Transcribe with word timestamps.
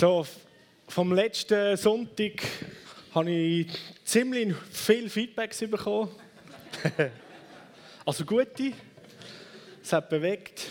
So, 0.00 0.26
vom 0.88 1.12
letzten 1.12 1.76
Sonntag 1.76 2.40
habe 3.14 3.30
ich 3.30 3.66
ziemlich 4.02 4.56
viel 4.72 5.10
Feedbacks 5.10 5.58
bekommen. 5.58 6.08
also 8.06 8.24
gute. 8.24 8.72
Es 9.82 9.92
hat 9.92 10.08
bewegt. 10.08 10.68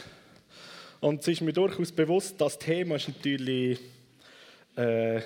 Und 0.99 1.21
es 1.21 1.27
ist 1.27 1.41
mir 1.41 1.53
durchaus 1.53 1.91
bewusst, 1.91 2.41
das 2.41 2.57
Thema 2.57 2.95
ist 2.95 3.07
natürlich 3.07 3.79
äh, 4.75 5.21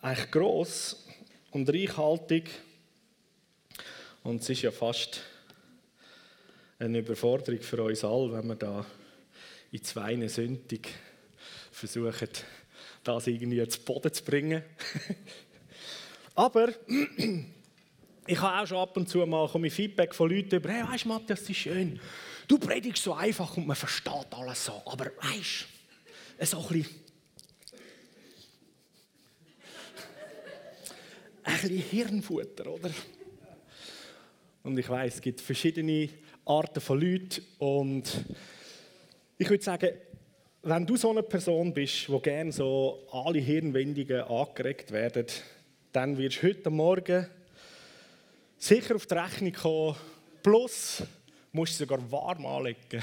eigentlich 0.00 0.30
gross 0.30 1.06
und 1.50 1.68
reichhaltig. 1.68 2.48
Und 4.22 4.40
es 4.40 4.48
ist 4.48 4.62
ja 4.62 4.70
fast 4.70 5.20
eine 6.78 7.00
Überforderung 7.00 7.60
für 7.60 7.82
uns 7.82 8.02
alle, 8.02 8.32
wenn 8.32 8.46
wir 8.46 8.56
da 8.56 8.86
in 9.72 9.82
zwei 9.82 10.26
Sündig 10.26 10.88
versuchen, 11.70 12.28
das 13.04 13.26
irgendwie 13.26 13.66
zu 13.68 13.80
Boden 13.80 14.12
zu 14.12 14.24
bringen. 14.24 14.62
Aber 16.34 16.72
ich 18.26 18.40
habe 18.40 18.62
auch 18.62 18.66
schon 18.66 18.78
ab 18.78 18.96
und 18.96 19.08
zu 19.08 19.24
mal 19.26 19.48
Feedback 19.70 20.14
von 20.14 20.30
Leuten 20.30 20.56
über, 20.56 20.70
hey, 20.70 20.84
weißt 20.88 21.04
du, 21.04 21.08
Matthias, 21.08 21.40
das 21.40 21.50
ist 21.50 21.56
schön. 21.56 22.00
Du 22.48 22.58
predigst 22.58 23.02
so 23.02 23.14
einfach 23.14 23.56
und 23.56 23.66
man 23.66 23.76
versteht 23.76 24.26
alles 24.30 24.64
so. 24.64 24.82
Aber 24.86 25.06
weißt 25.06 25.66
du, 26.38 26.46
so 26.46 26.58
ein 26.58 26.68
bisschen, 26.68 26.94
ein 31.44 31.60
bisschen 31.60 31.78
Hirnfutter, 31.78 32.66
oder? 32.66 32.90
Und 34.62 34.78
ich 34.78 34.88
weiß, 34.88 35.16
es 35.16 35.20
gibt 35.20 35.40
verschiedene 35.40 36.08
Arten 36.44 36.80
von 36.80 37.00
Leuten 37.00 37.44
und 37.58 38.24
ich 39.38 39.50
würde 39.50 39.64
sagen, 39.64 39.90
wenn 40.64 40.86
du 40.86 40.96
so 40.96 41.10
eine 41.10 41.24
Person 41.24 41.74
bist, 41.74 42.08
wo 42.08 42.20
gerne 42.20 42.52
so 42.52 43.08
alle 43.10 43.40
Hirnwindungen 43.40 44.22
angeregt 44.22 44.92
werden, 44.92 45.26
dann 45.92 46.16
wirst 46.16 46.40
du 46.42 46.46
heute 46.46 46.70
Morgen 46.70 47.26
sicher 48.58 48.94
auf 48.94 49.06
die 49.06 49.14
Rechnung 49.14 49.52
kommen, 49.52 49.96
plus 50.40 51.02
musst 51.50 51.74
du 51.74 51.84
sogar 51.84 51.98
warm 52.10 52.46
anlegen. 52.46 53.02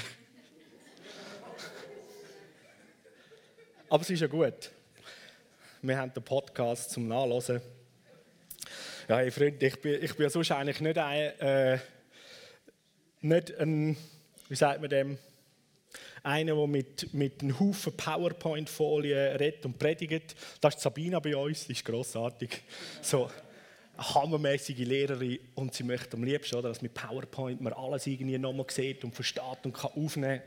Aber 3.90 4.02
es 4.02 4.08
ist 4.08 4.20
ja 4.20 4.26
gut. 4.26 4.70
Wir 5.82 5.98
haben 5.98 6.14
den 6.14 6.22
Podcast 6.22 6.90
zum 6.90 7.08
Nachlesen. 7.08 7.60
Ja, 9.06 9.18
hey 9.18 9.30
Freunde, 9.30 9.66
ich 9.66 9.78
bin, 9.80 10.02
ich 10.02 10.16
bin 10.16 10.30
sonst 10.30 10.50
eigentlich 10.52 10.80
nicht 10.80 10.96
ein, 10.96 11.38
äh, 11.40 11.78
nicht 13.20 13.54
ein, 13.58 13.98
wie 14.48 14.56
sagt 14.56 14.80
man 14.80 14.88
dem, 14.88 15.18
einer, 16.22 16.54
der 16.54 16.66
mit, 16.66 17.12
mit 17.14 17.42
einem 17.42 17.58
Haufen 17.58 17.96
PowerPoint-Folien 17.96 19.36
redet 19.36 19.64
und 19.66 19.78
predigt. 19.78 20.34
Das 20.60 20.74
ist 20.74 20.82
Sabina 20.82 21.20
bei 21.20 21.36
uns, 21.36 21.66
die 21.66 21.72
ist 21.72 21.84
grossartig. 21.84 22.62
So 23.02 23.30
eine 23.96 24.14
hammermäßige 24.14 24.78
Lehrerin 24.78 25.38
und 25.54 25.74
sie 25.74 25.84
möchte 25.84 26.16
am 26.16 26.24
liebsten, 26.24 26.56
oder, 26.56 26.68
dass 26.68 26.82
mit 26.82 26.94
PowerPoint 26.94 27.60
man 27.60 27.72
alles 27.72 28.06
irgendwie 28.06 28.38
nochmal 28.38 28.66
sieht 28.68 29.04
und 29.04 29.14
versteht 29.14 29.64
und 29.64 29.72
kann 29.72 29.90
aufnehmen 29.94 30.42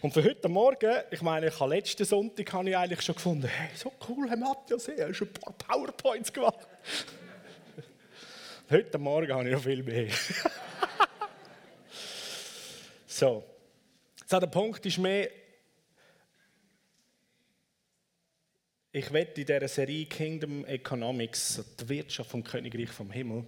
und 0.00 0.14
für 0.14 0.22
heute 0.22 0.48
Morgen, 0.48 0.92
ich 1.10 1.22
meine, 1.22 1.48
ich 1.48 1.58
habe 1.58 1.74
letzten 1.74 2.04
Sonntag 2.04 2.52
habe 2.52 2.70
ich 2.70 2.76
eigentlich 2.76 3.02
schon 3.02 3.16
gefunden, 3.16 3.48
hey, 3.48 3.70
so 3.74 3.92
cool, 4.08 4.28
Herr 4.28 4.36
Matthias, 4.36 4.86
er 4.86 5.08
hast 5.08 5.22
ein 5.22 5.32
paar 5.32 5.52
PowerPoints 5.54 6.32
gemacht. 6.32 6.68
heute 8.70 8.98
Morgen 8.98 9.32
habe 9.32 9.48
ich 9.48 9.54
noch 9.54 9.62
viel 9.62 9.82
mehr. 9.82 10.06
so, 13.08 13.42
so, 14.30 14.38
der 14.38 14.46
Punkt 14.46 14.84
ist 14.84 14.98
mehr, 14.98 15.30
ich 18.92 19.10
werde 19.10 19.40
in 19.40 19.46
dieser 19.46 19.68
Serie 19.68 20.04
Kingdom 20.04 20.66
Economics, 20.66 21.64
die 21.80 21.88
Wirtschaft 21.88 22.30
vom 22.30 22.44
Königreich 22.44 22.90
vom 22.90 23.10
Himmel, 23.10 23.46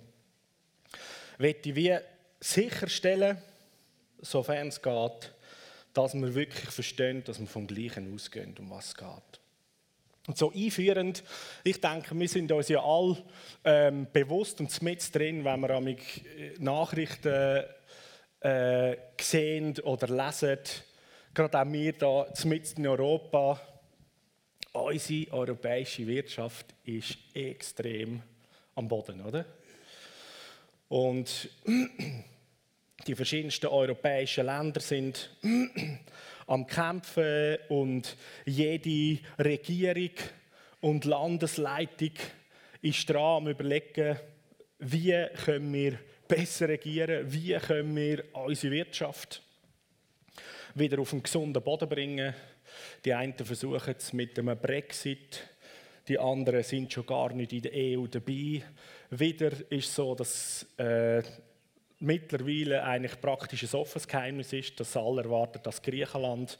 werde 1.36 1.76
wie 1.76 1.98
sicherstellen, 2.40 3.36
sofern 4.22 4.68
es 4.68 4.80
geht, 4.80 5.34
dass 5.92 6.14
wir 6.14 6.34
wirklich 6.34 6.70
verstehen, 6.70 7.22
dass 7.24 7.38
wir 7.38 7.46
vom 7.46 7.66
Gleichen 7.66 8.14
ausgehen, 8.14 8.54
um 8.58 8.70
was 8.70 8.86
es 8.86 8.94
geht. 8.94 9.40
Und 10.28 10.38
so 10.38 10.50
einführend, 10.50 11.22
ich 11.62 11.78
denke, 11.78 12.18
wir 12.18 12.28
sind 12.28 12.52
uns 12.52 12.68
ja 12.68 12.82
alle 12.82 13.22
ähm, 13.64 14.06
bewusst 14.10 14.60
und 14.60 14.80
mit 14.80 15.14
drin, 15.14 15.44
wenn 15.44 15.60
wir 15.60 15.70
äh, 15.70 15.96
Nachrichten 16.58 17.64
äh, 18.40 18.96
sehen 19.20 19.78
oder 19.80 20.08
lesen, 20.08 20.58
gerade 21.34 21.60
auch 21.60 21.66
wir 21.66 21.92
hier 21.92 22.76
in 22.76 22.86
Europa, 22.86 23.60
unsere 24.72 25.32
europäische 25.32 26.06
Wirtschaft 26.06 26.74
ist 26.84 27.18
extrem 27.34 28.22
am 28.74 28.88
Boden, 28.88 29.20
oder? 29.20 29.44
Und 30.88 31.48
die 33.06 33.14
verschiedensten 33.14 33.66
europäischen 33.66 34.46
Länder 34.46 34.80
sind 34.80 35.30
am 36.46 36.66
Kämpfen 36.66 37.58
und 37.68 38.16
jede 38.44 39.22
Regierung 39.38 40.10
und 40.80 41.04
Landesleitung 41.04 42.12
ist 42.82 43.08
dran 43.08 43.42
am 43.42 43.48
überlegen, 43.48 44.18
wie 44.78 45.26
können 45.44 45.72
wir 45.72 45.98
besser 46.30 46.68
regieren, 46.68 47.30
wie 47.32 47.54
können 47.54 47.96
wir 47.96 48.24
unsere 48.32 48.72
Wirtschaft 48.72 49.42
wieder 50.74 51.00
auf 51.00 51.12
einen 51.12 51.22
gesunden 51.22 51.62
Boden 51.62 51.88
bringen. 51.88 52.32
Die 53.04 53.12
einen 53.12 53.34
versuchen 53.34 53.94
es 53.98 54.12
mit 54.12 54.38
einem 54.38 54.56
Brexit, 54.56 55.42
die 56.06 56.18
anderen 56.18 56.62
sind 56.62 56.92
schon 56.92 57.04
gar 57.04 57.32
nicht 57.32 57.52
in 57.52 57.62
der 57.62 57.72
EU 57.74 58.06
dabei. 58.06 58.62
Wieder 59.10 59.52
ist 59.70 59.88
es 59.88 59.94
so, 59.94 60.14
dass 60.14 60.66
äh, 60.76 61.20
mittlerweile 61.98 62.84
eigentlich 62.84 63.20
praktisch 63.20 63.64
ein 63.64 63.80
offenes 63.80 64.06
Geheimnis 64.06 64.52
ist, 64.52 64.78
dass 64.78 64.96
alle 64.96 65.24
erwarten, 65.24 65.60
dass 65.64 65.82
Griechenland 65.82 66.58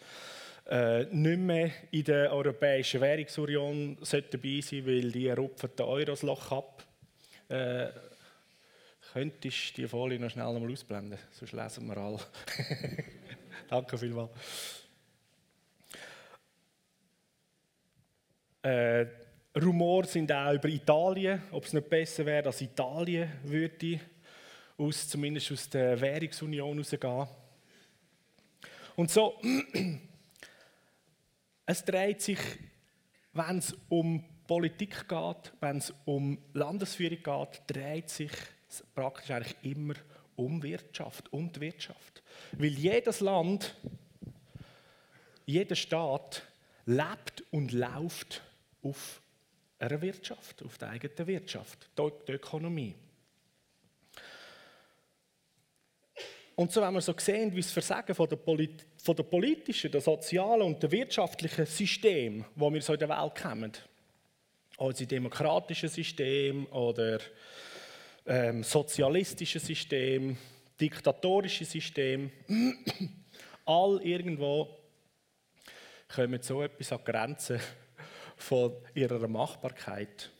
äh, 0.68 1.04
nicht 1.04 1.38
mehr 1.38 1.70
in 1.92 2.04
der 2.04 2.32
Europäischen 2.32 3.00
Währungsunion 3.00 3.96
dabei 4.00 4.60
sein 4.60 4.86
weil 4.86 5.12
die 5.12 5.30
rupfen 5.30 5.70
den 5.78 5.86
Eurosloch 5.86 6.50
ab. 6.50 6.84
Äh, 7.48 7.88
Könntest 9.12 9.76
du 9.76 9.82
die 9.82 9.88
Folie 9.88 10.20
noch 10.20 10.30
schnell 10.30 10.46
einmal 10.46 10.70
ausblenden? 10.70 11.18
Sonst 11.32 11.52
lesen 11.52 11.88
wir 11.88 11.96
alle. 11.96 12.20
Danke 13.68 13.98
vielmals. 13.98 14.30
Äh, 18.62 19.06
Rumor 19.60 20.04
sind 20.04 20.30
auch 20.30 20.52
über 20.52 20.68
Italien, 20.68 21.42
ob 21.50 21.64
es 21.64 21.72
nicht 21.72 21.88
besser 21.88 22.24
wäre, 22.24 22.44
dass 22.44 22.60
Italien 22.60 23.32
würde, 23.42 23.98
aus, 24.78 25.08
zumindest 25.08 25.50
aus 25.50 25.68
der 25.68 26.00
Währungsunion 26.00 26.78
rausgehen. 26.78 27.26
Und 28.94 29.10
so, 29.10 29.40
es 31.66 31.84
dreht 31.84 32.20
sich, 32.20 32.38
wenn 33.32 33.58
es 33.58 33.76
um 33.88 34.24
Politik 34.46 35.08
geht, 35.08 35.52
wenn 35.58 35.78
es 35.78 35.92
um 36.04 36.38
Landesführung 36.52 37.22
geht, 37.22 37.62
dreht 37.66 38.08
sich 38.08 38.30
praktisch 38.94 39.30
eigentlich 39.30 39.56
immer 39.62 39.94
um 40.36 40.62
Wirtschaft 40.62 41.32
und 41.32 41.60
Wirtschaft. 41.60 42.22
Weil 42.52 42.70
jedes 42.70 43.20
Land, 43.20 43.74
jeder 45.46 45.76
Staat 45.76 46.42
lebt 46.86 47.44
und 47.50 47.72
läuft 47.72 48.42
auf 48.82 49.20
einer 49.78 50.00
Wirtschaft, 50.00 50.62
auf 50.62 50.78
der 50.78 50.90
eigenen 50.90 51.26
Wirtschaft, 51.26 51.90
der 51.96 52.34
Ökonomie. 52.34 52.94
Und 56.60 56.70
so, 56.72 56.82
wenn 56.82 56.92
wir 56.92 57.00
so 57.00 57.14
sehen, 57.16 57.50
wie 57.54 57.62
das 57.62 57.72
Versagen 57.72 58.14
von 58.14 58.28
der, 58.28 58.38
von 58.38 59.16
der 59.16 59.22
politischen, 59.22 59.90
der 59.90 60.02
sozialen 60.02 60.60
und 60.62 60.82
der 60.82 60.92
wirtschaftlichen 60.92 61.64
System, 61.64 62.44
wo 62.54 62.70
wir 62.70 62.82
so 62.82 62.92
in 62.92 62.98
der 62.98 63.08
Welt 63.08 63.34
kennen, 63.34 63.72
also 64.76 65.04
demokratische 65.06 65.88
System 65.88 66.66
oder 66.66 67.18
ähm, 68.26 68.62
sozialistisches 68.62 69.66
System, 69.66 70.36
diktatorisches 70.80 71.70
System, 71.70 72.30
all 73.64 74.00
irgendwo 74.02 74.76
kommen 76.08 76.42
so 76.42 76.62
etwas 76.62 76.92
an 76.92 77.04
Grenzen 77.04 77.60
von 78.36 78.72
ihrer 78.94 79.28
Machbarkeit. 79.28 80.30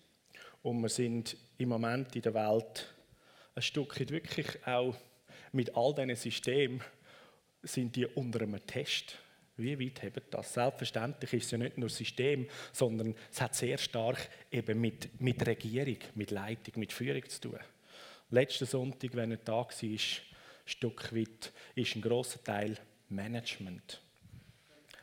Und 0.62 0.82
wir 0.82 0.88
sind 0.88 1.36
im 1.58 1.68
Moment 1.68 2.14
in 2.16 2.22
der 2.22 2.34
Welt 2.34 2.94
ein 3.54 3.62
Stück 3.62 3.98
wirklich 4.10 4.66
auch 4.66 4.96
mit 5.52 5.74
all 5.76 5.94
diesen 5.94 6.16
Systemen 6.16 6.82
sind 7.62 7.96
die 7.96 8.06
unter 8.06 8.42
einem 8.42 8.64
Test. 8.66 9.16
Wie 9.60 9.78
weit 9.78 10.02
hebt 10.02 10.34
das? 10.34 10.54
Selbstverständlich 10.54 11.32
ist 11.34 11.44
es 11.46 11.50
ja 11.50 11.58
nicht 11.58 11.78
nur 11.78 11.88
System, 11.88 12.48
sondern 12.72 13.14
es 13.30 13.40
hat 13.40 13.54
sehr 13.54 13.78
stark 13.78 14.28
eben 14.50 14.80
mit, 14.80 15.20
mit 15.20 15.46
Regierung, 15.46 15.98
mit 16.14 16.30
Leitung, 16.30 16.74
mit 16.76 16.92
Führung 16.92 17.28
zu 17.28 17.40
tun. 17.40 17.58
Letzten 18.30 18.66
Sonntag, 18.66 19.14
wenn 19.14 19.32
er 19.32 19.38
da 19.38 19.52
war, 19.52 19.66
ein 19.82 19.98
Stück 20.64 21.14
weit 21.14 21.52
ist 21.74 21.96
ein 21.96 22.02
grosser 22.02 22.42
Teil 22.42 22.76
Management. 23.08 24.00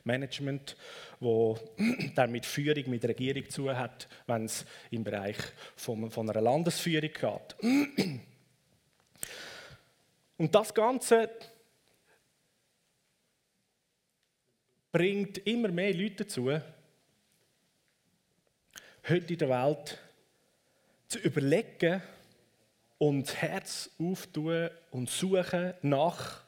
Management, 0.05 0.75
wo 1.19 1.59
dann 2.15 2.31
mit 2.31 2.45
Führung, 2.45 2.89
mit 2.89 3.03
Regierung 3.05 3.49
zu 3.49 3.75
hat, 3.75 4.07
wenn 4.25 4.45
es 4.45 4.65
im 4.89 5.03
Bereich 5.03 5.37
von, 5.75 6.09
von 6.09 6.29
einer 6.29 6.41
Landesführung 6.41 7.11
geht. 7.11 7.55
Und 10.37 10.55
das 10.55 10.73
Ganze 10.73 11.29
bringt 14.97 15.37
immer 15.45 15.67
mehr 15.67 15.93
Leute 15.93 16.23
dazu, 16.23 16.49
heute 19.07 19.33
in 19.33 19.37
der 19.37 19.47
Welt 19.47 19.99
zu 21.07 21.19
überlegen 21.19 22.01
und 22.97 23.27
das 23.27 23.35
Herz 23.35 23.91
auftun 23.99 24.71
und 24.89 25.07
suchen 25.07 25.75
nach 25.83 26.41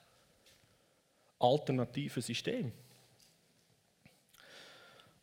alternativen 1.38 2.24
Systemen. 2.24 2.72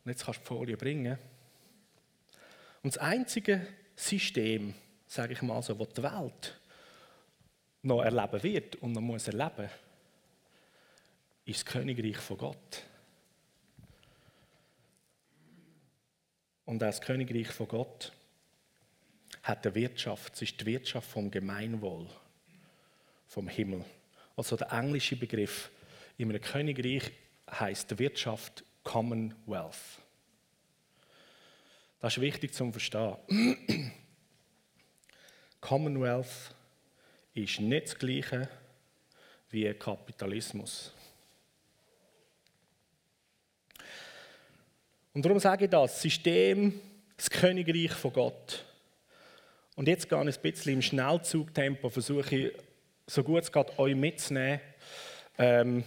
Und 0.05 0.11
jetzt 0.11 0.23
kannst 0.23 0.39
du 0.39 0.43
die 0.43 0.47
Folie 0.47 0.77
bringen. 0.77 1.17
Und 2.81 2.95
das 2.95 2.97
einzige 2.97 3.67
System, 3.93 4.73
sage 5.05 5.33
ich 5.33 5.41
mal 5.41 5.61
so, 5.61 5.73
das 5.73 5.89
die 5.89 6.03
Welt 6.03 6.61
noch 7.81 8.03
erleben 8.03 8.41
wird 8.41 8.77
und 8.77 8.93
noch 8.93 9.01
muss 9.01 9.27
erleben, 9.27 9.69
ist 11.43 11.65
das 11.65 11.73
Königreich 11.73 12.19
von 12.19 12.37
Gott. 12.37 12.83
Und 16.67 16.79
das 16.79 16.99
Königreich 16.99 17.47
von 17.47 17.69
Gott 17.69 18.11
hat 19.41 19.65
eine 19.65 19.73
Wirtschaft. 19.73 20.35
Es 20.35 20.41
ist 20.41 20.59
die 20.59 20.65
Wirtschaft 20.65 21.09
vom 21.09 21.31
Gemeinwohl, 21.31 22.07
vom 23.25 23.47
Himmel. 23.47 23.85
Also 24.35 24.57
der 24.57 24.73
englische 24.73 25.15
Begriff 25.15 25.71
in 26.17 26.29
einem 26.29 26.41
Königreich 26.41 27.09
heißt 27.49 27.97
Wirtschaft 27.97 28.65
Commonwealth. 28.83 29.77
Das 32.01 32.17
ist 32.17 32.21
wichtig 32.21 32.53
zum 32.53 32.73
Verstehen. 32.73 33.15
Commonwealth 35.61 36.53
ist 37.33 37.61
nicht 37.61 37.87
das 37.87 37.97
Gleiche 37.97 38.49
wie 39.51 39.73
Kapitalismus. 39.73 40.93
Und 45.17 45.25
darum 45.25 45.39
sage 45.39 45.65
ich 45.65 45.71
das: 45.71 45.99
System, 45.99 46.79
das 47.17 47.27
Königreich 47.27 47.91
von 47.91 48.13
Gott. 48.13 48.63
Und 49.75 49.87
jetzt 49.87 50.07
gehe 50.07 50.29
ich 50.29 50.37
ein 50.37 50.41
bisschen 50.43 50.73
im 50.73 50.81
Schnellzugtempo, 50.83 51.89
versuche 51.89 52.35
ich, 52.35 52.53
so 53.07 53.23
gut 53.23 53.41
es 53.41 53.51
geht, 53.51 53.79
euch 53.79 53.95
mitzunehmen. 53.95 54.61
Ähm, 55.39 55.83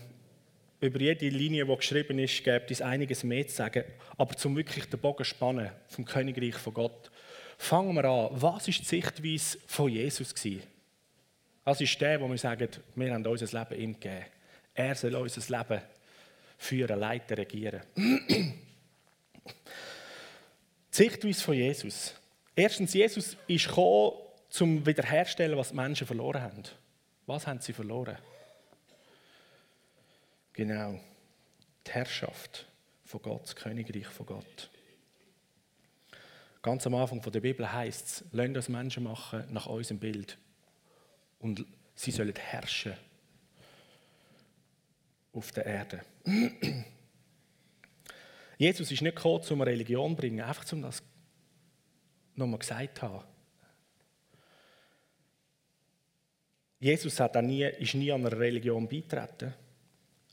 über 0.81 0.99
jede 0.99 1.29
Linie, 1.29 1.65
die 1.65 1.77
geschrieben 1.77 2.19
ist, 2.19 2.43
gibt 2.43 2.73
es 2.73 2.83
einiges 2.83 3.23
mehr 3.23 3.47
zu 3.47 3.55
sagen. 3.55 3.85
Aber 4.17 4.35
zum 4.35 4.57
wirklich 4.57 4.87
den 4.87 4.99
Bogen 4.99 5.25
spannen 5.25 5.71
vom 5.87 6.05
Königreich 6.05 6.57
von 6.57 6.75
Gott, 6.75 7.13
fangen 7.57 7.95
wir 7.95 8.07
an. 8.07 8.31
Was 8.33 8.43
war 8.43 8.59
die 8.67 8.85
Sichtweise 8.85 9.59
von 9.65 9.93
Jesus? 9.93 10.35
Gewesen? 10.35 10.65
Das 11.65 11.81
ist 11.81 12.01
der, 12.01 12.21
wo 12.21 12.29
wir 12.29 12.37
sagen, 12.37 12.69
wir 12.97 13.15
haben 13.15 13.25
unser 13.25 13.61
Leben 13.61 13.81
ihm 13.81 13.93
gegeben. 13.93 14.27
Er 14.75 14.97
soll 14.97 15.15
unser 15.15 15.57
Leben 15.57 15.83
führen, 16.59 16.99
leiten, 16.99 17.37
regieren. 17.37 17.83
Die 20.93 20.97
Sichtweise 20.97 21.43
von 21.43 21.55
Jesus. 21.55 22.15
Erstens, 22.55 22.93
Jesus 22.93 23.37
ist 23.47 23.69
gekommen, 23.69 24.13
um 24.61 24.87
wiederherzustellen, 24.87 25.57
was 25.57 25.71
die 25.71 25.77
Menschen 25.77 26.07
verloren 26.07 26.43
haben. 26.43 26.63
Was 27.27 27.47
haben 27.47 27.61
sie 27.61 27.73
verloren? 27.73 28.19
Genau, 30.53 31.01
die 31.87 31.91
Herrschaft 31.91 32.67
von 33.05 33.23
Gott, 33.23 33.45
das 33.45 33.57
Königreich 33.57 34.07
von 34.07 34.27
Gott. 34.27 34.71
Ganz 36.63 36.87
am 36.87 36.95
Anfang 36.95 37.23
der 37.23 37.41
Bibel 37.41 37.73
heißt 37.73 38.07
es, 38.07 38.25
lasst 38.33 38.57
uns 38.57 38.69
Menschen 38.69 39.05
machen 39.05 39.45
nach 39.51 39.67
unserem 39.67 39.99
Bild, 39.99 40.37
und 41.39 41.65
sie 41.95 42.11
sollen 42.11 42.35
herrschen 42.35 42.95
auf 45.33 45.53
der 45.53 45.65
Erde. 45.65 46.01
Jesus 48.61 48.93
ist 48.93 49.01
nicht 49.01 49.17
gekommen, 49.17 49.43
um 49.49 49.63
eine 49.63 49.71
Religion 49.71 50.11
zu 50.11 50.17
bringen, 50.17 50.43
einfach 50.43 50.71
um 50.75 50.83
das 50.83 51.03
nochmal 52.35 52.59
gesagt 52.59 52.99
zu 52.99 53.03
haben. 53.03 53.25
Jesus 56.79 57.19
hat 57.21 57.39
auch 57.39 57.41
nie, 57.41 57.65
ist 57.65 57.95
nie 57.95 58.13
an 58.13 58.27
einer 58.27 58.39
Religion 58.39 58.87
beitreten, 58.87 59.55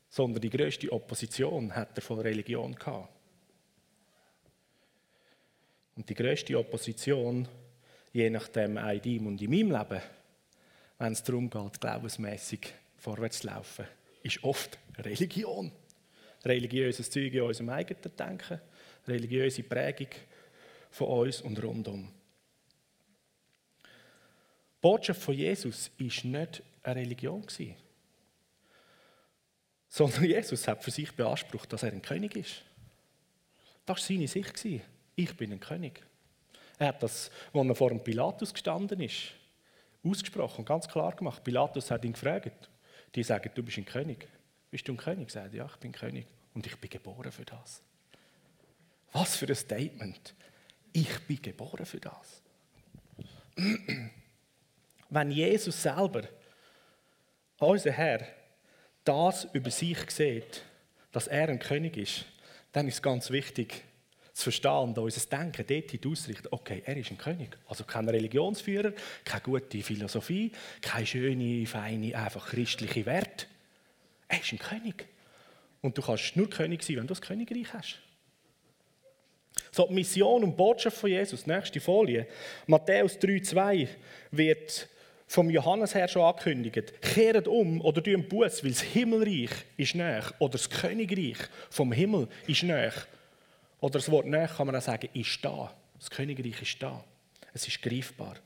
sondern 0.09 0.41
die 0.41 0.50
größte 0.50 0.91
Opposition 0.91 1.74
hat 1.74 1.97
er 1.97 2.01
von 2.01 2.19
Religion 2.19 2.75
gehabt. 2.75 3.07
Und 5.95 6.09
die 6.09 6.13
größte 6.13 6.59
Opposition, 6.59 7.47
je 8.12 8.30
nachdem 8.30 8.77
auch 8.77 8.91
in 8.91 9.01
deinem 9.03 9.27
und 9.27 9.41
in 9.41 9.51
meinem 9.51 9.71
Leben, 9.71 10.01
wenn 10.97 11.13
es 11.13 11.23
darum 11.23 11.50
geht, 11.50 11.80
glaubensmässig 11.80 12.73
vorwärts 12.97 13.39
zu 13.39 13.47
laufen, 13.47 13.85
ist 14.21 14.44
oft 14.44 14.77
Religion. 14.97 15.71
Religiöses 16.45 17.10
Zeug 17.10 17.34
in 17.34 17.42
unserem 17.42 17.69
eigenen 17.69 18.16
Denken, 18.16 18.62
religiöse 19.07 19.63
Prägung 19.63 20.10
von 20.92 21.07
uns 21.07 21.42
und 21.42 21.62
rundum. 21.62 22.12
Die 23.84 24.81
Botschaft 24.81 25.22
von 25.22 25.36
Jesus 25.36 25.92
war 25.98 26.31
nicht 26.31 26.63
eine 26.84 27.01
Religion, 27.01 27.45
sondern 29.89 30.24
Jesus 30.25 30.68
hat 30.68 30.84
für 30.84 30.92
sich 30.92 31.12
beansprucht, 31.12 31.72
dass 31.74 31.84
er 31.84 31.92
ein 31.92 32.01
König 32.01 32.36
ist. 32.36 32.63
Das 33.86 33.98
war 33.98 34.04
seine 34.04 34.28
Sicht. 34.28 34.66
Ich 35.16 35.36
bin 35.36 35.51
ein 35.51 35.60
König. 35.60 36.04
Er 36.78 36.90
hat 36.90 37.01
das, 37.01 37.31
als 37.54 37.68
er 37.68 37.75
vor 37.75 37.90
dem 37.90 38.04
Pilatus 38.04 38.54
gestanden 38.54 39.00
ist, 39.00 39.33
ausgesprochen, 40.04 40.63
ganz 40.63 40.88
klar 40.88 41.16
gemacht. 41.16 41.44
Pilatus 41.44 41.90
hat 41.90 42.06
ihn 42.06 42.13
gefragt. 42.13 42.69
Die 43.16 43.24
sagen, 43.24 43.50
du 43.56 43.63
bist 43.63 43.78
ein 43.78 43.86
König. 43.86 44.28
Bist 44.69 44.88
du 44.88 44.94
ein 44.94 44.98
König? 44.98 45.31
Sagt 45.31 45.54
ja, 45.54 45.66
ich 45.66 45.78
bin 45.78 45.92
König. 45.92 46.28
Und 46.54 46.66
ich 46.66 46.75
bin 46.78 46.90
geboren 46.90 47.31
für 47.31 47.46
das. 47.46 47.81
Was 49.12 49.36
für 49.36 49.48
ein 49.48 49.56
Statement. 49.56 50.34
Ich 50.94 51.19
bin 51.28 51.42
geboren 51.42 51.86
für 51.86 52.00
das. 52.00 52.42
Wenn 55.10 55.31
Jesus 55.31 55.81
selber, 55.81 56.24
unser 57.60 57.92
Herr, 57.92 58.28
das 59.04 59.48
über 59.54 59.72
sich 59.72 60.12
sieht, 60.12 60.64
dass 61.12 61.28
er 61.28 61.50
ein 61.50 61.60
König 61.60 61.98
ist, 61.98 62.25
dann 62.74 62.88
ist 62.88 62.96
es 62.96 63.02
ganz 63.02 63.30
wichtig, 63.31 63.84
zu 64.34 64.44
verstehen 64.44 64.90
und 64.90 64.97
unser 65.00 65.28
Denken 65.30 65.66
dort 65.66 66.06
ausrichten, 66.06 66.47
okay, 66.52 66.83
er 66.86 66.95
ist 66.95 67.09
ein 67.09 67.18
König. 67.18 67.57
Also 67.68 67.86
kein 67.86 68.07
Religionsführer, 68.07 68.94
keine 69.24 69.42
gute 69.42 69.81
Philosophie, 69.81 70.52
keine 70.81 71.07
schöne, 71.07 71.66
feine, 71.66 72.16
einfach 72.16 72.47
christliche 72.47 73.06
Werte. 73.07 73.47
Er 74.28 74.40
ist 74.40 74.52
ein 74.52 74.60
König. 74.60 75.07
Und 75.81 75.98
du 75.98 76.02
kannst 76.02 76.36
nur 76.36 76.50
König 76.50 76.84
sein, 76.84 76.98
wenn 76.98 77.07
du 77.07 77.14
das 77.14 77.22
Königreich 77.22 77.74
hast. 77.74 78.00
So, 79.72 79.88
die 79.88 79.94
Mission 79.94 80.44
und 80.44 80.56
Botschaft 80.56 80.98
von 80.98 81.10
Jesus, 81.10 81.46
nächste 81.48 81.80
Folie. 81.80 82.28
Matthäus 82.68 83.18
3,2 83.18 83.88
wird 84.31 84.88
vom 85.28 85.50
Johannes 85.50 85.94
her 85.94 86.07
schon 86.07 86.24
angekündigt. 86.24 87.02
Kehrt 87.02 87.48
um 87.48 87.81
oder 87.81 88.02
tun 88.02 88.28
Buß, 88.28 88.64
weil 88.64 88.72
das 88.72 88.81
Himmelreich 88.81 89.52
ist 89.76 89.96
näher. 89.96 90.24
Oder 90.40 90.54
das 90.54 90.69
Königreich 90.69 91.38
vom 91.69 91.92
Himmel 91.92 92.28
ist 92.48 92.64
näher. 92.64 92.94
Oder 93.80 93.94
das 93.94 94.10
Wort 94.10 94.26
«näher» 94.26 94.48
kann 94.48 94.66
man 94.66 94.76
auch 94.76 94.81
sagen, 94.81 95.10
ist 95.14 95.44
da. 95.44 95.72
Das 96.00 96.10
Königreich 96.10 96.62
ist 96.62 96.81
da. 96.81 97.04
Es 97.54 97.68
ist 97.68 97.81
greifbar. 97.81 98.38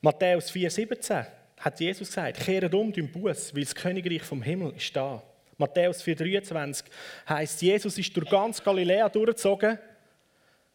Matthäus 0.00 0.52
4,17 0.52 1.26
hat 1.64 1.80
Jesus 1.80 2.08
gesagt, 2.08 2.40
kehrt 2.40 2.74
um 2.74 2.92
den 2.92 3.10
Bus, 3.10 3.54
weil 3.54 3.64
das 3.64 3.74
Königreich 3.74 4.22
vom 4.22 4.42
Himmel 4.42 4.74
ist 4.76 4.94
da. 4.94 5.22
Matthäus 5.56 6.04
4,23 6.04 6.84
heißt, 7.26 7.62
Jesus 7.62 7.96
ist 7.96 8.14
durch 8.14 8.28
ganz 8.28 8.62
Galiläa 8.62 9.08
durchgezogen, 9.08 9.78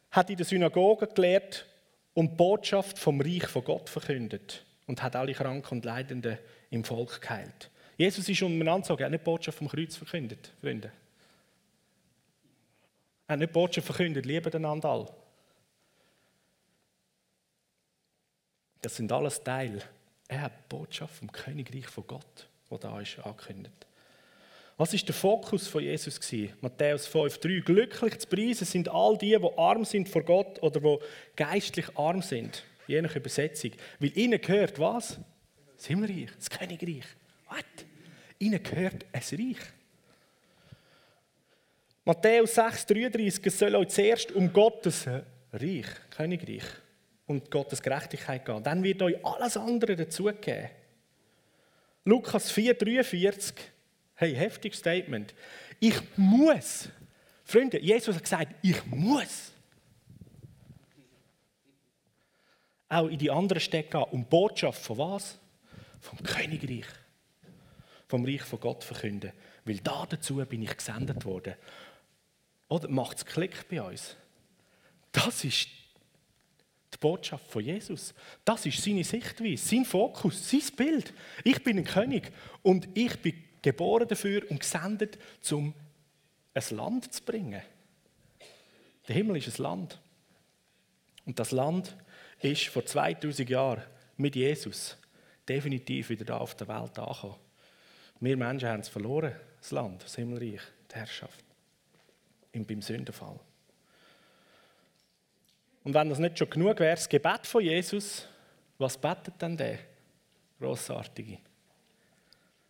hat 0.10 0.29
in 0.31 0.38
der 0.38 0.48
Synagoge 0.48 1.05
gelehrt 1.05 1.67
und 2.15 2.36
Botschaft 2.36 2.98
vom 2.98 3.22
Reich 3.22 3.46
von 3.46 3.63
Gott 3.63 3.88
verkündet 3.88 4.65
und 4.88 5.03
hat 5.03 5.15
alle 5.15 5.34
Kranken 5.34 5.75
und 5.75 5.86
Leidenden 5.86 6.39
im 6.72 6.84
Volk 6.84 7.22
geheilt. 7.22 7.69
Jesus 7.96 8.27
ist 8.27 8.41
umeinander 8.41 8.81
gezogen, 8.81 9.01
er 9.01 9.05
hat 9.05 9.12
nicht 9.12 9.24
Botschaft 9.24 9.60
vom 9.60 9.67
Kreuz 9.67 9.96
verkündet, 9.96 10.51
Freunde. 10.60 10.91
Er 13.27 13.34
hat 13.34 13.39
nicht 13.39 13.53
Botschaft 13.53 13.86
verkündet, 13.86 14.25
lieben 14.25 14.51
einander 14.51 14.89
alle. 14.89 15.13
Das 18.81 18.96
sind 18.96 19.12
alles 19.12 19.43
Teile. 19.43 19.84
Er 20.30 20.42
hat 20.44 20.54
die 20.60 20.76
Botschaft 20.76 21.16
vom 21.16 21.32
Königreich 21.32 21.88
von 21.88 22.06
Gott, 22.06 22.48
wo 22.70 22.78
da 22.78 23.02
ist, 23.02 23.18
angekündigt. 23.20 23.88
Was 24.78 24.94
ist 24.94 25.08
der 25.08 25.16
Fokus 25.16 25.68
von 25.68 25.84
Jesus 25.84 26.22
gewesen? 26.22 26.54
Matthäus 26.62 27.10
5,3 27.10 27.64
Glücklich 27.64 28.20
zu 28.20 28.28
preisen 28.28 28.66
sind 28.66 28.88
all 28.90 29.18
die, 29.18 29.36
die 29.36 29.58
arm 29.58 29.84
sind 29.84 30.08
vor 30.08 30.24
Gott 30.24 30.62
oder 30.62 30.80
die 30.80 31.00
geistlich 31.36 31.98
arm 31.98 32.22
sind, 32.22 32.64
je 32.88 33.02
nach 33.02 33.16
Übersetzung. 33.16 33.72
Weil 34.00 34.16
ihnen 34.18 34.40
gehört 34.40 34.78
was? 34.80 35.20
Das 35.76 35.88
Himmelreich, 35.88 36.30
das 36.38 36.50
Königreich. 36.50 37.06
Was? 37.50 37.64
Ihnen 38.38 38.62
gehört 38.62 39.06
ein 39.12 39.22
Reich. 39.22 39.58
Matthäus 42.06 42.56
6,33, 42.56 43.48
es 43.48 43.60
soll 43.60 43.76
euch 43.76 43.90
zuerst 43.90 44.32
um 44.32 44.54
Gottes 44.54 45.08
Reich, 45.52 45.88
Königreich 46.12 46.64
und 47.30 47.52
Gottes 47.52 47.82
Gerechtigkeit 47.84 48.44
gehen. 48.44 48.64
Dann 48.64 48.84
wird 48.84 49.04
euch 49.04 49.24
alles 49.24 49.56
andere 49.56 49.96
dazugeben. 49.96 50.70
Lukas 52.04 52.52
4,43, 52.52 53.54
hey, 54.16 54.34
heftiges 54.34 54.80
Statement. 54.80 55.36
Ich 55.80 55.96
muss. 56.18 56.90
Freunde, 57.46 57.80
Jesus 57.80 58.16
hat 58.16 58.24
gesagt, 58.24 58.56
ich 58.64 58.84
muss. 58.88 59.52
Auch 62.90 63.08
in 63.08 63.20
die 63.20 63.30
anderen 63.30 63.62
Städte 63.62 63.92
gehen. 63.92 64.04
Und 64.10 64.28
Botschaft 64.28 64.82
von 64.82 64.98
was? 64.98 65.38
Vom 66.02 66.24
Königreich. 66.24 66.88
Vom 68.08 68.26
Reich 68.26 68.42
von 68.42 68.60
Gott 68.60 68.84
verkünden. 68.84 69.34
Weil 69.66 69.78
da 69.78 70.08
dazu 70.10 70.38
bin 70.48 70.64
ich 70.64 70.76
gesendet 70.76 71.24
worden. 71.26 71.54
Oder 72.70 72.88
macht 72.88 73.18
es 73.18 73.26
Klick 73.28 73.70
bei 73.70 73.84
uns? 73.84 74.16
Das 75.12 75.44
ist 75.44 75.68
Botschaft 77.00 77.50
von 77.50 77.63
Jesus. 77.63 78.13
Das 78.44 78.65
ist 78.65 78.84
seine 78.84 79.03
Sichtweise, 79.03 79.65
sein 79.65 79.86
Fokus, 79.86 80.50
sein 80.50 80.62
Bild. 80.75 81.13
Ich 81.44 81.63
bin 81.63 81.77
ein 81.77 81.86
König 81.86 82.32
und 82.62 82.88
ich 82.94 83.22
bin 83.22 83.36
geboren 83.62 84.08
dafür 84.08 84.44
und 84.50 84.60
gesendet, 84.60 85.18
um 85.51 85.74
ein 86.53 86.63
Land 86.72 87.13
zu 87.13 87.24
bringen. 87.24 87.62
Der 89.08 89.15
Himmel 89.15 89.38
ist 89.38 89.60
ein 89.60 89.63
Land. 89.63 90.00
Und 91.25 91.39
das 91.39 91.51
Land 91.51 91.96
ist 92.41 92.68
vor 92.68 92.86
2000 92.86 93.50
Jahren 93.50 93.84
mit 94.18 94.36
Jesus 94.36 94.98
definitiv 95.48 96.10
wieder 96.10 96.25
da 96.25 96.38
auf 96.38 96.56
der 96.56 96.68
Welt 96.68 96.98
angekommen. 97.00 97.36
Wir 98.20 98.38
Menschen 98.38 98.70
haben 98.70 98.82
es 98.82 98.89
verloren, 98.89 99.34
das 99.60 99.72
Land, 99.72 100.03
das 100.03 100.15
Himmelreich, 100.15 100.62
die 100.91 100.96
Herrschaft. 100.96 101.44
Im, 102.51 102.65
beim 102.65 102.82
Sündenfall. 102.82 103.39
Und 105.84 105.94
wenn 105.94 106.10
das 106.10 106.20
nicht 106.20 106.38
schon 106.38 106.50
genug 106.50 106.80
wäre, 106.80 106.96
das 106.96 107.08
Gebet 107.08 107.48
von 107.48 107.64
Jesus, 107.64 108.28
was 108.78 108.98
betet 108.98 109.42
denn 109.42 109.58
der? 109.58 109.80
Grossartige. 110.60 111.38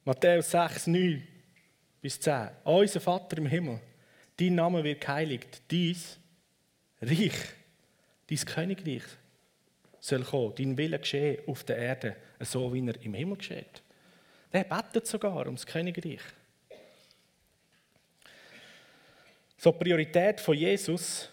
Matthäus 0.05 0.51
6, 0.51 0.87
9 0.87 1.27
bis 2.01 2.19
10. 2.19 2.49
Unser 2.63 2.99
Vater 2.99 3.37
im 3.37 3.47
Himmel, 3.47 3.79
dein 4.37 4.55
Name 4.55 4.83
wird 4.83 5.01
geheiligt, 5.01 5.61
dies 5.69 6.19
Reich, 7.01 7.33
dein 8.27 8.37
Königreich 8.37 9.03
soll 9.99 10.23
kommen, 10.23 10.53
dein 10.55 10.77
Wille 10.77 10.99
geschehen 10.99 11.41
auf 11.47 11.63
der 11.63 11.77
Erde, 11.77 12.15
so 12.39 12.73
wie 12.73 12.85
er 12.87 13.01
im 13.01 13.13
Himmel 13.13 13.37
geschieht. 13.37 13.81
Der 14.51 14.63
betet 14.63 15.07
sogar 15.07 15.45
ums 15.45 15.65
Königreich. 15.65 16.21
So, 19.57 19.71
die 19.71 19.77
Priorität 19.77 20.39
von 20.39 20.55
Jesus 20.55 21.29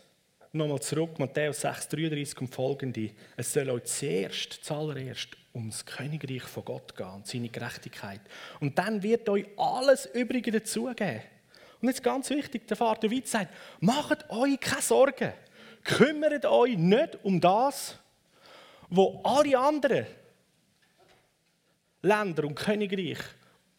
Nochmal 0.56 0.80
zurück, 0.80 1.18
Matthäus 1.18 1.60
6, 1.60 1.88
33 1.90 2.40
und 2.40 2.48
folgende. 2.48 3.10
Es 3.36 3.52
soll 3.52 3.68
euch 3.68 3.84
zuerst, 3.84 4.54
zuallererst, 4.54 5.36
ums 5.54 5.84
Königreich 5.84 6.44
von 6.44 6.64
Gott 6.64 6.96
gehen 6.96 7.10
und 7.10 7.26
seine 7.26 7.50
Gerechtigkeit. 7.50 8.22
Und 8.58 8.78
dann 8.78 9.02
wird 9.02 9.28
euch 9.28 9.44
alles 9.58 10.06
Übrige 10.06 10.50
dazugeben. 10.52 11.20
Und 11.82 11.88
jetzt 11.88 12.02
ganz 12.02 12.30
wichtig, 12.30 12.66
der 12.68 12.76
Vater 12.78 13.10
Witt 13.10 13.28
sagt, 13.28 13.52
macht 13.80 14.30
euch 14.30 14.58
keine 14.58 14.80
Sorgen. 14.80 15.34
Kümmert 15.84 16.46
euch 16.46 16.78
nicht 16.78 17.18
um 17.22 17.38
das, 17.38 17.98
wo 18.88 19.20
alle 19.25 19.58
anderen 19.58 20.06
Länder 22.00 22.44
und 22.44 22.54
Königreich 22.54 23.18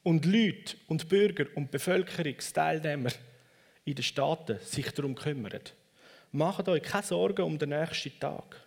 und 0.04 0.26
Leute 0.28 0.78
und 0.86 1.10
Bürger 1.10 1.46
und 1.56 1.72
Bevölkerungsteilnehmer 1.72 3.10
in 3.84 3.96
den 3.96 4.04
Staaten 4.04 4.60
sich 4.60 4.92
darum 4.92 5.16
kümmern. 5.16 5.62
Macht 6.32 6.68
euch 6.68 6.84
keine 6.84 7.04
Sorgen 7.04 7.44
um 7.44 7.58
den 7.58 7.70
nächsten 7.70 8.20
Tag. 8.20 8.62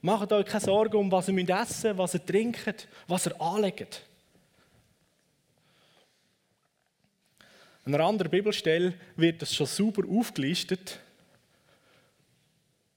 Macht 0.00 0.32
euch 0.32 0.46
keine 0.46 0.64
Sorgen 0.64 0.96
um, 0.96 1.12
was 1.12 1.28
ihr 1.28 1.38
essen 1.38 1.88
müsst, 1.90 1.98
was 1.98 2.14
ihr 2.14 2.26
trinkt, 2.26 2.88
was 3.06 3.26
ihr 3.26 3.40
anlegt. 3.40 4.02
An 7.84 7.94
einer 7.94 8.04
anderen 8.04 8.30
Bibelstelle 8.30 8.94
wird 9.16 9.42
das 9.42 9.54
schon 9.54 9.66
super 9.66 10.02
aufgelistet. 10.08 11.00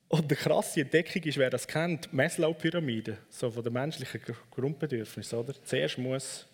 Und 0.08 0.26
eine 0.26 0.36
krasse 0.36 0.82
Entdeckung 0.82 1.24
ist, 1.24 1.38
wer 1.38 1.50
das 1.50 1.68
kennt, 1.68 2.12
die 2.12 2.16
Maslow-Pyramide, 2.16 3.18
so 3.30 3.50
von 3.50 3.64
den 3.64 3.74
menschlichen 3.74 4.22
Grundbedürfnissen. 4.52 5.40
Oder? 5.40 5.54
Zuerst 5.64 5.98
muss 5.98 6.46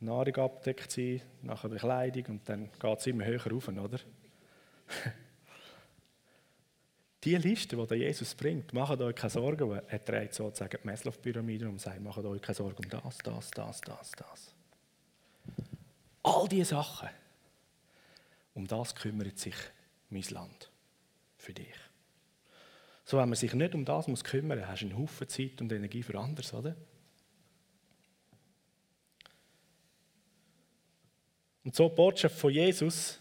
Nahrung 0.00 0.36
abdeckt 0.36 0.90
sein, 0.90 1.20
nachher 1.42 1.68
die 1.68 1.76
Kleidung 1.76 2.24
und 2.26 2.48
dann 2.48 2.70
geht 2.78 2.98
es 2.98 3.06
immer 3.06 3.24
höher 3.24 3.46
rauf, 3.46 3.68
oder? 3.68 3.98
Die 7.26 7.34
Liste, 7.34 7.76
die 7.76 7.94
Jesus 7.96 8.36
bringt, 8.36 8.72
macht 8.72 9.00
euch 9.00 9.16
keine 9.16 9.30
Sorgen. 9.30 9.68
Er 9.88 10.04
trägt 10.04 10.32
sozusagen 10.32 10.78
die 10.80 10.86
Maslow-Pyramide 10.86 11.68
und 11.68 11.80
sagt, 11.80 12.00
macht 12.00 12.18
euch 12.18 12.40
keine 12.40 12.54
Sorgen 12.54 12.84
um 12.84 12.88
das, 12.88 13.18
das, 13.18 13.50
das, 13.50 13.80
das, 13.80 14.12
das. 14.12 14.54
All 16.22 16.46
diese 16.46 16.66
Sachen, 16.66 17.08
um 18.54 18.64
das 18.68 18.94
kümmert 18.94 19.40
sich 19.40 19.56
mein 20.08 20.22
Land 20.30 20.70
für 21.36 21.52
dich. 21.52 21.74
So, 23.04 23.18
wenn 23.18 23.28
man 23.28 23.36
sich 23.36 23.52
nicht 23.54 23.74
um 23.74 23.84
das 23.84 24.06
muss 24.06 24.22
kümmern 24.22 24.60
muss, 24.60 24.68
hast 24.68 24.82
du 24.82 24.86
einen 24.86 24.96
Haufen 24.96 25.28
Zeit 25.28 25.60
und 25.60 25.72
Energie 25.72 26.04
für 26.04 26.16
anderes, 26.20 26.54
oder? 26.54 26.76
Und 31.64 31.74
so 31.74 31.88
die 31.88 31.94
Botschaft 31.96 32.38
von 32.38 32.52
Jesus 32.52 33.18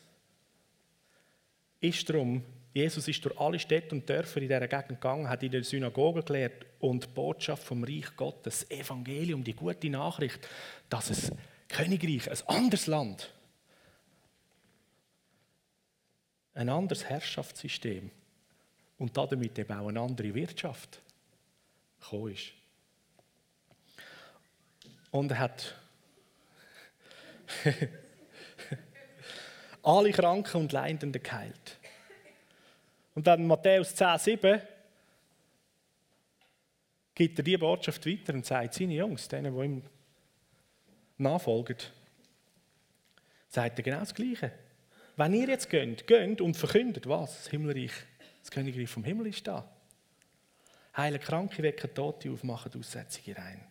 ist 1.80 2.08
darum, 2.08 2.44
Jesus 2.76 3.08
ist 3.08 3.24
durch 3.24 3.40
alle 3.40 3.58
Städte 3.58 3.96
und 3.96 4.10
Dörfer 4.10 4.42
in 4.42 4.50
dieser 4.50 4.68
Gegend 4.68 5.00
gegangen, 5.00 5.30
hat 5.30 5.42
in 5.42 5.52
der 5.52 5.64
Synagoge 5.64 6.24
gelehrt 6.24 6.66
und 6.82 7.06
die 7.06 7.08
Botschaft 7.08 7.64
vom 7.64 7.86
Reich 7.86 8.14
Gottes, 8.18 8.68
das 8.68 8.78
Evangelium, 8.78 9.46
die 9.46 9.54
gute 9.54 9.90
Nachricht, 9.90 10.46
dass 10.90 11.10
es 11.10 11.32
Königreich, 11.70 12.30
ein 12.30 12.38
anderes 12.54 12.88
Land, 12.88 13.34
ein 16.54 16.68
anderes 16.68 17.06
Herrschaftssystem 17.06 18.12
und 18.98 19.16
damit 19.16 19.58
eben 19.58 19.72
auch 19.72 19.88
eine 19.88 20.02
andere 20.02 20.36
Wirtschaft 20.36 21.00
gekommen 22.02 22.34
ist. 22.34 22.52
Und 25.12 25.32
er 25.32 25.40
hat 25.40 25.76
alle 29.82 30.12
Kranken 30.12 30.58
und 30.58 30.74
Leidenden 30.74 31.24
geheilt. 31.24 31.78
Und 33.16 33.26
dann 33.26 33.48
Matthäus 33.48 33.96
10, 33.96 34.18
7 34.20 34.62
gibt 37.16 37.40
er 37.40 37.44
diese 37.44 37.58
Botschaft 37.58 38.06
weiter 38.06 38.34
und 38.34 38.46
sagt 38.46 38.74
seine 38.74 38.94
Jungs, 38.94 39.28
denen, 39.28 39.56
die 39.56 39.66
ihm 39.66 39.84
nachfolgen, 41.18 41.78
sagt 43.48 43.80
er 43.80 43.84
genau 43.84 44.00
das 44.00 44.14
Gleiche. 44.14 44.52
Wenn 45.16 45.34
ihr 45.34 45.48
jetzt 45.48 45.70
geht, 45.70 46.06
geht 46.06 46.42
und 46.42 46.58
verkündet, 46.58 47.08
was? 47.08 47.38
Das 47.38 47.48
Himmelreich, 47.50 47.94
das 48.42 48.52
Königreich 48.52 48.90
vom 48.90 49.06
Himmel 49.06 49.28
ist 49.28 49.48
da. 49.48 49.66
Heilen 50.98 51.22
Kranke, 51.22 51.64
wecken 51.64 51.94
Tote 51.94 52.32
auf, 52.32 52.44
machen 52.44 52.72
Aussätzige 52.78 53.38
rein. 53.38 53.66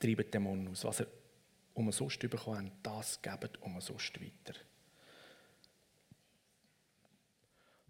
Treiben 0.00 0.30
Dämonen 0.30 0.68
aus. 0.68 0.84
Was 0.84 1.00
er 1.00 1.06
umsonst 1.74 2.18
bekommen 2.18 2.72
das 2.82 3.20
gebt 3.20 3.60
umsonst 3.60 4.18
weiter. 4.20 4.58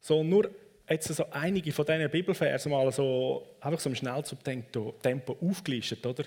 So, 0.06 0.22
nur 0.22 0.48
jetzt 0.88 1.08
so 1.08 1.28
einige 1.32 1.72
von 1.72 1.84
diesen 1.84 2.08
Bibelversen 2.08 2.70
mal 2.70 2.92
so, 2.92 3.56
einfach 3.60 3.80
so 3.80 3.90
im 3.90 3.96
Schnellzug-Tempo 3.96 5.36
aufgelistet, 5.40 6.06
oder? 6.06 6.22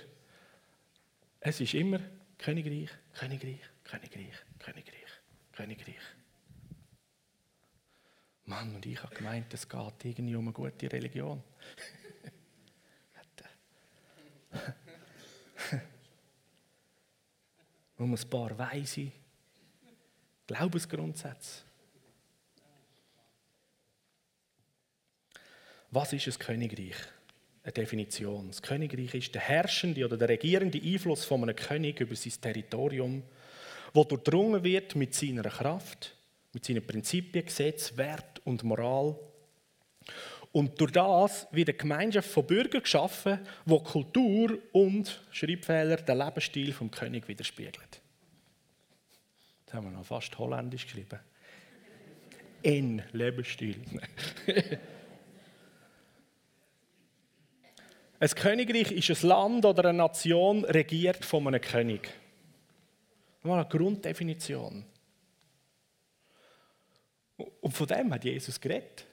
Es 1.39 1.61
ist 1.61 1.73
immer 1.75 2.01
Königreich, 2.37 2.89
Königreich, 3.13 3.61
Königreich, 3.85 4.35
Königreich, 4.59 5.21
Königreich. 5.53 5.95
Mann, 8.43 8.75
und 8.75 8.85
ich 8.85 9.01
habe 9.01 9.15
gemeint, 9.15 9.53
es 9.53 9.69
geht 9.69 10.03
irgendwie 10.03 10.35
um 10.35 10.47
eine 10.47 10.51
gute 10.51 10.91
Religion. 10.91 11.41
um 17.97 18.13
ein 18.13 18.29
paar 18.29 18.57
weise 18.57 19.09
Glaubensgrundsätze. 20.47 21.68
Was 25.91 26.13
ist 26.13 26.27
ein 26.27 26.37
Königreich? 26.37 26.95
Eine 27.63 27.73
Definition. 27.73 28.47
Das 28.47 28.61
Königreich 28.61 29.13
ist 29.15 29.33
der 29.33 29.41
herrschende 29.41 30.05
oder 30.05 30.17
der 30.17 30.29
regierende 30.29 30.79
Einfluss 30.79 31.25
von 31.25 31.43
einem 31.43 31.55
König 31.55 31.99
über 31.99 32.15
sein 32.15 32.33
Territorium, 32.39 33.23
wo 33.93 34.03
durchdrungen 34.03 34.63
wird 34.63 34.95
mit 34.95 35.15
seiner 35.15 35.43
Kraft, 35.43 36.15
mit 36.53 36.63
seinen 36.63 36.85
Prinzipien, 36.85 37.45
Gesetz, 37.45 37.97
Wert 37.97 38.39
und 38.45 38.63
Moral. 38.63 39.15
Und 40.51 40.79
durch 40.79 40.91
das 40.91 41.47
wird 41.51 41.69
eine 41.69 41.77
Gemeinschaft 41.77 42.29
von 42.29 42.45
Bürgern 42.45 42.81
geschaffen, 42.81 43.39
wo 43.65 43.79
Kultur 43.79 44.59
und 44.71 45.21
Schreibfehler 45.31 45.97
den 45.97 46.17
Lebensstil 46.17 46.71
vom 46.71 46.89
König 46.89 47.27
widerspiegelt. 47.27 48.01
Jetzt 49.61 49.73
haben 49.73 49.85
wir 49.85 49.91
noch 49.91 50.05
fast 50.05 50.37
holländisch 50.37 50.85
geschrieben. 50.85 51.19
in 52.61 53.01
Lebensstil. 53.11 53.77
ein 58.19 58.29
Königreich 58.29 58.91
ist 58.91 59.23
ein 59.23 59.27
Land 59.29 59.65
oder 59.65 59.89
eine 59.89 59.97
Nation 59.97 60.65
regiert 60.65 61.23
von 61.23 61.47
einem 61.47 61.61
König. 61.61 62.09
Mal 63.43 63.59
eine 63.59 63.69
Grunddefinition. 63.69 64.85
Und 67.61 67.71
von 67.71 67.87
dem 67.87 68.13
hat 68.13 68.25
Jesus 68.25 68.59
geredet. 68.59 69.05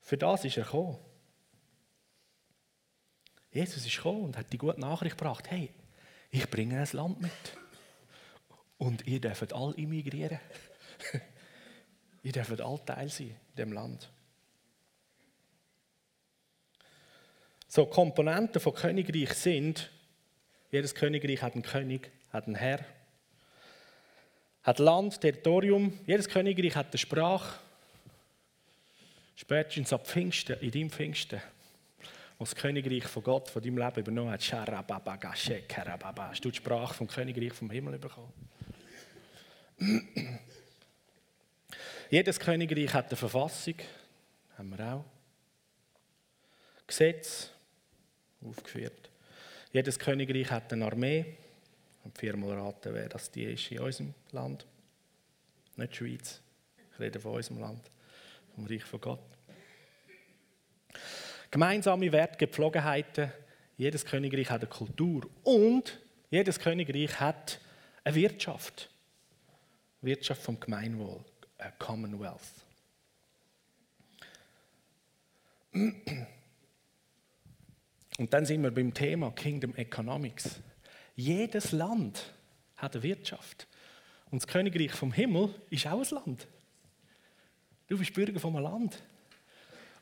Für 0.00 0.16
das 0.16 0.44
ist 0.44 0.56
er 0.56 0.64
gekommen. 0.64 0.98
Jesus 3.52 3.84
ist 3.84 3.96
gekommen 3.96 4.24
und 4.24 4.38
hat 4.38 4.52
die 4.52 4.58
gute 4.58 4.80
Nachricht 4.80 5.18
gebracht. 5.18 5.50
Hey, 5.50 5.70
ich 6.30 6.48
bringe 6.48 6.80
ein 6.80 6.88
Land 6.92 7.20
mit. 7.20 7.30
Und 8.78 9.06
ihr 9.06 9.20
dürft 9.20 9.52
alle 9.52 9.74
immigrieren. 9.74 10.40
ihr 12.22 12.32
dürft 12.32 12.60
alle 12.60 12.84
Teil 12.84 13.08
sein 13.10 13.36
in 13.50 13.56
dem 13.56 13.72
Land. 13.72 14.10
So, 17.72 17.86
Komponenten 17.86 18.60
von 18.60 18.74
Königreich 18.74 19.32
sind, 19.32 19.92
jedes 20.72 20.92
Königreich 20.92 21.40
hat 21.40 21.52
einen 21.52 21.62
König, 21.62 22.10
hat 22.32 22.48
einen 22.48 22.56
Herr, 22.56 22.84
hat 24.64 24.80
Land, 24.80 25.20
Territorium, 25.20 25.96
jedes 26.04 26.28
Königreich 26.28 26.74
hat 26.74 26.88
eine 26.88 26.98
Sprache. 26.98 27.60
Spätestens 29.36 29.92
ab 29.92 30.04
Pfingsten, 30.04 30.58
in 30.58 30.72
deinem 30.72 30.90
Pfingsten, 30.90 31.40
wo 32.40 32.44
das 32.44 32.56
Königreich 32.56 33.04
von 33.04 33.22
Gott, 33.22 33.48
von 33.48 33.62
deinem 33.62 33.78
Leben 33.78 34.00
übernommen 34.00 34.32
hat, 34.32 34.42
hast 34.52 36.44
du 36.44 36.50
die 36.50 36.56
Sprache 36.56 36.94
vom 36.94 37.06
Königreich 37.06 37.52
vom 37.52 37.70
Himmel 37.70 38.00
bekommen. 38.00 38.32
Jedes 42.10 42.40
Königreich 42.40 42.92
hat 42.92 43.06
eine 43.06 43.16
Verfassung, 43.16 43.76
haben 44.58 44.76
wir 44.76 44.92
auch. 44.92 45.04
Gesetz, 46.88 47.50
aufgeführt. 48.44 49.10
Jedes 49.72 49.98
Königreich 49.98 50.50
hat 50.50 50.72
eine 50.72 50.86
Armee. 50.86 51.36
Und 52.02 52.16
viermal 52.16 52.58
raten, 52.58 52.94
wer 52.94 53.08
das 53.08 53.30
die 53.30 53.44
ist 53.44 53.70
in 53.70 53.80
unserem 53.80 54.14
Land. 54.32 54.66
Nicht 55.76 55.96
Schweiz. 55.96 56.40
Ich 56.92 57.00
rede 57.00 57.20
von 57.20 57.34
unserem 57.34 57.60
Land, 57.60 57.90
vom 58.54 58.66
Reich 58.66 58.84
von 58.84 59.00
Gott. 59.00 59.20
Gemeinsame 61.50 62.10
Werte, 62.10 62.38
Gepflogenheiten. 62.38 63.32
Jedes 63.76 64.04
Königreich 64.04 64.50
hat 64.50 64.62
eine 64.62 64.70
Kultur. 64.70 65.28
Und 65.42 66.00
jedes 66.30 66.58
Königreich 66.58 67.20
hat 67.20 67.60
eine 68.04 68.14
Wirtschaft. 68.14 68.90
Wirtschaft 70.00 70.42
vom 70.42 70.58
Gemeinwohl. 70.58 71.24
Commonwealth. 71.78 72.40
Und 78.20 78.34
dann 78.34 78.44
sind 78.44 78.62
wir 78.62 78.70
beim 78.70 78.92
Thema 78.92 79.30
Kingdom 79.30 79.74
Economics. 79.76 80.60
Jedes 81.16 81.72
Land 81.72 82.34
hat 82.76 82.94
eine 82.94 83.02
Wirtschaft. 83.02 83.66
Und 84.30 84.42
das 84.42 84.46
Königreich 84.46 84.92
vom 84.92 85.10
Himmel 85.10 85.54
ist 85.70 85.86
auch 85.86 86.02
ein 86.06 86.14
Land. 86.14 86.46
Du 87.86 87.96
bist 87.96 88.12
Bürger 88.12 88.38
von 88.38 88.54
einem 88.54 88.64
Land. 88.64 89.02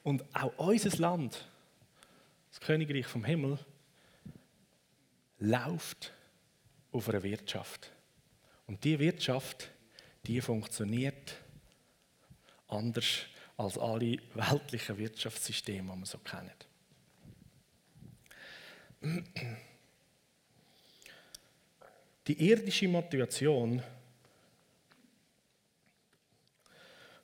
Und 0.03 0.25
auch 0.35 0.53
unser 0.57 0.99
Land, 0.99 1.47
das 2.51 2.59
Königreich 2.59 3.07
vom 3.07 3.25
Himmel, 3.25 3.57
läuft 5.39 6.13
auf 6.91 7.09
einer 7.09 7.23
Wirtschaft. 7.23 7.93
Und 8.67 8.83
diese 8.83 8.99
Wirtschaft, 8.99 9.71
die 10.27 10.41
funktioniert 10.41 11.37
anders 12.67 13.27
als 13.57 13.79
alle 13.79 14.19
weltlichen 14.35 14.99
Wirtschaftssysteme, 14.99 15.93
die 15.93 16.01
wir 16.01 16.07
so 16.07 16.19
kennen. 16.19 16.51
Die 22.27 22.49
irdische 22.49 22.89
Motivation, 22.89 23.83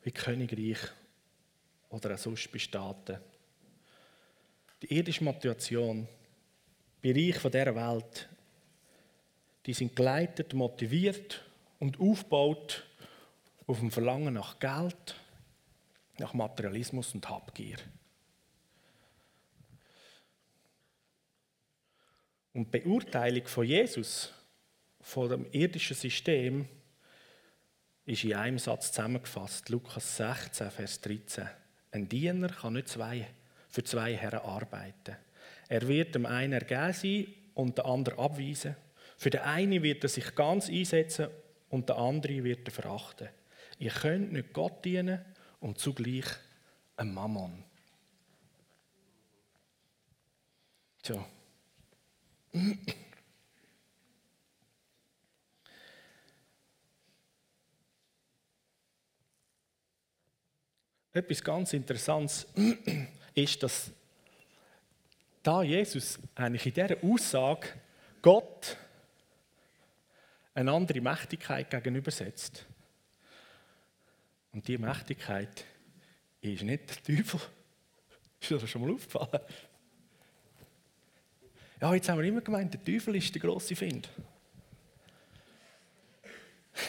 wie 0.02 0.10
Königreich 0.10 0.78
oder 1.90 2.14
auch 2.14 2.18
sonst 2.18 2.50
bei 2.52 2.58
Staaten, 2.58 3.18
die 4.82 4.94
irdische 4.94 5.24
Motivation, 5.24 6.06
Bereich 7.00 7.36
von 7.36 7.50
dieser 7.50 7.74
Welt, 7.74 8.28
die 9.66 9.74
sind 9.74 9.94
geleitet, 9.94 10.54
motiviert 10.54 11.44
und 11.78 12.00
aufgebaut 12.00 12.86
auf 13.66 13.78
dem 13.78 13.90
Verlangen 13.90 14.34
nach 14.34 14.58
Geld, 14.58 15.14
nach 16.18 16.32
Materialismus 16.32 17.14
und 17.14 17.28
Habgier. 17.28 17.76
Und 22.54 22.72
die 22.72 22.78
Beurteilung 22.78 23.46
von 23.46 23.66
Jesus, 23.66 24.32
von 25.00 25.28
dem 25.28 25.46
irdischen 25.50 25.96
System, 25.96 26.68
ist 28.06 28.24
in 28.24 28.34
einem 28.34 28.58
Satz 28.58 28.92
zusammengefasst. 28.92 29.68
Lukas 29.68 30.16
16, 30.16 30.70
Vers 30.70 31.00
13. 31.00 31.48
Ein 31.90 32.08
Diener 32.08 32.48
kann 32.48 32.74
nicht 32.74 32.88
zwei, 32.88 33.26
für 33.68 33.82
zwei 33.82 34.14
Herren 34.16 34.40
arbeiten. 34.40 35.16
Er 35.68 35.88
wird 35.88 36.14
dem 36.14 36.26
einen 36.26 36.52
ergeben 36.52 36.92
sein 36.92 37.26
und 37.54 37.78
den 37.78 37.84
anderen 37.84 38.18
abweisen. 38.18 38.76
Für 39.16 39.30
den 39.30 39.40
einen 39.40 39.82
wird 39.82 40.04
er 40.04 40.08
sich 40.08 40.34
ganz 40.34 40.68
einsetzen 40.68 41.28
und 41.70 41.88
der 41.88 41.96
andere 41.96 42.44
wird 42.44 42.68
er 42.68 42.72
verachten. 42.72 43.28
Ihr 43.78 43.90
könnt 43.90 44.32
nicht 44.32 44.52
Gott 44.52 44.84
dienen 44.84 45.24
und 45.60 45.78
zugleich 45.78 46.26
einem 46.96 47.14
Mammon. 47.14 47.64
So. 51.02 51.24
Etwas 61.12 61.42
ganz 61.42 61.72
Interessantes 61.72 62.46
ist, 63.34 63.62
dass 63.62 63.90
da 65.42 65.62
Jesus 65.62 66.18
eigentlich 66.34 66.66
in 66.66 66.74
dieser 66.74 67.02
Aussage 67.02 67.68
Gott 68.22 68.76
eine 70.54 70.70
andere 70.70 71.00
Mächtigkeit 71.00 71.68
gegenübersetzt. 71.68 72.66
Und 74.52 74.66
diese 74.68 74.78
Mächtigkeit 74.78 75.64
ist 76.40 76.62
nicht 76.62 76.88
der 76.88 77.16
Teufel. 77.16 77.40
Ist 78.40 78.50
dir 78.50 78.58
das 78.58 78.68
schon 78.68 78.82
mal 78.82 78.92
aufgefallen? 78.92 79.40
Ja, 81.80 81.92
jetzt 81.94 82.08
haben 82.08 82.18
wir 82.18 82.28
immer 82.28 82.40
gemeint, 82.40 82.72
der 82.74 82.84
Teufel 82.84 83.16
ist 83.16 83.34
der 83.34 83.42
große 83.42 83.74
Find. 83.74 84.08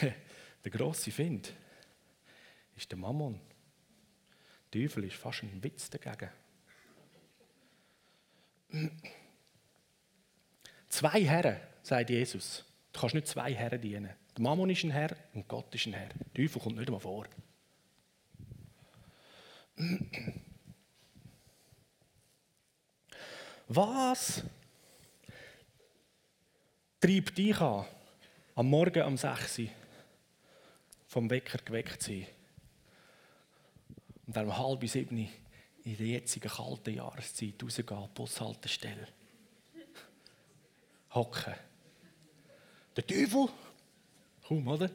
der 0.64 0.70
große 0.70 1.10
Find 1.10 1.52
ist 2.76 2.90
der 2.90 2.98
Mammon. 2.98 3.40
Der 4.72 4.82
Teufel 4.82 5.04
ist 5.04 5.16
fast 5.16 5.42
ein 5.42 5.62
Witz 5.62 5.90
dagegen. 5.90 6.30
Zwei 10.88 11.24
Herren, 11.24 11.60
sagt 11.82 12.10
Jesus. 12.10 12.64
Du 12.92 13.00
kannst 13.00 13.14
nicht 13.14 13.26
zwei 13.26 13.54
Herren 13.54 13.80
dienen. 13.80 14.10
Der 14.36 14.42
Mammon 14.42 14.70
ist 14.70 14.84
ein 14.84 14.90
Herr 14.90 15.16
und 15.34 15.48
Gott 15.48 15.74
ist 15.74 15.86
ein 15.86 15.94
Herr. 15.94 16.08
Der 16.08 16.34
Teufel 16.34 16.60
kommt 16.60 16.76
nicht 16.76 16.88
einmal 16.88 17.00
vor. 17.00 17.26
Was 23.68 24.44
treibt 27.00 27.36
dich 27.36 27.60
an, 27.60 27.86
am 28.54 28.68
Morgen 28.68 29.02
um 29.02 29.16
6 29.16 29.58
Uhr 29.60 29.68
vom 31.06 31.30
Wecker 31.30 31.58
geweckt 31.58 32.02
zu 32.02 32.10
sein 32.12 32.26
und 34.26 34.36
dann 34.36 34.46
um 34.46 34.56
halb 34.56 34.88
sieben 34.88 35.28
in 35.84 35.96
der 35.96 36.06
jetzigen 36.06 36.48
kalten 36.50 36.94
Jahreszeit 36.94 37.62
rausgehen, 37.62 38.08
Bushaltestelle, 38.14 39.06
hocken. 41.14 41.54
Der 42.96 43.06
Teufel, 43.06 43.48
komm, 44.42 44.66
oder? 44.66 44.90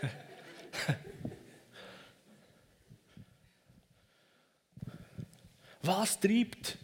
Was 5.82 6.18
treibt 6.20 6.78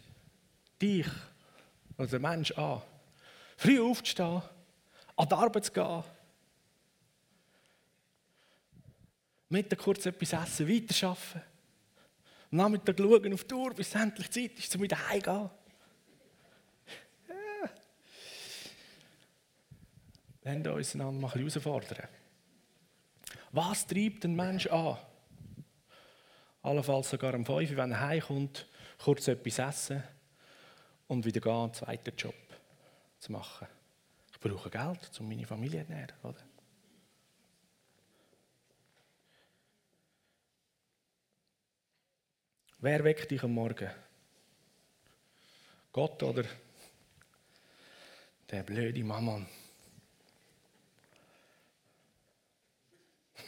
dich 0.81 1.07
oder 1.97 2.07
der 2.07 2.19
Mensch 2.19 2.51
an, 2.51 2.81
früh 3.57 3.81
aufzustehen, 3.81 4.41
an 5.15 5.27
die 5.27 5.33
Arbeit 5.33 5.65
zu 5.65 5.71
gehen, 5.71 6.03
Mittag 9.49 9.79
kurz 9.79 10.05
etwas 10.05 10.33
essen, 10.33 10.67
weiterarbeiten, 10.67 11.41
am 12.51 12.57
Nachmittag 12.57 12.97
schauen 12.97 13.33
auf 13.33 13.43
die 13.45 13.53
Uhr, 13.53 13.73
bis 13.73 13.87
es 13.87 14.01
endlich 14.01 14.29
Zeit 14.29 14.59
ist, 14.59 14.75
um 14.75 14.81
wieder 14.81 15.07
heimzugehen. 15.07 15.49
Ja. 17.29 17.69
Lasst 20.43 20.67
uns 20.67 20.95
einander 20.95 21.21
mal 21.21 21.33
herausfordern. 21.33 22.07
Was 23.51 23.87
treibt 23.87 24.25
ein 24.25 24.35
Mensch 24.35 24.67
an? 24.67 24.97
Allenfalls 26.61 27.09
sogar 27.09 27.33
um 27.33 27.45
5 27.45 27.75
wenn 27.77 27.91
er 27.91 28.01
heimkommt, 28.01 28.67
kurz 28.97 29.27
etwas 29.29 29.59
essen 29.59 30.03
und 31.07 31.25
wieder 31.25 31.41
gehen, 31.41 31.51
einen 31.51 31.73
zweiten 31.73 32.15
Job 32.15 32.35
zu 33.19 33.31
machen. 33.31 33.67
Ich 34.31 34.39
brauche 34.39 34.69
Geld, 34.69 35.19
um 35.19 35.27
meine 35.27 35.47
Familie 35.47 35.85
zu 35.85 35.91
ernähren. 35.91 36.13
Oder? 36.23 36.43
Wer 42.79 43.03
weckt 43.03 43.31
dich 43.31 43.41
am 43.41 43.53
Morgen? 43.53 43.89
Gott 45.91 46.21
oder 46.21 46.43
der 48.51 48.61
blöde 48.61 49.03
Mammon? 49.03 49.47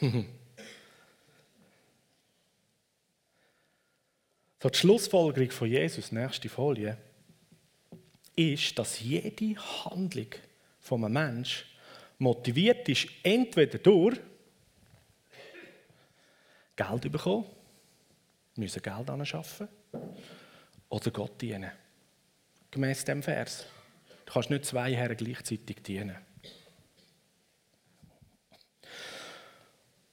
so 4.60 4.68
die 4.68 4.78
Schlussfolgerung 4.78 5.50
von 5.52 5.68
Jesus, 5.68 6.10
nächste 6.10 6.48
Folie, 6.48 6.98
ist, 8.36 8.78
dass 8.78 9.00
jede 9.00 9.56
Handlung 9.84 10.28
von 10.80 11.04
einem 11.04 11.14
Menschen 11.14 11.66
motiviert 12.18 12.88
ist, 12.88 13.08
entweder 13.22 13.78
durch 13.78 14.18
Geld 16.76 17.12
bekommen, 17.12 17.46
müssen 18.56 18.82
Geld 18.82 19.10
anschaffen 19.10 19.68
oder 20.88 21.10
Gott 21.10 21.40
dienen. 21.40 21.70
Gemäß 22.70 23.04
dem 23.04 23.22
Vers. 23.22 23.66
Du 24.24 24.32
kannst 24.32 24.50
nicht 24.50 24.64
zwei 24.64 24.94
Herren 24.94 25.16
gleichzeitig 25.16 25.82
dienen. 25.82 26.16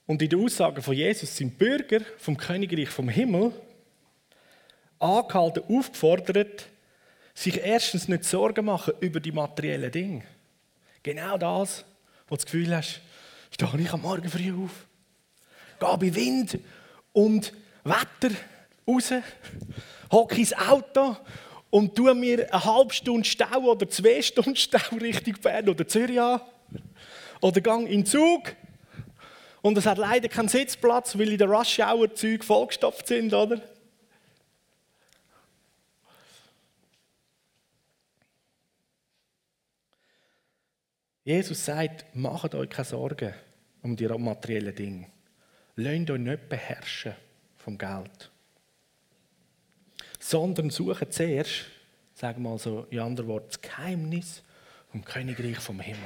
Und 0.05 0.21
in 0.21 0.29
den 0.29 0.43
Aussagen 0.43 0.81
von 0.81 0.95
Jesus 0.95 1.35
sind 1.35 1.57
Bürger 1.57 1.99
vom 2.17 2.37
Königreich 2.37 2.89
vom 2.89 3.09
Himmel 3.09 3.51
angehalten, 4.99 5.63
aufgefordert, 5.67 6.67
sich 7.37 7.59
erstens 7.63 8.07
nicht 8.07 8.23
Sorgen 8.23 8.65
machen 8.65 8.95
über 8.99 9.19
die 9.19 9.31
materiellen 9.31 9.91
Dinge. 9.91 10.23
Genau 11.03 11.37
das, 11.37 11.85
wo 12.27 12.35
du 12.35 12.37
das 12.37 12.45
Gefühl 12.45 12.75
hast, 12.75 12.99
stehe 13.51 13.69
ich 13.79 13.93
am 13.93 14.01
Morgen 14.01 14.27
früh 14.27 14.51
auf, 14.51 14.87
gehe 15.79 15.97
bei 15.97 16.15
Wind 16.15 16.57
und 17.13 17.53
Wetter 17.83 18.35
raus, 18.87 19.13
hocke 20.11 20.37
ins 20.37 20.53
Auto 20.53 21.15
und 21.69 21.95
tue 21.95 22.15
mir 22.15 22.51
eine 22.51 22.65
halbe 22.65 22.91
Stunde 22.91 23.23
Stau 23.23 23.59
oder 23.59 23.87
zwei 23.87 24.19
Stunden 24.23 24.55
Stau 24.55 24.95
Richtung 24.99 25.35
Bern 25.39 25.69
oder 25.69 25.87
Zürich 25.87 26.19
an. 26.19 26.41
Oder 27.39 27.61
gang 27.61 27.85
in 27.85 27.99
den 27.99 28.05
Zug 28.07 28.55
und 29.61 29.77
es 29.77 29.85
hat 29.85 29.99
leider 29.99 30.27
keinen 30.27 30.47
Sitzplatz, 30.47 31.15
weil 31.19 31.29
in 31.29 31.37
der 31.37 31.49
Rush 31.49 31.77
Hour 31.79 32.15
Züge 32.15 32.43
vollgestopft 32.43 33.07
sind, 33.07 33.31
oder? 33.31 33.61
Jesus 41.27 41.65
sagt, 41.65 42.15
macht 42.15 42.55
euch 42.55 42.69
keine 42.69 42.85
Sorgen 42.85 43.33
um 43.81 43.97
die 43.97 44.07
materiellen 44.07 44.73
Dinge. 44.73 45.07
Lasst 45.75 46.09
euch 46.09 46.19
nicht 46.19 46.47
beherrschen 46.47 47.15
vom 47.57 47.77
Geld. 47.77 48.31
Sondern 50.19 50.69
sucht 50.69 51.11
zuerst, 51.11 51.65
sagen 52.13 52.41
wir 52.43 52.51
mal 52.51 52.57
so 52.57 52.87
in 52.89 52.99
anderen 52.99 53.27
Worten, 53.27 53.47
das 53.49 53.59
Geheimnis 53.59 54.41
vom 54.89 55.03
Königreich 55.03 55.57
vom 55.57 55.81
Himmel. 55.81 55.99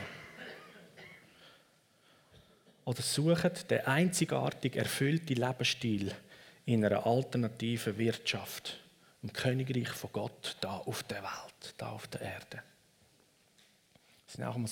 Oder 2.86 3.03
sucht 3.03 3.69
den 3.69 3.86
einzigartig 3.86 4.75
erfüllten 4.75 5.36
Lebensstil 5.36 6.15
in 6.65 6.84
einer 6.84 7.05
alternativen 7.05 7.95
Wirtschaft, 7.99 8.79
im 9.21 9.31
Königreich 9.31 9.89
von 9.89 10.10
Gott, 10.13 10.57
da 10.62 10.77
auf 10.77 11.03
der 11.03 11.21
Welt, 11.21 11.75
da 11.77 11.89
auf 11.91 12.07
der 12.07 12.21
Erde. 12.21 12.63
Das 14.25 14.34
ist 14.34 14.43
auch 14.43 14.57
mal 14.57 14.67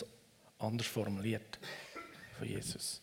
anders 0.60 0.88
formuliert 0.88 1.60
von 2.38 2.48
Jesus. 2.48 3.02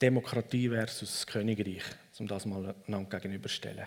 Demokratie 0.00 0.68
versus 0.68 1.26
Königreich, 1.26 1.82
um 2.18 2.26
das 2.26 2.44
mal 2.46 2.74
einander 2.86 3.18
gegenüberstellen. 3.18 3.86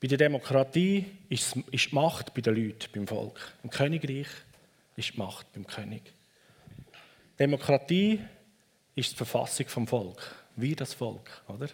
Bei 0.00 0.08
der 0.08 0.18
Demokratie 0.18 1.06
ist 1.28 1.54
die 1.54 1.88
Macht 1.92 2.34
bei 2.34 2.42
den 2.42 2.54
Leuten, 2.54 2.92
beim 2.92 3.06
Volk. 3.06 3.54
Im 3.62 3.70
Königreich 3.70 4.28
ist 4.96 5.14
die 5.14 5.18
Macht 5.18 5.52
beim 5.52 5.66
König. 5.66 6.12
Demokratie 7.38 8.20
ist 8.94 9.12
die 9.12 9.16
Verfassung 9.16 9.68
vom 9.68 9.86
Volk, 9.86 10.34
wie 10.56 10.74
das 10.74 10.94
Volk, 10.94 11.42
oder? 11.48 11.68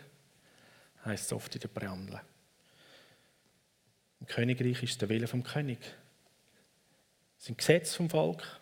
Heißt 1.05 1.27
es 1.27 1.33
oft 1.33 1.55
in 1.55 1.61
der 1.61 1.69
Präambel. 1.69 2.21
Im 4.21 4.27
Königreich 4.27 4.83
ist 4.83 5.01
der 5.03 5.09
Wille 5.09 5.27
vom 5.27 5.43
König. 5.43 5.79
Es 7.39 7.47
sind 7.47 7.59
Gesetze 7.59 7.97
vom 7.97 8.09
Volk, 8.09 8.61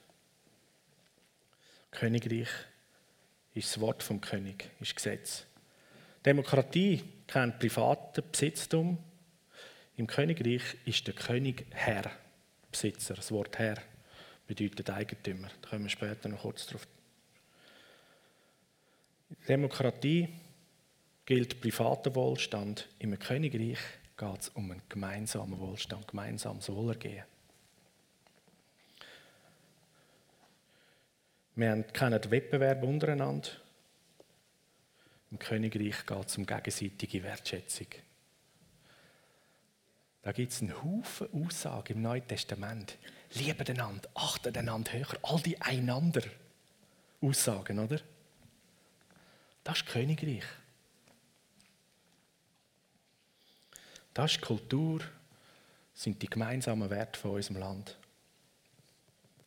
Königreich 1.91 2.49
ist 3.55 3.71
das 3.71 3.81
Wort 3.81 4.03
vom 4.03 4.21
König, 4.21 4.71
ist 4.81 4.95
Gesetz. 4.95 5.45
Demokratie 6.25 7.03
kennt 7.27 7.59
privaten 7.59 8.23
Besitztum. 8.31 8.99
Im 10.01 10.07
Königreich 10.07 10.63
ist 10.87 11.07
der 11.07 11.13
König 11.13 11.67
Herr, 11.73 12.11
Besitzer. 12.71 13.13
Das 13.17 13.31
Wort 13.33 13.59
Herr 13.59 13.77
bedeutet 14.47 14.89
Eigentümer. 14.89 15.51
Da 15.61 15.69
kommen 15.69 15.83
wir 15.83 15.91
später 15.91 16.27
noch 16.31 16.41
kurz 16.41 16.67
drauf. 16.67 16.89
Demokratie 19.47 20.31
gilt 21.27 21.61
privater 21.61 22.15
Wohlstand. 22.15 22.89
Im 22.99 23.19
Königreich 23.19 23.79
geht 24.17 24.41
es 24.41 24.49
um 24.49 24.71
einen 24.71 24.81
gemeinsamen 24.89 25.59
Wohlstand, 25.59 26.09
gemeinsames 26.09 26.71
Wohlergehen. 26.71 27.25
Wir 31.57 31.83
kennen 31.83 32.31
Wettbewerb 32.31 32.83
untereinander. 32.85 33.51
Im 35.31 35.39
Königreich 35.39 36.07
geht 36.07 36.27
es 36.27 36.39
um 36.39 36.47
gegenseitige 36.47 37.23
Wertschätzung. 37.23 37.89
Da 40.23 40.33
gibt 40.33 40.53
es 40.53 40.61
einen 40.61 40.83
Haufen 40.83 41.29
Aussagen 41.33 41.95
im 41.95 42.03
Neuen 42.03 42.27
Testament. 42.27 42.99
Lieben 43.33 43.67
einander, 43.67 44.09
achten 44.15 44.55
einander 44.57 44.93
höher. 44.93 45.19
All 45.23 45.41
die 45.41 45.61
einander 45.61 46.23
Aussagen, 47.23 47.79
oder? 47.79 48.01
Das 49.65 49.79
ist 49.79 49.87
Königreich. 49.87 50.45
Das 54.13 54.33
ist 54.33 54.41
Kultur, 54.43 55.01
sind 55.95 56.21
die 56.21 56.29
gemeinsamen 56.29 56.91
Werte 56.91 57.19
von 57.19 57.33
unserem 57.33 57.59
Land, 57.59 57.97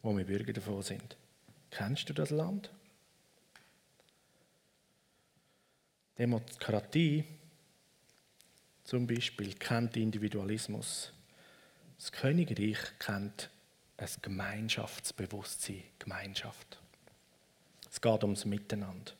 wo 0.02 0.16
wir 0.16 0.26
Bürger 0.26 0.54
davon 0.54 0.82
sind. 0.82 1.18
Kennst 1.70 2.08
du 2.10 2.14
das 2.14 2.30
Land? 2.30 2.72
Demokratie 6.18 7.26
zum 8.84 9.08
Beispiel 9.08 9.54
kennt 9.54 9.96
Individualismus. 9.98 11.14
Das 11.98 12.12
Königreich 12.12 12.78
kennt 13.00 13.50
ein 13.98 14.10
Gemeinschaftsbewusstsein, 14.22 15.84
Gemeinschaft. 16.00 16.80
Es 17.90 18.02
geht 18.02 18.24
ums 18.24 18.46
Miteinander. 18.46 19.14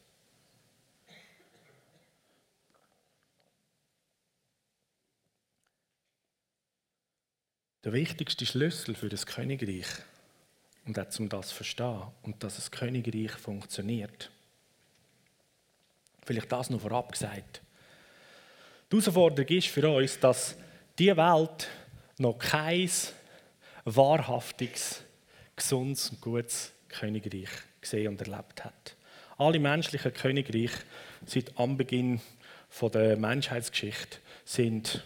Der 7.84 7.92
wichtigste 7.92 8.46
Schlüssel 8.46 8.96
für 8.96 9.10
das 9.10 9.26
Königreich 9.26 9.88
und 10.86 10.98
auch 11.00 11.20
um 11.20 11.30
das 11.30 11.50
zu 11.50 11.56
verstehen 11.56 12.04
und 12.22 12.44
dass 12.44 12.56
das 12.56 12.72
Königreich 12.72 13.32
funktioniert. 13.32 14.32
Vielleicht 16.26 16.52
das 16.52 16.70
noch 16.70 16.82
vorab 16.82 17.12
gesagt. 17.12 17.63
Die 18.94 19.00
Herausforderung 19.00 19.48
ist 19.58 19.70
für 19.70 19.90
uns, 19.90 20.20
dass 20.20 20.56
die 21.00 21.18
Welt 21.18 21.68
noch 22.20 22.38
kein 22.38 22.88
wahrhaftiges, 23.86 25.02
gesundes 25.56 26.12
und 26.12 26.22
gutes 26.22 26.72
Königreich 26.90 27.50
gesehen 27.82 28.10
und 28.10 28.22
erlebt 28.22 28.64
hat. 28.64 28.96
Alle 29.40 29.58
menschlichen 29.58 30.14
Königreiche 30.14 30.78
seit 31.26 31.58
Anbeginn 31.58 32.22
der 32.94 33.18
Menschheitsgeschichte 33.18 34.20
sind 34.46 35.04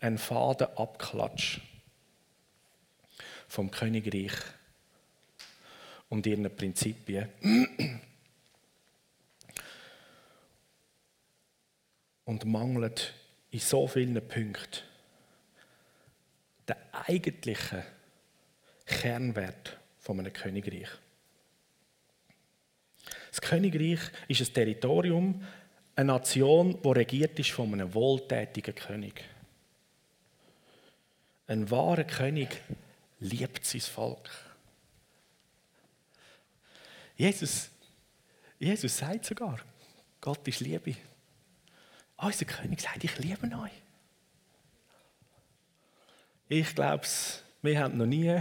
ein 0.00 0.18
faden 0.18 0.66
Abklatsch 0.76 1.60
vom 3.48 3.70
Königreich 3.70 4.34
und 6.10 6.26
ihren 6.26 6.54
Prinzipien. 6.54 7.30
Und 12.28 12.44
mangelt 12.44 13.14
in 13.50 13.58
so 13.58 13.86
vielen 13.86 14.14
Punkten 14.28 14.82
den 16.68 16.76
eigentlichen 16.92 17.82
Kernwert 18.84 19.78
von 19.98 20.20
einem 20.20 20.34
Königreich. 20.34 20.90
Das 23.30 23.40
Königreich 23.40 24.00
ist 24.28 24.42
ein 24.42 24.52
Territorium, 24.52 25.42
eine 25.96 26.12
Nation, 26.12 26.78
die 26.82 26.88
regiert 26.88 27.38
ist 27.38 27.52
von 27.52 27.72
einem 27.72 27.94
wohltätigen 27.94 28.74
König. 28.74 29.24
Ein 31.46 31.70
wahrer 31.70 32.04
König 32.04 32.60
liebt 33.20 33.64
sein 33.64 33.80
Volk. 33.80 34.28
Jesus, 37.16 37.70
Jesus 38.58 38.98
sagt 38.98 39.24
sogar, 39.24 39.58
Gott 40.20 40.46
ist 40.46 40.60
Liebe. 40.60 40.94
Unser 42.18 42.44
König 42.46 42.80
sagt, 42.80 43.04
ich 43.04 43.16
liebe 43.18 43.46
euch. 43.46 43.70
Ich 46.48 46.74
glaube, 46.74 47.06
wir 47.62 47.78
haben 47.78 47.96
noch 47.96 48.06
nie 48.06 48.40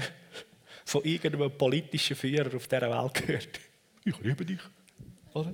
von 0.85 1.03
irgendeinem 1.03 1.55
politischen 1.55 2.15
Führer 2.15 2.55
auf 2.55 2.67
dieser 2.67 2.89
Welt 2.89 3.13
gehört. 3.13 3.59
Ich 4.03 4.17
liebe 4.19 4.45
dich. 4.45 4.61
Oder? 5.33 5.53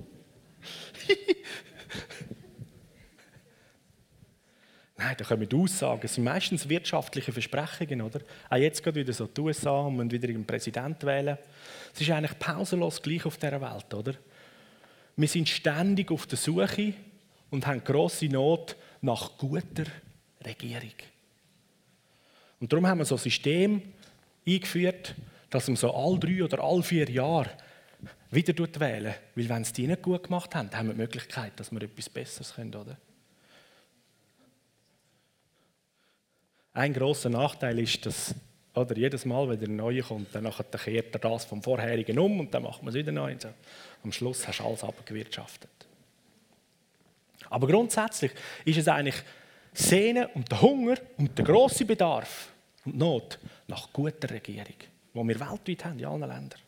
Nein, 4.96 5.16
da 5.18 5.24
kommen 5.24 5.48
Aussagen. 5.52 6.00
Es 6.04 6.14
sind 6.14 6.24
meistens 6.24 6.68
wirtschaftliche 6.68 7.32
Versprechungen, 7.32 8.00
oder? 8.00 8.20
Auch 8.48 8.56
jetzt 8.56 8.82
geht 8.82 8.94
wieder 8.94 9.12
so 9.12 9.26
die 9.26 9.40
USA 9.40 9.80
und 9.80 9.96
man 9.96 10.10
wieder 10.10 10.28
einen 10.28 10.46
Präsidenten 10.46 11.06
wählen. 11.06 11.36
Es 11.92 12.00
ist 12.00 12.10
eigentlich 12.10 12.38
pausenlos 12.38 13.02
gleich 13.02 13.26
auf 13.26 13.36
dieser 13.36 13.60
Welt, 13.60 13.92
oder? 13.92 14.14
Wir 15.16 15.28
sind 15.28 15.48
ständig 15.48 16.10
auf 16.10 16.26
der 16.26 16.38
Suche 16.38 16.94
und 17.54 17.66
haben 17.66 17.82
grosse 17.82 18.26
Not 18.26 18.76
nach 19.00 19.38
guter 19.38 19.84
Regierung. 20.44 20.94
Und 22.60 22.72
darum 22.72 22.86
haben 22.86 22.98
wir 22.98 23.04
so 23.04 23.14
ein 23.14 23.20
System 23.20 23.80
eingeführt, 24.46 25.14
dass 25.50 25.68
man 25.68 25.76
so 25.76 25.94
alle 25.94 26.18
drei 26.18 26.44
oder 26.44 26.62
alle 26.62 26.82
vier 26.82 27.08
Jahre 27.08 27.50
wieder 28.30 28.54
wählen 28.80 29.14
Weil 29.36 29.48
wenn 29.48 29.62
es 29.62 29.72
die 29.72 29.86
nicht 29.86 30.02
gut 30.02 30.24
gemacht 30.24 30.54
haben, 30.54 30.70
haben 30.72 30.88
wir 30.88 30.94
die 30.94 31.00
Möglichkeit, 31.00 31.52
dass 31.56 31.70
wir 31.70 31.80
etwas 31.82 32.08
Besseres 32.08 32.54
können, 32.54 32.74
oder? 32.74 32.96
Ein 36.72 36.92
großer 36.92 37.30
Nachteil 37.30 37.78
ist, 37.78 38.04
dass 38.04 38.34
oder, 38.74 38.96
jedes 38.96 39.24
Mal, 39.24 39.48
wenn 39.48 39.60
der 39.60 39.68
neue 39.68 40.02
kommt, 40.02 40.34
dann 40.34 40.50
kehrt 40.50 41.14
er 41.14 41.20
das 41.20 41.44
vom 41.44 41.62
vorherigen 41.62 42.18
um 42.18 42.40
und 42.40 42.52
dann 42.52 42.64
macht 42.64 42.82
man 42.82 42.88
es 42.88 42.96
wieder 42.96 43.12
neu. 43.12 43.36
So. 43.38 43.48
Am 44.02 44.10
Schluss 44.10 44.48
hast 44.48 44.58
du 44.58 44.64
alles 44.64 44.82
abgewirtschaftet. 44.82 45.70
Aber 47.54 47.68
grundsätzlich 47.68 48.32
ist 48.64 48.78
es 48.78 48.88
eigentlich 48.88 49.22
Sehnen 49.72 50.26
und 50.34 50.50
der 50.50 50.60
Hunger 50.60 50.96
und 51.16 51.38
der 51.38 51.44
große 51.44 51.84
Bedarf 51.84 52.52
und 52.84 52.96
Not 52.96 53.38
nach 53.68 53.92
guter 53.92 54.28
Regierung, 54.28 54.74
die 54.76 55.18
wir 55.18 55.40
weltweit 55.40 55.84
haben, 55.84 55.98
in 56.00 56.04
allen 56.04 56.20
Ländern. 56.22 56.60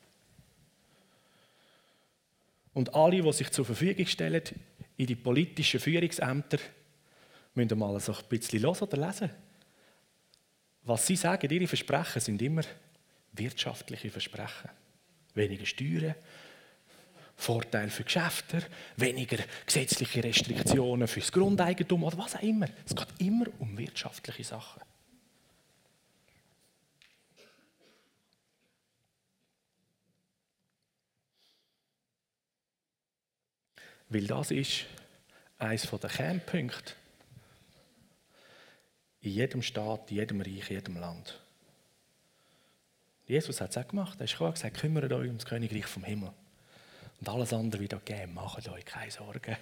Und 2.72 2.94
alle, 2.94 3.20
die 3.20 3.33
sich 3.33 3.51
zur 3.51 3.64
Verfügung 3.64 4.07
stellen 4.07 4.42
in 4.96 5.07
die 5.07 5.16
politischen 5.16 5.81
Führungsämter, 5.81 6.59
müssen 7.55 7.79
mal 7.81 7.99
so 7.99 8.12
ein 8.12 8.25
bisschen 8.29 8.62
hören 8.62 8.79
oder 8.79 9.09
lesen. 9.09 9.31
Was 10.85 11.05
sie 11.05 11.16
sagen, 11.16 11.51
ihre 11.51 11.66
Versprechen 11.66 12.20
sind 12.20 12.40
immer 12.40 12.62
wirtschaftliche 13.33 14.11
Versprechen. 14.11 14.70
Weniger 15.35 15.66
Steuern, 15.66 16.14
Vorteil 17.37 17.90
für 17.90 18.05
Geschäfte, 18.05 18.62
weniger 18.96 19.38
gesetzliche 19.66 20.25
Restriktionen 20.25 21.07
fürs 21.07 21.31
Grundeigentum 21.31 22.03
oder 22.03 22.18
was 22.18 22.35
auch 22.35 22.42
immer. 22.42 22.66
Es 22.85 22.96
geht 22.96 23.09
immer 23.18 23.46
um 23.59 23.77
wirtschaftliche 23.77 24.44
Sachen. 24.44 24.83
Weil 34.09 34.27
das 34.27 34.51
ist 34.51 34.87
eines 35.59 35.88
der 35.90 36.11
Kernpunkte 36.11 36.94
in 39.20 39.33
jedem 39.33 39.62
Staat, 39.62 40.11
in 40.11 40.18
jedem 40.18 40.40
Reich, 40.40 40.70
in 40.70 40.77
jedem 40.77 40.96
Land. 40.96 41.40
Jesus 43.27 43.61
hat 43.61 43.70
es 43.70 43.77
auch 43.77 43.88
gemacht. 43.88 44.20
Er 44.20 44.40
und 44.40 44.53
gesagt, 44.55 44.79
kümmert 44.79 45.12
euch 45.12 45.29
um 45.29 45.37
das 45.37 45.46
Königreich 45.46 45.87
vom 45.87 46.05
Himmel. 46.05 46.33
Und 47.20 47.29
alles 47.29 47.52
andere 47.52 47.81
wieder 47.83 47.98
geben, 48.00 48.35
macht 48.35 48.68
euch 48.68 48.85
keine 48.85 49.11
Sorgen. 49.11 49.57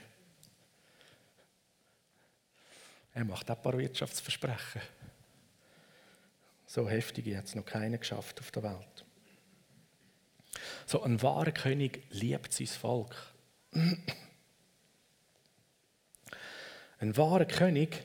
Er 3.15 3.25
macht 3.25 3.51
auch 3.51 3.57
ein 3.57 3.63
paar 3.63 3.79
Wirtschaftsversprechen. 3.79 4.83
So 6.67 6.89
heftige 6.89 7.37
hat 7.39 7.45
es 7.45 7.55
noch 7.55 7.65
keiner 7.65 7.99
geschafft 7.99 8.41
auf 8.41 8.51
der 8.51 8.65
Welt. 8.65 9.05
So 10.87 11.03
ein 11.03 11.23
wahrer 11.23 11.53
König 11.53 12.03
liebt 12.11 12.53
sein 12.53 12.67
Volk. 12.67 13.15
Ein 16.99 17.17
wahrer 17.17 17.45
König 17.45 18.05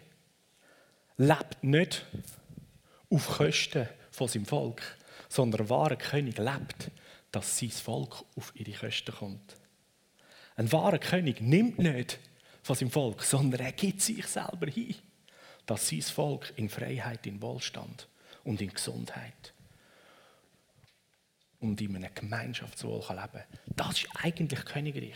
lebt 1.18 1.64
nicht 1.64 2.06
auf 3.10 3.28
Kosten 3.28 3.90
von 4.12 4.28
seinem 4.28 4.46
Volk, 4.46 4.82
sondern 5.28 5.62
ein 5.62 5.70
wahrer 5.70 5.96
König 5.96 6.38
lebt, 6.38 6.92
dass 7.32 7.60
sein 7.60 7.72
Volk 7.72 8.26
auf 8.36 8.52
ihre 8.56 8.72
Kosten 8.72 9.14
kommt. 9.14 9.56
Ein 10.56 10.72
wahrer 10.72 11.00
König 11.00 11.42
nimmt 11.42 11.80
nicht 11.80 12.20
von 12.64 12.76
seinem 12.76 12.92
Volk, 12.92 13.24
sondern 13.24 13.62
er 13.62 13.72
gibt 13.72 14.02
sich 14.02 14.26
selber 14.26 14.68
hin, 14.68 14.96
dass 15.66 15.88
sein 15.88 16.02
Volk 16.02 16.54
in 16.56 16.70
Freiheit, 16.70 17.26
in 17.28 17.42
Wohlstand 17.42 18.08
und 18.44 18.62
in 18.62 18.74
Gesundheit 18.74 19.54
und 21.60 21.80
in 21.82 21.96
einem 21.96 22.14
Gemeinschaftswohl 22.14 23.00
leben 23.00 23.08
kann. 23.08 23.44
Das 23.76 24.00
ist 24.00 24.08
eigentlich 24.16 24.66
Königreich. 24.66 25.16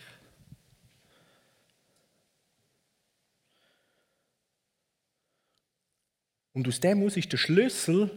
Und 6.53 6.67
aus 6.67 6.79
dem 6.79 6.99
muss 6.99 7.17
ist 7.17 7.31
der 7.31 7.37
Schlüssel 7.37 8.11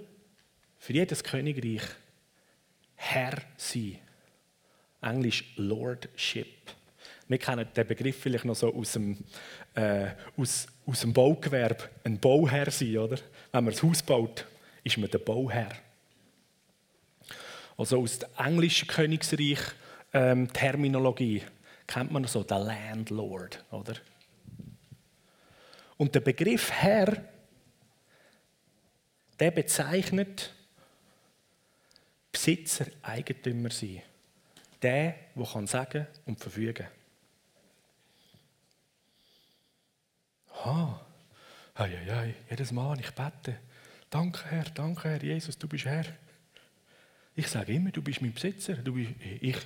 für 0.78 0.92
jedes 0.92 1.24
Königreich 1.24 1.82
Herr 2.96 3.42
sein. 3.56 3.98
Englisch 5.02 5.44
Lordship. 5.56 6.46
Wir 7.28 7.38
kennen 7.38 7.68
den 7.74 7.86
Begriff 7.86 8.20
vielleicht 8.20 8.44
noch 8.44 8.54
so 8.54 8.74
aus 8.74 8.92
dem, 8.92 9.18
äh, 9.74 10.08
aus, 10.36 10.66
aus 10.86 11.00
dem 11.00 11.12
Baugewerbe. 11.12 11.88
Ein 12.04 12.18
Bauherr 12.18 12.70
sein, 12.70 12.98
oder? 12.98 13.18
Wenn 13.52 13.64
man 13.64 13.74
ein 13.74 13.82
Haus 13.82 14.02
baut, 14.02 14.46
ist 14.84 14.98
man 14.98 15.10
der 15.10 15.18
Bauherr. 15.18 15.72
Also 17.76 18.00
aus 18.00 18.18
der 18.18 18.30
englischen 18.38 18.88
Königsreich 18.88 19.58
ähm, 20.12 20.52
Terminologie 20.52 21.42
kennt 21.86 22.10
man 22.10 22.24
so 22.24 22.42
den 22.42 22.58
Landlord, 22.58 23.62
oder? 23.70 23.94
Und 25.96 26.14
der 26.14 26.20
Begriff 26.20 26.70
Herr 26.70 27.22
der 29.38 29.50
bezeichnet 29.50 30.54
Besitzer, 32.36 32.84
Eigentümer 33.00 33.70
sein. 33.70 34.02
Der, 34.82 35.14
der 35.34 35.46
kann 35.46 35.66
sagen 35.66 36.06
und 36.26 36.38
verfügen. 36.38 36.86
Ha, 40.62 41.06
hei, 41.78 41.88
hei, 41.88 42.14
hei. 42.14 42.34
jedes 42.50 42.72
Mal, 42.72 43.00
ich 43.00 43.10
bete. 43.12 43.56
Danke, 44.10 44.44
Herr, 44.50 44.64
danke, 44.64 45.08
Herr, 45.08 45.22
Jesus, 45.22 45.56
du 45.56 45.66
bist 45.66 45.86
Herr. 45.86 46.04
Ich 47.34 47.48
sage 47.48 47.72
immer, 47.72 47.90
du 47.90 48.02
bist 48.02 48.20
mein 48.20 48.34
Besitzer. 48.34 48.74
Du 48.74 48.92
bist, 48.92 49.12
ich, 49.40 49.56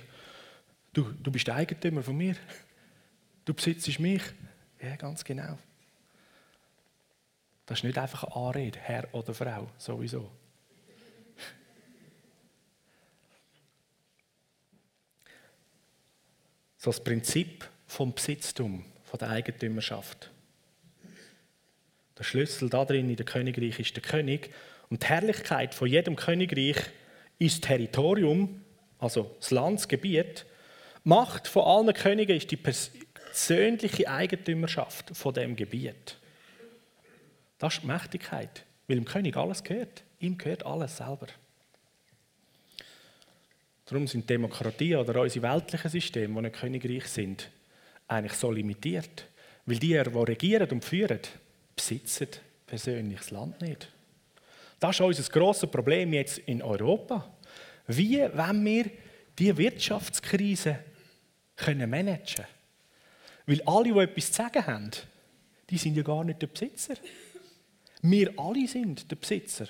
du, 0.93 1.11
du 1.11 1.29
bist 1.29 1.47
der 1.47 1.55
Eigentümer 1.55 2.01
von 2.01 2.15
mir. 2.15 2.37
Du 3.43 3.53
besitzt 3.53 3.99
mich. 3.99 4.23
Ja, 4.81 4.95
ganz 4.95 5.25
genau. 5.25 5.57
Das 7.65 7.79
ist 7.79 7.83
nicht 7.83 7.97
einfach 7.97 8.23
eine 8.23 8.33
Anrede, 8.33 8.79
Herr 8.79 9.13
oder 9.13 9.33
Frau, 9.33 9.69
sowieso. 9.77 10.31
So 16.81 16.89
das 16.89 17.03
Prinzip 17.03 17.69
vom 17.85 18.11
Besitztum, 18.11 18.83
von 19.03 19.19
der 19.19 19.29
Eigentümerschaft. 19.29 20.31
Der 22.17 22.23
Schlüssel 22.23 22.71
da 22.71 22.85
drin 22.85 23.07
in 23.07 23.15
der 23.15 23.25
Königreich 23.25 23.79
ist 23.79 23.95
der 23.95 24.01
König. 24.01 24.51
Und 24.89 25.03
die 25.03 25.07
Herrlichkeit 25.07 25.75
von 25.75 25.87
jedem 25.87 26.15
Königreich 26.15 26.77
ist 27.37 27.65
Territorium, 27.65 28.63
also 28.97 29.35
das 29.39 29.51
Land, 29.51 29.77
das 29.77 29.87
Gebiet. 29.89 30.47
Macht 31.03 31.47
von 31.47 31.65
allen 31.65 31.93
Königen 31.93 32.35
ist 32.35 32.49
die 32.49 32.57
persönliche 32.57 34.09
Eigentümerschaft 34.09 35.15
von 35.15 35.35
dem 35.35 35.55
Gebiet. 35.55 36.17
Das 37.59 37.75
ist 37.75 37.83
die 37.83 37.87
Mächtigkeit, 37.87 38.65
weil 38.87 38.95
dem 38.95 39.05
König 39.05 39.37
alles 39.37 39.63
gehört. 39.63 40.03
Ihm 40.17 40.35
gehört 40.35 40.65
alles 40.65 40.97
selber. 40.97 41.27
Darum 43.91 44.07
sind 44.07 44.29
Demokratie 44.29 44.95
oder 44.95 45.19
unsere 45.19 45.51
weltlichen 45.51 45.91
Systeme, 45.91 46.35
die 46.35 46.41
nicht 46.43 46.61
königreich 46.61 47.07
sind, 47.07 47.51
eigentlich 48.07 48.37
so 48.39 48.49
limitiert. 48.49 49.27
Weil 49.65 49.79
die, 49.79 50.01
die 50.01 50.17
regieren 50.17 50.69
und 50.71 50.85
führen, 50.85 51.19
besitzen 51.75 52.29
persönlich 52.65 53.19
das 53.19 53.31
Land 53.31 53.59
nicht. 53.59 53.91
Das 54.79 54.95
ist 54.95 55.01
unser 55.01 55.29
grosses 55.29 55.69
Problem 55.69 56.13
jetzt 56.13 56.37
in 56.37 56.61
Europa. 56.61 57.33
Wie 57.87 58.19
wollen 58.19 58.63
wir 58.63 58.91
diese 59.37 59.57
Wirtschaftskrise 59.57 60.79
können 61.57 61.89
managen 61.89 62.45
Weil 63.45 63.61
alle, 63.65 63.91
die 63.91 63.99
etwas 63.99 64.27
zu 64.27 64.33
sagen 64.35 64.67
haben, 64.67 64.91
die 65.69 65.77
sind 65.77 65.97
ja 65.97 66.03
gar 66.03 66.23
nicht 66.23 66.41
der 66.41 66.47
Besitzer. 66.47 66.93
Wir 68.03 68.39
alle 68.39 68.65
sind 68.69 69.11
der 69.11 69.17
Besitzer 69.17 69.67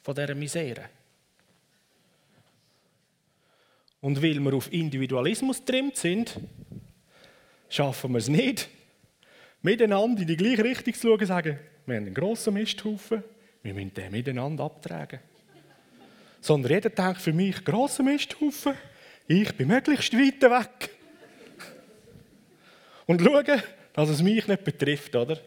von 0.00 0.14
dieser 0.14 0.36
Misere. 0.36 0.90
Und 4.06 4.22
weil 4.22 4.38
wir 4.38 4.54
auf 4.54 4.72
Individualismus 4.72 5.64
trimmt 5.64 5.96
sind, 5.96 6.38
schaffen 7.68 8.12
wir 8.12 8.18
es 8.18 8.28
nicht, 8.28 8.68
miteinander 9.62 10.22
in 10.22 10.28
die 10.28 10.36
gleiche 10.36 10.62
Richtung 10.62 10.94
zu 10.94 11.08
schauen 11.08 11.18
und 11.18 11.26
sagen, 11.26 11.58
wir 11.86 11.96
haben 11.96 12.04
einen 12.04 12.14
grossen 12.14 12.54
Misthaufen, 12.54 13.24
wir 13.64 13.74
müssen 13.74 13.94
den 13.94 14.12
miteinander 14.12 14.62
abtragen. 14.62 15.18
Sondern 16.40 16.70
jeder 16.70 16.90
denkt 16.90 17.20
für 17.20 17.32
mich, 17.32 17.64
grosser 17.64 18.04
Misthaufen, 18.04 18.74
ich 19.26 19.52
bin 19.56 19.66
möglichst 19.66 20.12
weit 20.12 20.40
weg. 20.40 20.90
Und 23.06 23.20
schauen, 23.20 23.60
dass 23.92 24.08
es 24.08 24.22
mich 24.22 24.46
nicht 24.46 24.62
betrifft, 24.62 25.16
oder? 25.16 25.40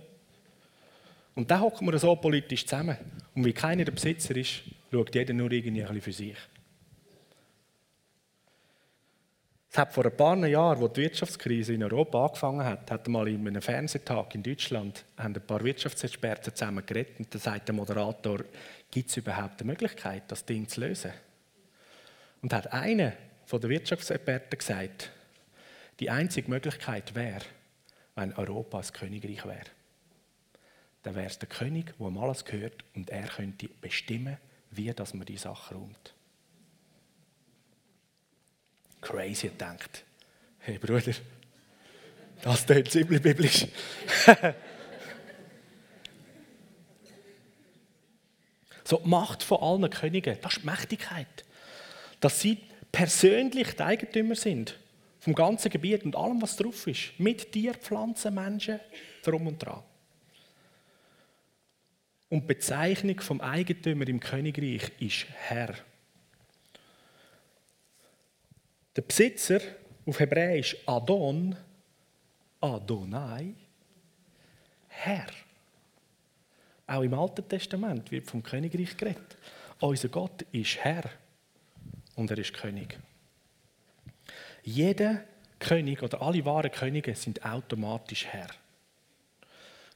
Und 1.34 1.50
dann 1.50 1.62
hocken 1.62 1.90
wir 1.90 1.98
so 1.98 2.14
politisch 2.18 2.66
zusammen. 2.66 2.98
Und 3.34 3.46
wie 3.46 3.54
keiner 3.54 3.86
der 3.86 3.94
Besitzer 3.94 4.36
ist, 4.36 4.64
schaut 4.92 5.16
jeder 5.16 5.34
nur 5.34 5.50
irgendwie 5.50 5.82
ein 5.82 5.94
bisschen 5.94 6.02
für 6.02 6.12
sich. 6.12 6.59
Es 9.72 9.78
hat 9.78 9.94
vor 9.94 10.04
ein 10.04 10.18
paar 10.18 10.36
Jahren, 10.48 10.82
als 10.82 10.94
die 10.94 11.02
Wirtschaftskrise 11.02 11.74
in 11.74 11.84
Europa 11.84 12.26
angefangen 12.26 12.66
hat, 12.66 12.90
hat 12.90 13.08
mal 13.08 13.28
in 13.28 13.48
einem 13.48 13.62
Fernsehtag 13.62 14.34
in 14.34 14.42
Deutschland 14.42 15.06
haben 15.16 15.36
ein 15.36 15.46
paar 15.46 15.64
Wirtschaftsexperten 15.64 16.56
zusammen 16.56 16.84
geredet 16.84 17.20
und 17.20 17.34
da 17.34 17.38
sagt 17.38 17.68
der 17.68 17.76
Moderator, 17.76 18.40
gibt 18.90 19.12
es 19.12 19.18
überhaupt 19.18 19.62
eine 19.62 19.72
Möglichkeit, 19.72 20.24
das 20.28 20.44
Ding 20.44 20.68
zu 20.68 20.82
lösen? 20.82 21.12
Und 22.42 22.52
hat 22.52 22.74
einer 22.74 23.14
von 23.46 23.62
den 23.62 23.70
Wirtschaftsexperten 23.70 24.58
gesagt, 24.58 25.12
die 26.00 26.10
einzige 26.10 26.50
Möglichkeit 26.50 27.14
wäre, 27.14 27.46
wenn 28.16 28.34
Europa 28.34 28.80
ein 28.80 28.94
Königreich 28.94 29.46
wäre. 29.46 29.70
Dann 31.04 31.14
wäre 31.14 31.28
es 31.28 31.38
der 31.38 31.48
König, 31.48 31.94
der 32.00 32.22
alles 32.22 32.44
gehört 32.44 32.84
und 32.96 33.12
er 33.12 33.28
könnte 33.28 33.70
bestimmen, 33.82 34.38
wie 34.72 34.92
das 34.92 35.14
man 35.14 35.28
die 35.28 35.38
Sache 35.38 35.76
räumt 35.76 36.16
crazy 39.02 39.50
denkt, 39.50 40.04
hey 40.60 40.78
Bruder, 40.78 41.14
das 42.42 42.66
klingt 42.66 42.92
ziemlich 42.92 43.22
biblisch. 43.22 43.68
so 48.84 48.98
die 48.98 49.08
Macht 49.08 49.44
von 49.44 49.62
allen 49.62 49.90
Königen, 49.90 50.38
das 50.42 50.54
ist 50.54 50.64
die 50.64 50.66
Mächtigkeit. 50.66 51.46
Dass 52.20 52.42
sie 52.42 52.58
persönlich 52.92 53.76
die 53.76 53.84
Eigentümer 53.84 54.36
sind 54.36 54.78
vom 55.20 55.36
ganzen 55.36 55.70
Gebiet 55.70 56.04
und 56.06 56.16
allem, 56.16 56.42
was 56.42 56.56
drauf 56.56 56.88
ist. 56.88 57.20
Mit 57.20 57.52
Tier, 57.52 57.74
Pflanzen, 57.74 58.34
Menschen, 58.34 58.80
drum 59.24 59.48
und 59.48 59.60
dran. 59.60 59.84
Und 62.30 62.42
die 62.42 62.48
Bezeichnung 62.48 63.20
vom 63.20 63.42
Eigentümer 63.42 64.08
im 64.08 64.20
Königreich 64.20 64.92
ist 65.00 65.26
Herr. 65.34 65.76
Der 69.00 69.06
Besitzer 69.06 69.62
auf 70.06 70.20
Hebräisch 70.20 70.76
Adon, 70.86 71.56
Adonai, 72.60 73.54
Herr. 74.90 75.28
Auch 76.86 77.04
im 77.04 77.14
Alten 77.14 77.48
Testament 77.48 78.12
wird 78.12 78.30
vom 78.30 78.44
Königreich 78.44 78.98
geredet. 78.98 79.38
Unser 79.80 80.10
Gott 80.10 80.42
ist 80.52 80.76
Herr 80.80 81.10
und 82.18 82.30
er 82.30 82.40
ist 82.40 82.54
König. 82.54 83.00
Jeder 84.64 85.24
König 85.60 86.04
oder 86.04 86.22
alle 86.22 86.44
wahren 86.44 86.70
Könige 86.70 87.16
sind 87.16 87.46
automatisch 87.46 88.26
Herr. 88.26 88.50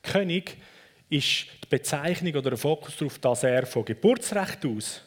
König 0.01 0.55
ist 1.09 1.47
die 1.61 1.67
Bezeichnung 1.69 2.35
oder 2.35 2.51
der 2.51 2.57
Fokus 2.57 2.95
darauf, 2.95 3.19
dass 3.19 3.43
er 3.43 3.65
von 3.65 3.83
Geburtsrecht 3.83 4.65
aus 4.65 5.01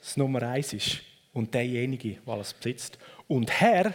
das 0.00 0.16
Nummer 0.16 0.42
eins 0.42 0.72
ist 0.72 1.02
und 1.32 1.54
derjenige, 1.54 2.20
der 2.26 2.34
alles 2.34 2.54
besitzt. 2.54 2.98
Und 3.28 3.60
Herr 3.60 3.94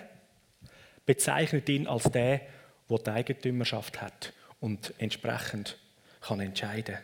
bezeichnet 1.05 1.69
ihn 1.69 1.87
als 1.87 2.03
der, 2.03 2.41
der 2.89 2.97
die 2.99 3.09
Eigentümerschaft 3.09 4.01
hat 4.01 4.33
und 4.59 4.93
entsprechend 4.97 5.77
kann 6.21 6.39
entscheiden. 6.39 6.97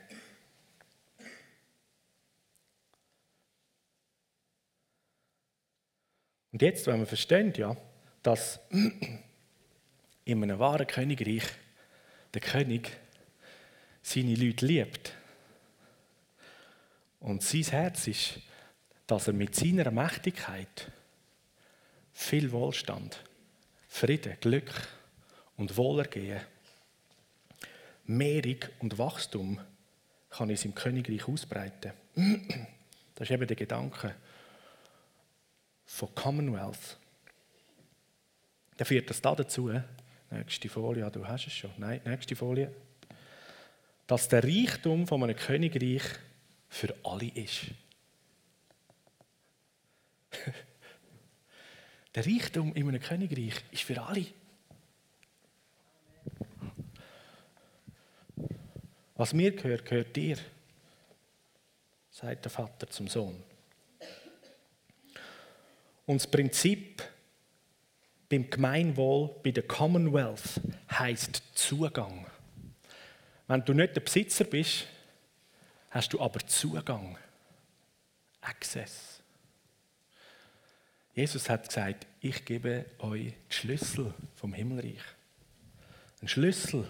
Und 6.51 6.61
jetzt, 6.61 6.85
wenn 6.85 6.99
wir 6.99 7.07
verstehen, 7.07 7.51
ja, 7.55 7.75
dass 8.21 8.59
in 10.25 10.43
einem 10.43 10.59
wahren 10.59 10.85
Königreich 10.85 11.43
der 12.33 12.41
König 12.41 12.91
seine 14.01 14.35
Leute 14.35 14.65
liebt 14.65 15.13
und 17.19 17.41
sein 17.41 17.63
Herz 17.63 18.07
ist 18.07 18.39
dass 19.13 19.27
er 19.27 19.33
mit 19.33 19.53
seiner 19.53 19.91
Mächtigkeit 19.91 20.91
viel 22.13 22.51
Wohlstand, 22.51 23.23
Frieden, 23.87 24.37
Glück 24.41 24.71
und 25.55 25.77
Wohlergehen, 25.77 26.41
Mehrung 28.05 28.57
und 28.79 28.97
Wachstum 28.97 29.59
kann 30.31 30.49
in 30.49 30.57
seinem 30.57 30.73
Königreich 30.73 31.27
ausbreiten. 31.27 31.93
Das 33.15 33.29
ist 33.29 33.31
eben 33.35 33.45
der 33.45 33.55
Gedanke 33.55 34.15
von 35.85 36.15
Commonwealth. 36.15 36.97
Der 38.79 38.87
führt 38.87 39.11
das 39.11 39.21
da 39.21 39.35
dazu, 39.35 39.71
nächste 40.31 40.69
Folie, 40.69 41.11
du 41.11 41.27
hast 41.27 41.45
es 41.45 41.53
schon, 41.53 41.69
nein, 41.77 42.01
nächste 42.03 42.35
Folie, 42.35 42.73
dass 44.07 44.27
der 44.27 44.43
Reichtum 44.43 45.05
von 45.05 45.23
einem 45.23 45.35
Königreich 45.35 46.01
für 46.67 46.95
alle 47.03 47.27
ist. 47.27 47.67
Der 52.15 52.25
Reichtum 52.25 52.73
in 52.75 52.87
einem 52.87 53.01
Königreich 53.01 53.55
ist 53.71 53.83
für 53.83 54.01
alle. 54.01 54.25
Was 59.15 59.33
mir 59.33 59.55
gehört, 59.55 59.85
gehört 59.85 60.15
dir, 60.15 60.37
sagt 62.11 62.45
der 62.45 62.51
Vater 62.51 62.89
zum 62.89 63.07
Sohn. 63.07 63.41
Und 66.05 66.21
das 66.21 66.29
Prinzip 66.29 67.03
beim 68.29 68.49
Gemeinwohl, 68.49 69.29
bei 69.43 69.51
der 69.51 69.63
Commonwealth, 69.63 70.59
heißt 70.91 71.43
Zugang. 71.53 72.25
Wenn 73.47 73.63
du 73.63 73.73
nicht 73.73 73.95
der 73.95 74.01
Besitzer 74.01 74.45
bist, 74.45 74.87
hast 75.91 76.11
du 76.13 76.19
aber 76.19 76.39
Zugang, 76.47 77.17
Access. 78.41 79.12
Jesus 81.15 81.47
hat 81.49 81.67
gesagt, 81.67 82.07
ich 82.21 82.43
gebe 82.43 82.85
euch 82.99 83.33
die 83.49 83.53
Schlüssel 83.53 84.13
vom 84.35 84.53
Himmelreich. 84.53 85.01
Ein 86.21 86.27
Schlüssel 86.27 86.87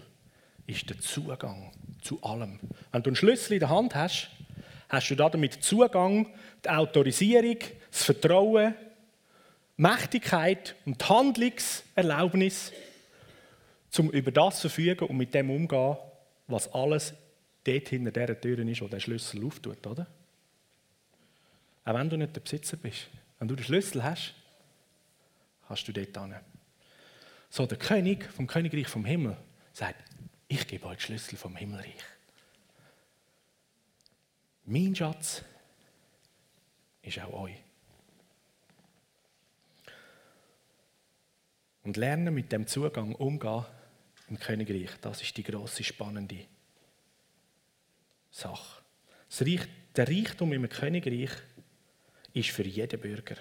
ist 0.65 0.89
der 0.89 0.99
Zugang 0.99 1.73
zu 2.01 2.23
allem. 2.23 2.59
Wenn 2.91 3.03
du 3.03 3.09
einen 3.09 3.15
Schlüssel 3.17 3.53
in 3.53 3.59
der 3.59 3.69
Hand 3.69 3.95
hast, 3.95 4.29
hast 4.87 5.09
du 5.09 5.15
damit 5.15 5.63
Zugang, 5.63 6.27
die 6.63 6.69
Autorisierung, 6.69 7.57
das 7.91 8.03
Vertrauen, 8.03 8.75
Mächtigkeit 9.75 10.75
und 10.85 11.01
die 11.01 11.05
Handlungserlaubnis, 11.05 12.71
um 13.97 14.09
über 14.11 14.31
das 14.31 14.61
zu 14.61 14.69
verfügen 14.69 15.07
und 15.07 15.17
mit 15.17 15.33
dem 15.33 15.49
umzugehen, 15.49 15.97
was 16.47 16.71
alles 16.73 17.13
dort 17.65 17.89
hinter 17.89 18.11
dieser 18.11 18.39
Tür 18.39 18.59
ist, 18.59 18.81
wo 18.81 18.87
der 18.87 18.99
Schlüssel 18.99 19.45
auftut, 19.45 19.85
oder? 19.85 20.07
Auch 21.83 21.93
wenn 21.93 22.09
du 22.09 22.17
nicht 22.17 22.35
der 22.35 22.41
Besitzer 22.41 22.77
bist. 22.77 23.09
Wenn 23.43 23.49
du 23.49 23.55
den 23.57 23.65
Schlüssel 23.65 24.01
hast, 24.05 24.35
kannst 25.67 25.85
du 25.85 25.91
dort 25.91 26.17
hin. 26.17 26.33
So, 27.49 27.65
der 27.65 27.77
König 27.77 28.23
vom 28.31 28.47
Königreich 28.47 28.87
vom 28.87 29.03
Himmel 29.03 29.35
sagt, 29.73 30.01
ich 30.47 30.65
gebe 30.65 30.85
euch 30.85 30.99
den 30.99 31.01
Schlüssel 31.01 31.35
vom 31.35 31.53
Himmelreich. 31.57 32.05
Mein 34.63 34.95
Schatz 34.95 35.43
ist 37.01 37.19
auch 37.19 37.33
euch. 37.33 37.57
Und 41.83 41.97
lernen 41.97 42.33
mit 42.33 42.49
dem 42.49 42.65
Zugang 42.65 43.13
umgehen 43.13 43.65
im 44.29 44.39
Königreich, 44.39 44.91
das 45.01 45.21
ist 45.21 45.35
die 45.35 45.43
große 45.43 45.83
spannende 45.83 46.45
Sache. 48.31 48.81
der 49.97 50.07
Reichtum 50.07 50.53
im 50.53 50.69
Königreich 50.69 51.31
ist 52.33 52.49
für 52.49 52.65
jeden 52.65 52.99
Bürger. 52.99 53.35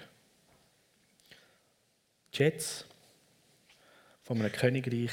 Die 2.33 2.37
Jets 2.37 2.85
von 4.23 4.39
einem 4.39 4.51
Königreich 4.51 5.11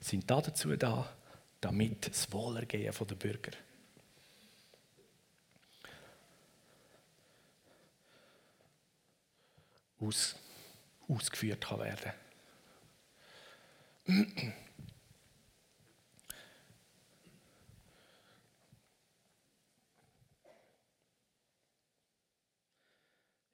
sind 0.00 0.30
dazu 0.30 0.76
da, 0.76 1.16
damit 1.60 2.08
das 2.08 2.30
Wohlergehen 2.32 2.92
der 2.92 3.14
Bürger 3.14 3.52
aus, 10.00 10.36
ausgeführt 11.08 11.64
kann 11.64 11.80
werden 11.80 12.12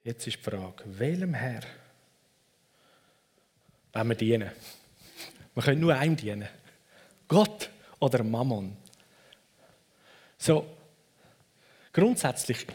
Jetzt 0.03 0.27
ist 0.27 0.37
die 0.37 0.43
Frage, 0.43 0.83
welchem 0.85 1.33
Herr 1.33 1.61
wenn 3.91 4.07
wir 4.09 4.15
dienen? 4.15 4.51
Wir 5.55 5.63
können 5.63 5.81
nur 5.81 5.95
einem 5.95 6.15
dienen. 6.15 6.47
Gott 7.27 7.69
oder 7.99 8.23
Mammon. 8.23 8.77
So, 10.37 10.77
grundsätzlich 11.91 12.65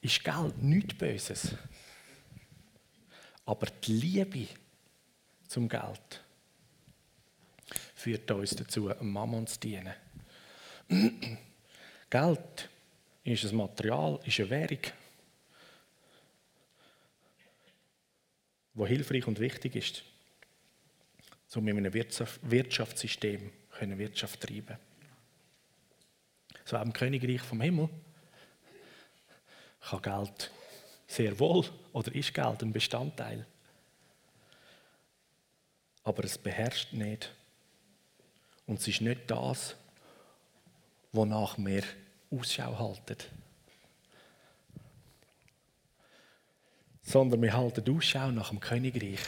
ist 0.00 0.24
Geld 0.24 0.62
nichts 0.62 0.94
Böses. 0.94 1.54
Aber 3.44 3.66
die 3.66 3.92
Liebe 3.92 4.46
zum 5.48 5.68
Geld 5.68 6.22
führt 7.94 8.30
uns 8.30 8.56
dazu, 8.56 8.90
Mammon 9.00 9.46
zu 9.46 9.60
dienen. 9.60 9.92
Geld 12.08 12.70
ist 13.24 13.44
ein 13.44 13.56
Material, 13.56 14.18
ist 14.24 14.40
eine 14.40 14.50
Währung, 14.50 14.80
wo 18.74 18.86
hilfreich 18.86 19.26
und 19.26 19.40
wichtig 19.40 19.76
ist, 19.76 20.04
um 21.54 21.66
in 21.66 21.78
einem 21.78 21.92
Wirtschaftssystem 21.92 23.52
können 23.70 23.98
Wirtschaft 23.98 24.40
treiben. 24.40 24.78
So 26.64 26.76
auch 26.76 26.82
im 26.82 26.92
Königreich 26.92 27.40
vom 27.40 27.60
Himmel 27.60 27.88
kann 29.80 30.02
Geld 30.02 30.52
sehr 31.06 31.38
wohl 31.40 31.66
oder 31.92 32.14
ist 32.14 32.32
Geld 32.32 32.62
ein 32.62 32.72
Bestandteil. 32.72 33.46
Aber 36.04 36.24
es 36.24 36.38
beherrscht 36.38 36.92
nicht. 36.92 37.34
Und 38.66 38.78
es 38.78 38.86
ist 38.86 39.00
nicht 39.00 39.28
das, 39.28 39.74
wonach 41.12 41.58
wir 41.58 41.82
Ausschau 42.30 42.78
halten. 42.78 43.16
Sondern 47.10 47.42
wir 47.42 47.52
halten 47.52 47.96
Ausschau 47.96 48.30
nach 48.30 48.50
dem 48.50 48.60
Königreich. 48.60 49.20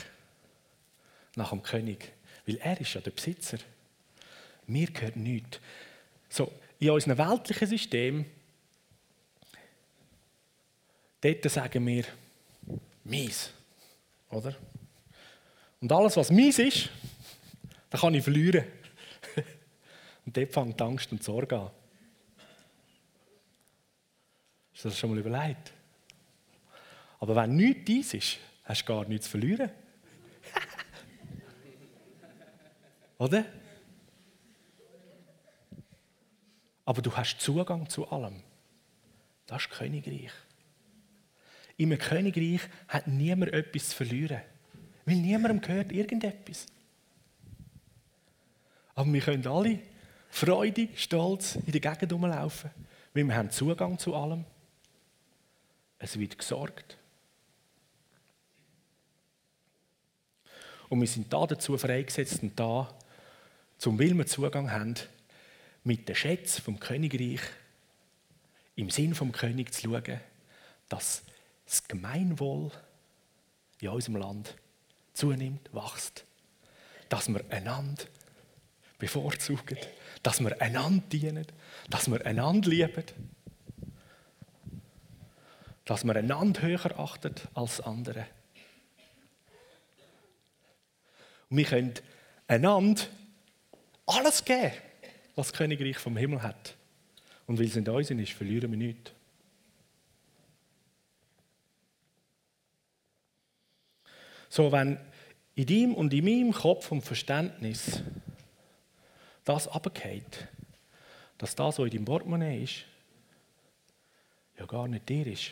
Nach 1.34 1.50
dem 1.50 1.62
König. 1.62 2.12
Weil 2.46 2.56
er 2.56 2.80
ist 2.80 2.94
ja 2.94 3.00
der 3.00 3.10
Besitzer. 3.10 3.58
Mir 4.66 4.86
gehört 4.86 5.16
nichts. 5.16 5.60
So, 6.28 6.52
in 6.78 6.90
unserem 6.90 7.18
weltlichen 7.18 7.68
System 7.68 8.26
Dort 11.22 11.48
sagen 11.48 11.86
wir, 11.86 12.04
mies. 13.04 13.52
Oder? 14.28 14.56
Und 15.80 15.92
alles, 15.92 16.16
was 16.16 16.30
mies 16.30 16.58
ist, 16.58 16.90
das 17.90 18.00
kann 18.00 18.14
ich 18.14 18.24
verlieren. 18.24 18.64
Und 20.26 20.36
dort 20.36 20.52
fängt 20.52 20.82
Angst 20.82 21.12
und 21.12 21.22
Sorge 21.22 21.58
an. 21.58 21.70
Hast 24.72 24.84
du 24.84 24.88
das 24.88 24.98
schon 24.98 25.10
mal 25.10 25.18
überlegt? 25.18 25.72
Aber 27.22 27.36
wenn 27.36 27.54
nichts 27.54 27.84
dies 27.84 28.14
ist, 28.14 28.38
hast 28.64 28.82
du 28.82 28.86
gar 28.86 29.04
nichts 29.04 29.26
zu 29.26 29.30
verlieren. 29.30 29.70
Oder? 33.18 33.44
Aber 36.84 37.00
du 37.00 37.16
hast 37.16 37.38
Zugang 37.38 37.88
zu 37.88 38.10
allem. 38.10 38.42
Das 39.46 39.62
ist 39.62 39.70
Königreich. 39.70 40.32
Im 41.76 41.96
Königreich 41.96 42.62
hat 42.88 43.06
niemand 43.06 43.52
etwas 43.52 43.90
zu 43.90 43.96
verlieren. 43.98 44.42
Weil 45.04 45.14
niemandem 45.14 45.60
gehört 45.60 45.92
irgendetwas. 45.92 46.66
Aber 48.96 49.12
wir 49.12 49.20
können 49.20 49.46
alle 49.46 49.78
freudig, 50.28 51.00
stolz 51.00 51.54
in 51.54 51.70
der 51.70 51.80
Gegend 51.80 52.12
rumlaufen, 52.12 52.72
weil 53.14 53.28
wir 53.28 53.36
haben 53.36 53.52
Zugang 53.52 53.96
zu 53.96 54.12
allem. 54.12 54.44
Es 56.00 56.18
wird 56.18 56.36
gesorgt. 56.36 56.98
Und 60.93 61.01
wir 61.01 61.09
sind 61.09 61.32
da 61.32 61.47
dazu 61.47 61.78
freigesetzt 61.78 62.43
und 62.43 62.61
da, 62.61 62.86
zum 63.78 63.99
weil 63.99 64.12
wir 64.12 64.26
Zugang 64.26 64.70
haben, 64.70 64.95
mit 65.84 66.07
den 66.07 66.14
Schätzen 66.14 66.61
vom 66.61 66.78
Königreich 66.78 67.40
im 68.76 68.90
Sinn 68.90 69.14
vom 69.14 69.32
König 69.32 69.72
zu 69.72 69.88
schauen, 69.88 70.20
dass 70.90 71.22
das 71.64 71.88
Gemeinwohl 71.88 72.70
in 73.80 73.88
unserem 73.88 74.16
Land 74.16 74.55
zunimmt, 75.14 75.72
wächst. 75.72 76.26
Dass 77.09 77.26
wir 77.26 77.43
einander 77.49 78.05
bevorzugen, 78.99 79.78
dass 80.22 80.40
wir 80.40 80.61
einander 80.61 81.05
dienen, 81.11 81.47
dass 81.88 82.11
wir 82.11 82.26
einander 82.26 82.68
lieben, 82.68 83.05
dass 85.86 86.05
wir 86.05 86.16
einander 86.16 86.61
höher 86.61 87.01
achten 87.01 87.34
als 87.55 87.80
andere. 87.80 88.26
Und 91.53 91.59
wir 91.59 91.66
können 91.66 91.92
einander 92.46 93.03
alles 94.07 94.42
geben, 94.42 94.72
was 95.36 95.48
das 95.48 95.59
Königreich 95.59 95.98
vom 95.98 96.16
Himmel 96.16 96.42
hat. 96.42 96.74
Und 97.46 97.59
weil 97.59 97.66
es 97.66 97.76
in 97.76 97.86
uns 97.86 98.11
ist, 98.11 98.32
verlieren 98.32 98.70
wir 98.70 98.78
nichts. 98.78 99.12
So, 104.48 104.72
wenn 104.72 104.98
in 105.55 105.66
deinem 105.66 105.94
und 105.94 106.14
in 106.14 106.24
meinem 106.24 106.53
Kopf 106.55 106.90
und 106.90 107.03
Verständnis 107.03 108.03
das 109.44 109.68
abgeht, 109.68 110.48
dass 111.36 111.55
das, 111.55 111.78
was 111.78 111.84
in 111.84 111.90
deinem 111.90 112.07
Portemonnaie 112.07 112.64
ist, 112.64 112.86
ja 114.59 114.64
gar 114.64 114.88
nicht 114.88 115.07
dir 115.07 115.26
ist, 115.26 115.50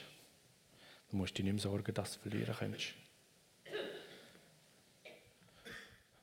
dann 1.10 1.18
musst 1.18 1.34
du 1.34 1.42
dir 1.42 1.52
nicht 1.52 1.62
mehr 1.62 1.70
sorgen, 1.70 1.92
dass 1.92 2.14
du 2.14 2.20
verlieren 2.20 2.56
könntest. 2.58 2.94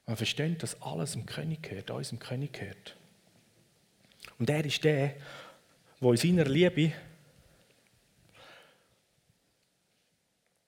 Man 0.08 0.16
versteht, 0.16 0.64
dass 0.64 0.82
alles 0.82 1.12
dem 1.12 1.26
König 1.26 1.62
gehört, 1.62 1.92
unserem 1.92 2.20
König 2.20 2.54
gehört. 2.54 2.96
Und 4.40 4.50
er 4.50 4.64
ist 4.64 4.84
der, 4.84 5.16
der 6.02 6.10
in 6.10 6.18
seiner 6.18 6.46
Liebe 6.46 6.94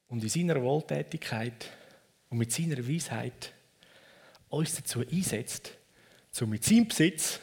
und 0.09 0.21
in 0.21 0.29
seiner 0.29 0.61
Wohltätigkeit 0.61 1.69
und 2.29 2.37
mit 2.37 2.51
seiner 2.51 2.85
Weisheit 2.85 3.53
uns 4.49 4.75
dazu 4.75 5.07
einsetzt, 5.07 5.71
so 6.31 6.45
mit 6.45 6.65
seinem 6.65 6.89
Besitz 6.89 7.39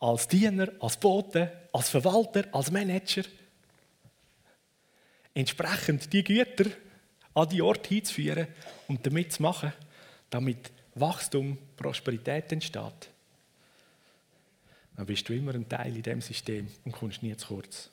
als 0.00 0.28
Diener, 0.28 0.68
als 0.80 0.98
Bote, 0.98 1.68
als 1.72 1.88
Verwalter, 1.88 2.44
als 2.52 2.70
Manager 2.70 3.22
entsprechend 5.32 6.12
die 6.12 6.24
Güter 6.24 6.70
an 7.38 7.48
die 7.48 7.62
Orte 7.62 7.88
hinzuführen 7.88 8.48
und 8.88 9.06
damit 9.06 9.32
zu 9.32 9.42
machen, 9.42 9.72
damit 10.28 10.72
Wachstum, 10.94 11.56
Prosperität 11.76 12.50
entsteht. 12.50 13.10
Dann 14.96 15.06
bist 15.06 15.28
du 15.28 15.34
immer 15.34 15.54
ein 15.54 15.68
Teil 15.68 15.94
in 15.94 16.02
dem 16.02 16.20
System 16.20 16.68
und 16.84 16.92
kommst 16.92 17.22
nie 17.22 17.36
zu 17.36 17.46
kurz. 17.46 17.90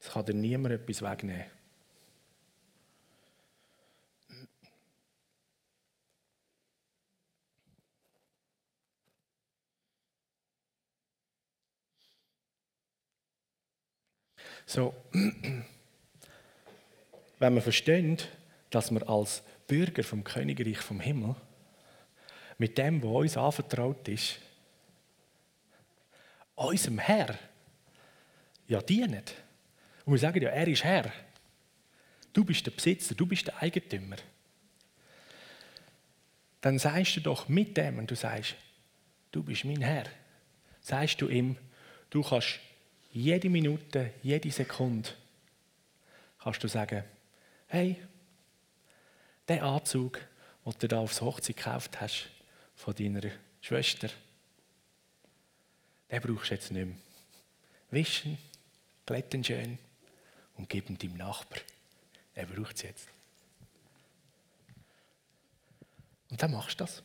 Es 0.00 0.10
kann 0.10 0.24
dir 0.24 0.34
niemand 0.34 0.74
etwas 0.74 1.02
wegnehmen. 1.02 1.53
So, 14.66 14.94
wenn 17.38 17.54
wir 17.54 17.62
verstehen, 17.62 18.18
dass 18.70 18.90
wir 18.90 19.08
als 19.08 19.42
Bürger 19.66 20.02
vom 20.02 20.24
Königreich 20.24 20.78
vom 20.78 21.00
Himmel 21.00 21.36
mit 22.58 22.78
dem, 22.78 23.02
was 23.02 23.10
uns 23.10 23.36
anvertraut 23.36 24.08
ist, 24.08 24.38
unserem 26.54 26.98
Herr 26.98 27.38
ja 28.68 28.80
dienen. 28.80 29.24
Und 30.04 30.12
wir 30.12 30.18
sagen 30.18 30.42
ja, 30.42 30.50
er 30.50 30.68
ist 30.68 30.84
Herr. 30.84 31.12
Du 32.32 32.44
bist 32.44 32.64
der 32.66 32.70
Besitzer, 32.72 33.14
du 33.14 33.26
bist 33.26 33.46
der 33.46 33.60
Eigentümer. 33.62 34.16
Dann 36.60 36.78
sagst 36.78 37.16
du 37.16 37.20
doch 37.20 37.48
mit 37.48 37.76
dem, 37.76 37.98
und 37.98 38.10
du 38.10 38.16
sagst, 38.16 38.54
du 39.32 39.42
bist 39.42 39.64
mein 39.64 39.82
Herr, 39.82 40.04
sagst 40.80 41.20
du 41.20 41.28
ihm, 41.28 41.56
Du 42.14 42.22
kannst 42.22 42.60
jede 43.14 43.48
Minute, 43.48 44.12
jede 44.22 44.50
Sekunde 44.50 45.08
kannst 46.40 46.62
du 46.64 46.68
sagen, 46.68 47.04
hey, 47.68 47.96
der 49.46 49.62
Anzug, 49.62 50.20
den 50.64 50.72
du 50.80 50.88
da 50.88 50.98
aufs 50.98 51.20
Hochzeit 51.20 51.56
gekauft 51.56 52.00
hast 52.00 52.28
von 52.74 52.94
deiner 52.94 53.30
Schwester, 53.60 54.08
den 56.10 56.20
brauchst 56.20 56.50
du 56.50 56.54
jetzt 56.54 56.72
nicht 56.72 56.86
mehr. 56.86 56.96
Wischen, 57.90 58.36
glätten 59.06 59.44
schön 59.44 59.78
und 60.56 60.68
gib 60.68 60.90
ihn 60.90 60.98
deinem 60.98 61.16
Nachbar. 61.16 61.60
Er 62.34 62.46
braucht 62.46 62.76
es 62.76 62.82
jetzt. 62.82 63.08
Und 66.30 66.42
dann 66.42 66.50
machst 66.50 66.80
du 66.80 66.84
das. 66.84 67.02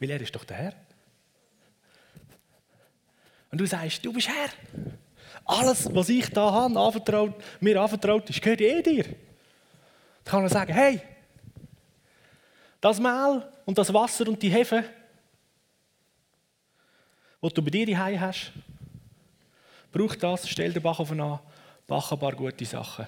Weil 0.00 0.10
er 0.10 0.20
ist 0.20 0.34
doch 0.34 0.44
der 0.44 0.56
Herr. 0.56 0.81
Und 3.52 3.58
du 3.60 3.66
sagst, 3.66 4.04
du 4.04 4.12
bist 4.12 4.28
Herr. 4.28 4.48
Alles, 5.44 5.94
was 5.94 6.08
ich 6.08 6.28
da 6.30 6.50
habe, 6.50 6.80
anvertraut, 6.80 7.34
mir 7.60 7.80
anvertraut 7.80 8.28
ist, 8.30 8.40
gehört 8.40 8.62
eh 8.62 8.82
dir. 8.82 9.04
Dann 9.04 9.14
kann 10.24 10.42
er 10.44 10.48
sagen, 10.48 10.72
hey, 10.72 11.02
das 12.80 12.98
Mehl 12.98 13.46
und 13.66 13.76
das 13.76 13.92
Wasser 13.92 14.26
und 14.26 14.42
die 14.42 14.48
Hefe, 14.48 14.84
was 17.40 17.52
du 17.52 17.62
bei 17.62 17.70
dir 17.70 17.86
daheim 17.86 18.20
hast, 18.20 18.52
brauch 19.92 20.14
das, 20.14 20.48
stell 20.48 20.72
den 20.72 20.82
Backofen 20.82 21.20
an, 21.20 21.40
bach 21.86 22.10
ein 22.10 22.18
paar 22.18 22.32
gute 22.32 22.64
Sachen. 22.64 23.06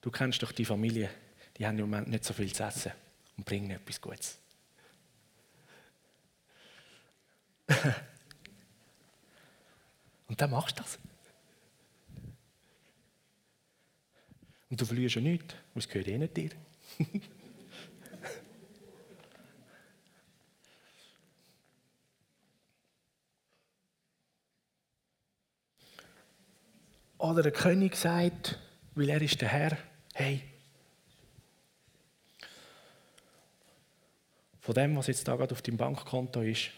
Du 0.00 0.10
kennst 0.10 0.42
doch 0.42 0.52
die 0.52 0.64
Familie, 0.64 1.08
die 1.56 1.66
haben 1.66 1.78
im 1.78 1.88
Moment 1.88 2.08
nicht 2.08 2.24
so 2.24 2.34
viel 2.34 2.52
zu 2.52 2.64
essen 2.64 2.92
und 3.36 3.44
bringen 3.44 3.70
etwas 3.70 4.00
Gutes. 4.00 4.38
und 10.28 10.40
dann 10.40 10.50
machst 10.50 10.78
du 10.78 10.82
das. 10.82 10.98
Und 14.70 14.80
du 14.80 14.84
verlierst 14.84 15.16
ja 15.16 15.22
nichts, 15.22 15.54
weil 15.74 15.82
es 15.82 15.88
gehört 15.88 16.08
eh 16.08 16.18
nicht 16.18 16.36
dir. 16.36 16.50
Oder 27.18 27.42
der 27.42 27.52
König 27.52 27.96
sagt, 27.96 28.58
weil 28.94 29.08
er 29.08 29.20
ist 29.20 29.40
der 29.40 29.48
Herr, 29.48 29.76
hey, 30.14 30.42
von 34.60 34.74
dem, 34.74 34.96
was 34.96 35.08
jetzt 35.08 35.26
da 35.26 35.34
gerade 35.34 35.52
auf 35.52 35.62
deinem 35.62 35.78
Bankkonto 35.78 36.42
ist, 36.42 36.70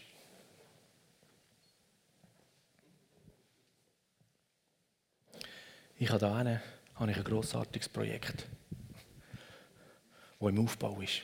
ich 6.01 6.09
habe 6.09 6.31
eine, 6.31 6.61
habe 6.95 7.11
ich 7.11 7.17
ein 7.17 7.23
grossartiges 7.23 7.87
Projekt, 7.87 8.47
das 10.39 10.49
im 10.49 10.59
Aufbau 10.59 10.99
ist. 10.99 11.21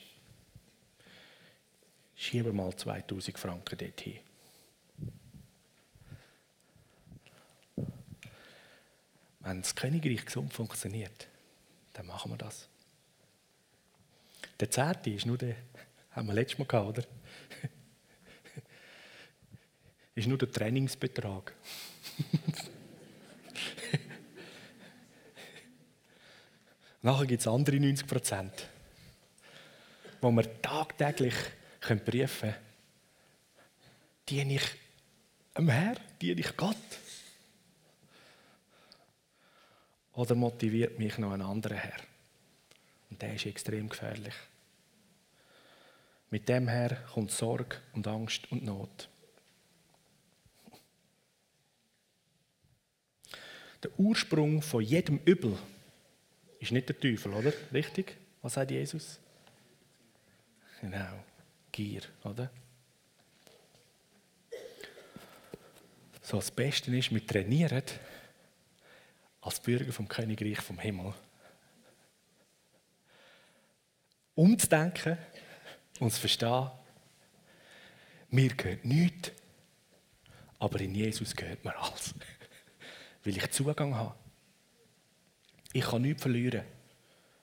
Schiebe 2.14 2.52
mal 2.52 2.72
2000 2.76 3.36
Franken 3.36 3.76
dorthin. 3.76 4.20
Wenn 9.40 9.62
das 9.62 9.74
Königreich 9.74 10.24
gesund 10.24 10.52
funktioniert, 10.52 11.26
dann 11.94 12.06
machen 12.06 12.30
wir 12.30 12.38
das. 12.38 12.68
Der 14.60 14.70
Zehnte 14.70 15.10
ist 15.10 15.26
nur 15.26 15.38
der, 15.38 15.56
haben 16.12 16.28
wir 16.28 16.34
letztes 16.34 16.56
Mal 16.56 16.66
gehabt, 16.66 16.98
oder? 16.98 17.02
ist 20.14 20.28
nur 20.28 20.38
der 20.38 20.52
Trainingsbetrag. 20.52 21.52
Nachher 27.02 27.26
gibt 27.26 27.40
es 27.40 27.46
andere 27.46 27.78
90 27.78 28.06
Prozent, 28.06 28.68
wo 30.20 30.30
wir 30.32 30.62
tagtäglich 30.62 31.34
können 31.80 32.04
prüfen 32.04 32.50
können, 32.50 32.54
diene 34.28 34.54
ich 34.54 34.64
am 35.54 35.68
Herr, 35.68 35.96
diene 36.20 36.40
ich 36.40 36.56
Gott. 36.56 36.76
Oder 40.14 40.34
motiviert 40.34 40.98
mich 40.98 41.16
noch 41.18 41.32
ein 41.32 41.42
anderer 41.42 41.76
Herr? 41.76 42.00
Und 43.10 43.22
der 43.22 43.34
ist 43.34 43.46
extrem 43.46 43.88
gefährlich. 43.88 44.34
Mit 46.30 46.48
dem 46.48 46.66
Herr 46.66 46.96
kommt 47.12 47.30
Sorge 47.30 47.76
und 47.92 48.06
Angst 48.08 48.50
und 48.50 48.64
Not. 48.64 49.08
Der 53.84 53.98
Ursprung 53.98 54.60
von 54.60 54.82
jedem 54.82 55.18
Übel 55.24 55.56
ist 56.58 56.72
nicht 56.72 56.88
der 56.88 56.98
Teufel, 56.98 57.32
oder? 57.32 57.52
Richtig? 57.72 58.16
Was 58.42 58.54
sagt 58.54 58.70
Jesus? 58.70 59.18
Genau, 60.80 61.24
Gier, 61.72 62.02
oder? 62.24 62.50
So, 66.22 66.36
das 66.36 66.50
Beste 66.50 66.94
ist, 66.96 67.12
wir 67.12 67.26
trainieren 67.26 67.82
als 69.40 69.60
Bürger 69.60 69.92
vom 69.92 70.06
Königreich 70.08 70.60
vom 70.60 70.78
Himmel 70.78 71.14
umzudenken 74.34 75.18
und 75.98 76.12
zu 76.12 76.20
verstehen, 76.20 76.70
mir 78.30 78.54
gehört 78.54 78.84
nichts, 78.84 79.32
aber 80.60 80.80
in 80.80 80.94
Jesus 80.94 81.34
gehört 81.34 81.64
mir 81.64 81.76
alles. 81.76 82.14
Weil 83.24 83.36
ich 83.36 83.50
Zugang 83.50 83.94
habe. 83.96 84.14
Ich 85.72 85.84
kann 85.84 86.02
nichts 86.02 86.22
verlieren, 86.22 86.62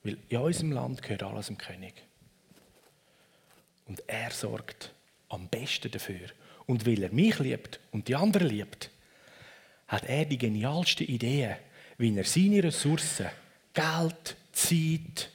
weil 0.03 0.17
in 0.29 0.37
unserem 0.37 0.71
Land 0.71 1.01
gehört 1.01 1.23
alles 1.23 1.47
dem 1.47 1.57
König. 1.57 1.93
Und 3.85 4.01
er 4.07 4.31
sorgt 4.31 4.93
am 5.29 5.47
besten 5.47 5.91
dafür. 5.91 6.27
Und 6.65 6.85
weil 6.85 7.03
er 7.03 7.11
mich 7.11 7.37
liebt 7.39 7.79
und 7.91 8.07
die 8.07 8.15
anderen 8.15 8.47
liebt, 8.47 8.89
hat 9.87 10.05
er 10.05 10.25
die 10.25 10.37
genialsten 10.37 11.07
Ideen, 11.07 11.57
wie 11.97 12.17
er 12.17 12.23
seine 12.23 12.63
Ressourcen, 12.63 13.27
Geld, 13.73 14.35
Zeit, 14.51 15.29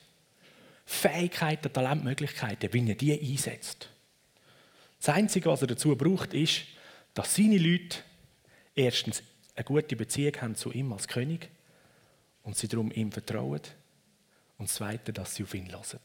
Fähigkeiten, 0.85 1.73
Talentmöglichkeiten, 1.73 2.73
wie 2.73 2.89
er 2.89 2.97
die 2.97 3.13
einsetzt. 3.13 3.89
Das 4.99 5.15
Einzige, 5.15 5.49
was 5.49 5.63
er 5.63 5.69
dazu 5.69 5.95
braucht, 5.95 6.35
ist, 6.35 6.63
dass 7.15 7.37
seine 7.37 7.59
Leute 7.59 7.99
erstens 8.75 9.23
eine 9.55 9.65
gute 9.65 9.95
Beziehung 9.95 10.35
haben 10.41 10.57
zu 10.57 10.73
ihm 10.73 10.93
als 10.93 11.07
König 11.07 11.49
und 12.43 12.57
sie 12.57 12.69
darum 12.69 12.91
ihm 12.91 13.13
vertrauen 13.13 13.61
und 14.59 14.69
das 14.69 14.75
Zweite, 14.75 15.13
dass 15.13 15.35
sie 15.35 15.43
auf 15.45 15.55
ihn 15.55 15.71
hören. 15.71 16.01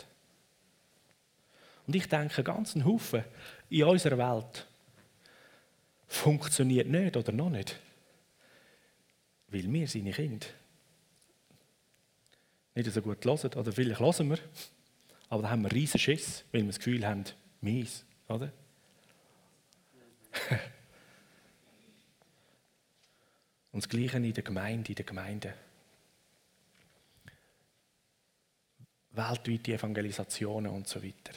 Und 1.88 1.96
ich 1.96 2.08
denke, 2.08 2.44
ganz 2.44 2.76
ein 2.76 2.86
Haufen 2.86 3.24
in 3.70 3.84
unserer 3.84 4.18
Welt 4.18 4.68
funktioniert 6.08 6.88
nicht 6.88 7.18
oder 7.18 7.32
noch 7.32 7.50
nicht, 7.50 7.80
weil 9.50 9.72
wir 9.72 9.88
seine 9.88 10.12
Kinder 10.12 10.48
nicht 12.74 12.92
so 12.92 13.02
gut 13.02 13.24
hören. 13.24 13.54
Oder 13.54 13.72
vielleicht 13.72 14.00
hören 14.00 14.30
wir, 14.30 14.40
aber 15.30 15.44
da 15.44 15.50
haben 15.50 15.64
wir 15.64 15.72
riesen 15.72 16.00
Schiss, 16.00 16.44
weil 16.52 16.62
wir 16.62 16.68
das 16.68 16.80
Gefühl 16.80 17.06
haben, 17.06 17.24
mies, 17.62 18.04
oder? 18.28 18.52
Und 23.72 23.84
das 23.84 23.90
Gleiche 23.90 24.18
in 24.18 24.34
der 24.34 24.44
Gemeinde, 24.44 24.90
in 24.90 24.96
der 24.96 25.06
Gemeinde. 25.06 25.54
Weltweite 29.16 29.74
Evangelisationen 29.74 30.72
und 30.72 30.88
so 30.88 31.04
weiter. 31.04 31.34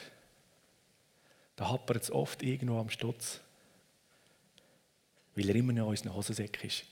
Da 1.55 1.69
hapert 1.69 2.03
es 2.03 2.11
oft 2.11 2.41
irgendwo 2.41 2.79
am 2.79 2.89
Stutz, 2.89 3.41
weil 5.35 5.49
er 5.49 5.55
immer 5.55 5.73
noch 5.73 5.85
in 5.85 5.89
unseren 5.89 6.15
Hosensäck 6.15 6.63
ist. 6.63 6.85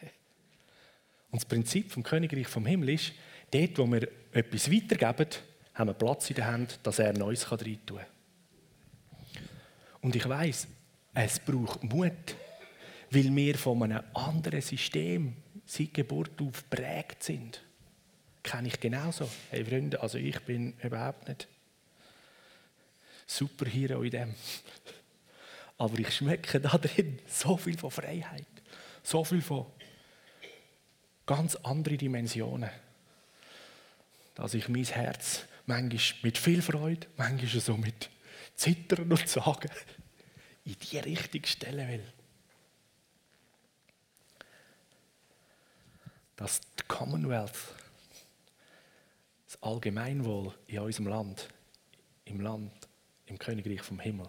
Und 1.30 1.42
das 1.42 1.44
Prinzip 1.44 1.92
vom 1.92 2.02
Königreich 2.02 2.46
vom 2.46 2.64
Himmel 2.64 2.90
ist, 2.90 3.12
dort, 3.50 3.78
wo 3.78 3.86
wir 3.86 4.08
etwas 4.32 4.70
weitergeben, 4.70 5.28
haben 5.74 5.88
wir 5.90 5.94
Platz 5.94 6.30
in 6.30 6.36
der 6.36 6.46
Hand, 6.46 6.80
dass 6.82 6.98
er 6.98 7.12
Neues 7.12 7.50
rein 7.50 7.78
tun 7.84 7.98
kann. 7.98 8.06
Und 10.00 10.16
ich 10.16 10.26
weiß, 10.26 10.66
es 11.14 11.40
braucht 11.40 11.82
Mut, 11.84 12.36
weil 13.10 13.34
wir 13.34 13.54
von 13.56 13.82
einem 13.82 14.02
anderen 14.14 14.60
System 14.60 15.36
seit 15.64 15.94
Geburt 15.94 16.40
auf 16.40 16.68
geprägt 16.70 17.22
sind. 17.22 17.62
Kenne 18.46 18.68
ich 18.68 18.78
genauso. 18.78 19.28
Hey 19.50 19.64
Freunde, 19.64 20.00
also 20.00 20.18
ich 20.18 20.38
bin 20.42 20.72
überhaupt 20.80 21.26
nicht 21.26 21.48
Superhero 23.26 24.04
in 24.04 24.10
dem. 24.12 24.34
Aber 25.78 25.98
ich 25.98 26.14
schmecke 26.14 26.60
da 26.60 26.78
drin 26.78 27.18
so 27.26 27.56
viel 27.56 27.76
von 27.76 27.90
Freiheit, 27.90 28.46
so 29.02 29.24
viel 29.24 29.42
von 29.42 29.66
ganz 31.26 31.56
andere 31.56 31.96
Dimensionen. 31.96 32.70
Dass 34.36 34.54
ich 34.54 34.68
mein 34.68 34.84
Herz 34.84 35.42
manchmal 35.66 36.20
mit 36.22 36.38
viel 36.38 36.62
Freude, 36.62 37.08
manchmal 37.16 37.60
so 37.60 37.76
mit 37.76 38.10
Zittern 38.54 39.10
und 39.10 39.28
Sagen 39.28 39.70
in 40.64 40.76
die 40.78 40.98
Richtung 40.98 41.44
stellen 41.44 41.88
will. 41.88 42.12
Dass 46.36 46.60
die 46.60 46.84
Commonwealth, 46.86 47.75
Allgemeinwohl 49.66 50.54
in 50.68 50.78
unserem 50.78 51.08
Land, 51.08 51.48
im 52.24 52.40
Land, 52.40 52.72
im 53.26 53.38
Königreich 53.38 53.82
vom 53.82 53.98
Himmel, 53.98 54.28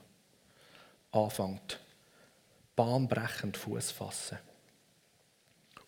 anfängt, 1.12 1.80
bahnbrechend 2.76 3.56
Fuß 3.56 3.92
fassen. 3.92 4.40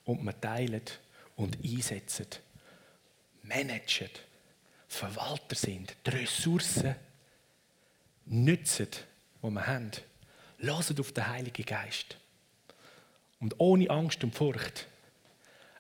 Und 0.06 0.24
man 0.24 0.40
teilt 0.40 1.00
und 1.36 1.58
einsetzt, 1.64 2.42
managen, 3.44 4.10
Verwalter 4.88 5.56
sind, 5.56 5.96
die 6.06 6.10
Ressourcen 6.10 6.96
nützen, 8.26 8.88
die 9.42 9.50
wir 9.50 9.68
haben. 9.68 9.92
Lasst 10.60 11.00
auf 11.00 11.12
den 11.12 11.28
Heiligen 11.28 11.66
Geist. 11.66 12.18
Und 13.40 13.56
ohne 13.60 13.90
Angst 13.90 14.24
und 14.24 14.36
Furcht. 14.36 14.88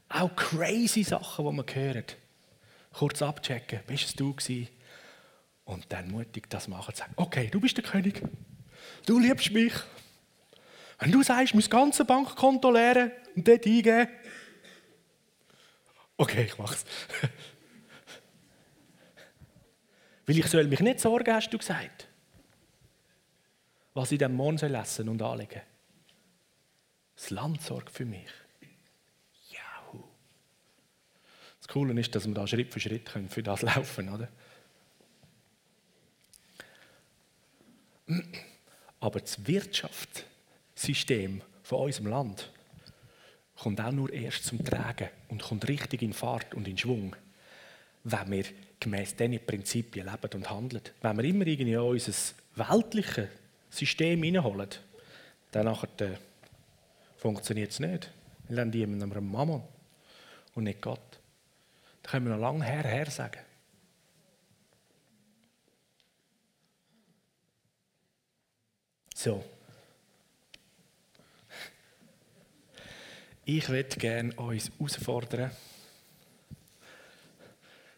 Auch 0.07 0.36
crazy 0.36 1.03
Sachen, 1.03 1.45
die 1.45 1.51
wir 1.51 1.76
hören. 1.76 2.05
Kurz 2.94 3.22
abchecken, 3.22 3.82
bist 3.88 4.06
es 4.06 4.16
du 4.16 4.34
gewesen? 4.34 4.68
Und 5.64 5.86
dann 5.90 6.10
mutig 6.10 6.50
das 6.50 6.68
machen 6.68 6.96
sagen, 6.96 7.14
okay, 7.16 7.48
du 7.52 7.60
bist 7.60 7.78
der 7.78 7.84
König. 7.84 8.24
Du 9.06 9.20
liebst 9.20 9.52
mich. 9.52 9.74
Wenn 10.98 11.12
du 11.12 11.22
sagst, 11.24 11.54
mein 11.54 11.64
ganzes 11.70 12.06
Bankkonto 12.06 12.72
leeren 12.72 13.12
und 13.36 13.48
dort 13.48 13.66
eingeben. 13.66 14.10
Okay, 16.18 16.46
ich 16.46 16.58
mach's. 16.58 16.84
Weil 20.26 20.40
ich 20.40 20.48
soll 20.48 20.66
mich 20.66 20.82
nicht 20.82 21.00
sorgen, 21.00 21.34
hast 21.34 21.50
du 21.50 21.58
gesagt. 21.58 22.08
Was 23.94 24.12
ich 24.12 24.20
dem 24.20 24.34
Mond 24.36 24.60
soll 24.60 24.76
essen 24.76 25.08
und 25.08 25.22
anlegen. 25.22 25.62
Das 27.16 27.30
Land 27.30 27.62
sorgt 27.62 27.92
für 27.92 28.06
mich. 28.06 28.30
Das 31.70 31.74
Coole 31.76 31.99
ist, 31.99 32.15
dass 32.15 32.26
wir 32.26 32.34
da 32.34 32.47
Schritt 32.47 32.74
für 32.74 32.80
Schritt 32.80 33.05
können 33.05 33.30
für 33.30 33.43
das 33.43 33.61
laufen 33.76 34.09
oder? 34.09 34.28
Aber 38.99 39.20
das 39.20 39.45
Wirtschaftssystem 39.45 41.43
von 41.61 41.80
unserem 41.82 42.07
Land 42.07 42.49
kommt 43.55 43.80
auch 43.82 43.91
nur 43.91 44.11
erst 44.11 44.45
zum 44.45 44.65
Tragen 44.65 45.09
und 45.28 45.43
kommt 45.43 45.67
richtig 45.67 46.01
in 46.01 46.13
Fahrt 46.13 46.55
und 46.55 46.67
in 46.67 46.76
Schwung, 46.76 47.15
wenn 48.03 48.32
wir 48.32 48.45
gemäß 48.80 49.15
diesen 49.15 49.45
Prinzipien 49.45 50.07
leben 50.07 50.34
und 50.34 50.49
handeln. 50.49 50.82
Wenn 51.03 51.17
wir 51.17 51.24
immer 51.24 51.45
irgendwie 51.45 51.78
unser 51.78 52.34
weltliches 52.55 53.28
System 53.70 54.24
hineinholen, 54.24 54.70
dann 55.51 55.67
äh, 55.67 56.17
funktioniert 57.17 57.70
es 57.70 57.80
nicht. 57.80 58.09
Wir 58.47 58.55
lernen 58.55 58.74
jemandem 58.74 59.11
einem 59.11 59.32
Mammon 59.32 59.61
und 60.55 60.63
nicht 60.63 60.82
Gott. 60.82 61.18
Können 62.10 62.26
wir 62.26 62.38
noch 62.38 62.41
lange 62.41 62.66
her, 62.66 62.84
her 62.84 63.12
sagen. 63.12 63.39
So. 69.14 69.45
Ich 73.45 73.70
möchte 73.70 73.99
gerne 73.99 74.34
uns 74.34 74.72
herausfordern 74.72 75.51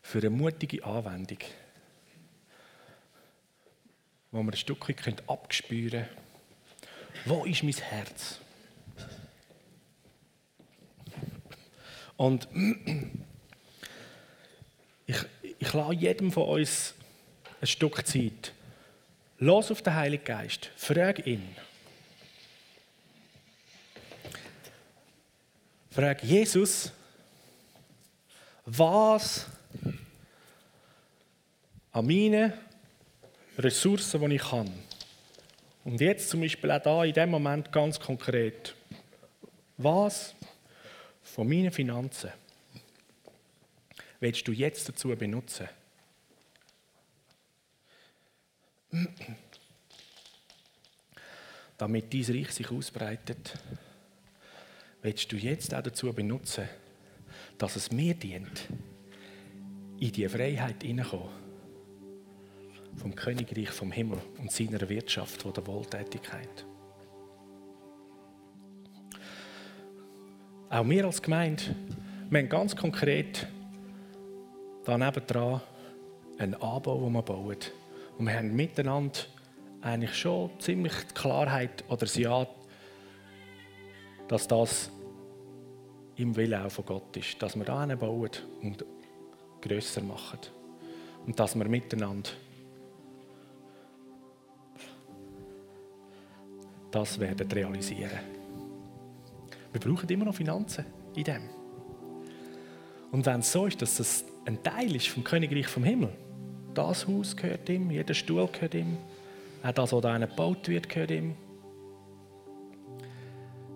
für 0.02 0.18
eine 0.18 0.30
mutige 0.30 0.84
Anwendung, 0.84 1.40
wo 4.32 4.44
wir 4.44 4.52
ein 4.52 4.58
Stückchen 4.58 5.22
abspüren 5.28 6.06
können, 6.06 6.18
wo 7.28 7.46
ist 7.46 7.64
mein 7.64 7.76
Herz? 7.76 8.40
Und 12.18 12.50
ich, 15.12 15.54
ich 15.60 15.74
lasse 15.74 15.94
jedem 15.94 16.32
von 16.32 16.44
uns 16.44 16.94
ein 17.60 17.68
Stück 17.68 18.06
Zeit. 18.08 18.54
Los 19.40 19.72
auf 19.72 19.82
den 19.82 19.96
Heiligen 19.96 20.24
Geist, 20.24 20.70
frag 20.76 21.26
ihn. 21.26 21.56
Frag 25.90 26.24
Jesus, 26.24 26.92
was 28.66 29.48
an 31.92 32.06
meinen 32.06 32.54
Ressourcen, 33.58 34.30
die 34.30 34.36
ich 34.36 34.42
kann. 34.42 34.72
Und 35.84 36.00
jetzt 36.00 36.30
zum 36.30 36.40
Beispiel 36.40 36.72
auch 36.72 36.82
da 36.82 37.04
in 37.04 37.14
dem 37.14 37.32
Moment 37.32 37.72
ganz 37.72 38.00
konkret. 38.00 38.74
Was 39.78 40.34
von 41.24 41.50
meinen 41.50 41.72
Finanzen 41.72 42.32
willst 44.22 44.48
du 44.48 44.54
jetzt 44.54 44.88
dazu 44.88 45.10
benutzen? 45.10 45.68
Damit 51.78 52.14
dieses 52.14 52.36
Reich 52.36 52.52
sich 52.52 52.72
ausbreitet, 52.72 53.58
willst 55.02 55.32
du 55.32 55.36
jetzt 55.36 55.74
auch 55.74 55.82
dazu 55.82 56.14
benutzen, 56.14 56.70
dass 57.58 57.76
es 57.76 57.92
mir 57.92 58.14
dient, 58.14 58.70
in 60.00 60.12
die 60.12 60.30
Freiheit 60.30 60.84
hineinkommen 60.84 61.30
vom 62.98 63.16
Königreich 63.16 63.70
vom 63.70 63.92
Himmel 63.92 64.20
und 64.38 64.52
seiner 64.52 64.88
Wirtschaft, 64.90 65.46
oder 65.46 65.66
Wohltätigkeit. 65.66 66.66
Auch 70.70 70.88
wir 70.88 71.06
als 71.06 71.22
Gemeinde, 71.22 71.64
wir 72.30 72.40
haben 72.40 72.50
ganz 72.50 72.76
konkret 72.76 73.48
da 74.86 74.98
nebendran 74.98 75.62
einen 76.38 76.56
Anbau, 76.56 77.06
den 77.06 77.14
wir 77.14 77.22
bauen. 77.22 77.58
Und 78.18 78.26
wir 78.26 78.34
haben 78.34 78.56
miteinander 78.56 79.20
eigentlich 79.82 80.16
schon 80.16 80.52
ziemlich 80.60 80.94
die 81.10 81.14
Klarheit 81.14 81.84
oder 81.88 81.98
das 81.98 82.16
Ja, 82.16 82.48
dass 84.28 84.48
das 84.48 84.92
im 86.16 86.36
Willen 86.36 86.62
auch 86.62 86.72
von 86.72 86.86
Gott 86.86 87.18
ist. 87.18 87.42
Dass 87.42 87.56
wir 87.56 87.66
da 87.66 87.86
bauen 87.96 88.30
und 88.62 88.86
grösser 89.62 90.02
machen. 90.02 90.40
Und 91.26 91.40
dass 91.40 91.56
wir 91.56 91.66
miteinander 91.66 92.30
das 96.90 97.20
werden 97.20 97.50
realisieren. 97.50 98.20
Wir 99.72 99.80
brauchen 99.80 100.10
immer 100.10 100.26
noch 100.26 100.36
Finanzen 100.36 100.86
in 101.16 101.24
dem. 101.24 101.50
Und 103.12 103.26
wenn 103.26 103.40
es 103.40 103.52
so 103.52 103.66
ist, 103.66 103.82
dass 103.82 103.98
das 103.98 104.26
ein 104.46 104.62
Teil 104.64 104.96
ist 104.96 105.08
vom 105.08 105.24
Königreich 105.24 105.68
vom 105.68 105.84
Himmel, 105.84 106.10
das 106.74 107.08
Haus 107.08 107.36
gehört 107.36 107.70
ihm, 107.70 107.92
jeder 107.92 108.14
Stuhl 108.14 108.48
gehört 108.48 108.76
ihm, 108.76 108.98
auch 109.64 109.72
das, 109.72 109.94
was 109.94 110.02
da 110.02 110.18
gebaut 110.18 110.68
wird, 110.68 110.90
gehört 110.90 111.12
ihm, 111.12 111.36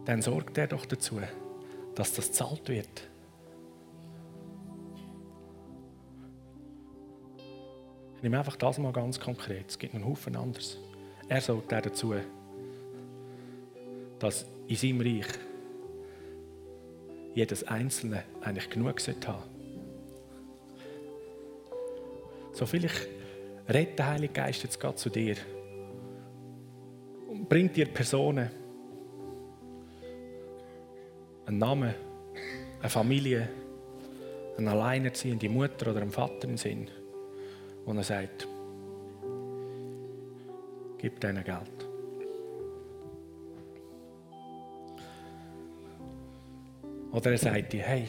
dann 0.06 0.22
sorgt 0.22 0.58
er 0.58 0.68
doch 0.68 0.86
dazu, 0.86 1.20
dass 1.96 2.14
das 2.14 2.32
zahlt 2.32 2.68
wird. 2.70 3.08
Ich 8.18 8.24
nehme 8.24 8.40
einfach 8.40 8.56
das 8.56 8.78
mal 8.80 8.94
ganz 8.94 9.20
konkret. 9.20 9.66
Es 9.68 9.78
gibt 9.78 9.94
einen 9.94 10.06
Haufen 10.06 10.36
anderes. 10.36 10.80
Er 11.28 11.42
sorgt 11.42 11.72
dazu, 11.72 12.16
dass 14.20 14.48
in 14.68 14.76
seinem 14.76 15.02
Reich 15.02 15.28
jedes 17.36 17.64
Einzelne 17.66 18.24
eigentlich 18.42 18.70
genug 18.70 19.00
sollte 19.00 19.28
haben. 19.28 19.55
So 22.56 22.66
vielleicht 22.66 23.10
redet 23.68 24.00
der 24.00 24.08
Heilige 24.08 24.32
Geist 24.32 24.64
jetzt 24.64 24.80
gerade 24.80 24.96
zu 24.96 25.10
dir 25.10 25.36
und 27.28 27.50
bringt 27.50 27.76
dir 27.76 27.86
Personen, 27.86 28.50
einen 31.46 31.58
Namen, 31.58 31.94
eine 32.80 32.90
Familie, 32.90 33.50
eine 34.58 34.72
alleinerziehende 34.72 35.50
Mutter 35.50 35.92
oder 35.92 36.02
einen 36.02 36.12
Vater 36.12 36.48
im 36.48 36.56
Sinn, 36.56 36.90
wo 37.84 37.92
er 37.92 38.04
sagt, 38.04 38.48
gib 40.98 41.20
denen 41.20 41.44
Geld. 41.44 41.88
Oder 47.12 47.32
er 47.32 47.38
sagt 47.38 47.74
dir, 47.74 47.82
hey, 47.84 48.08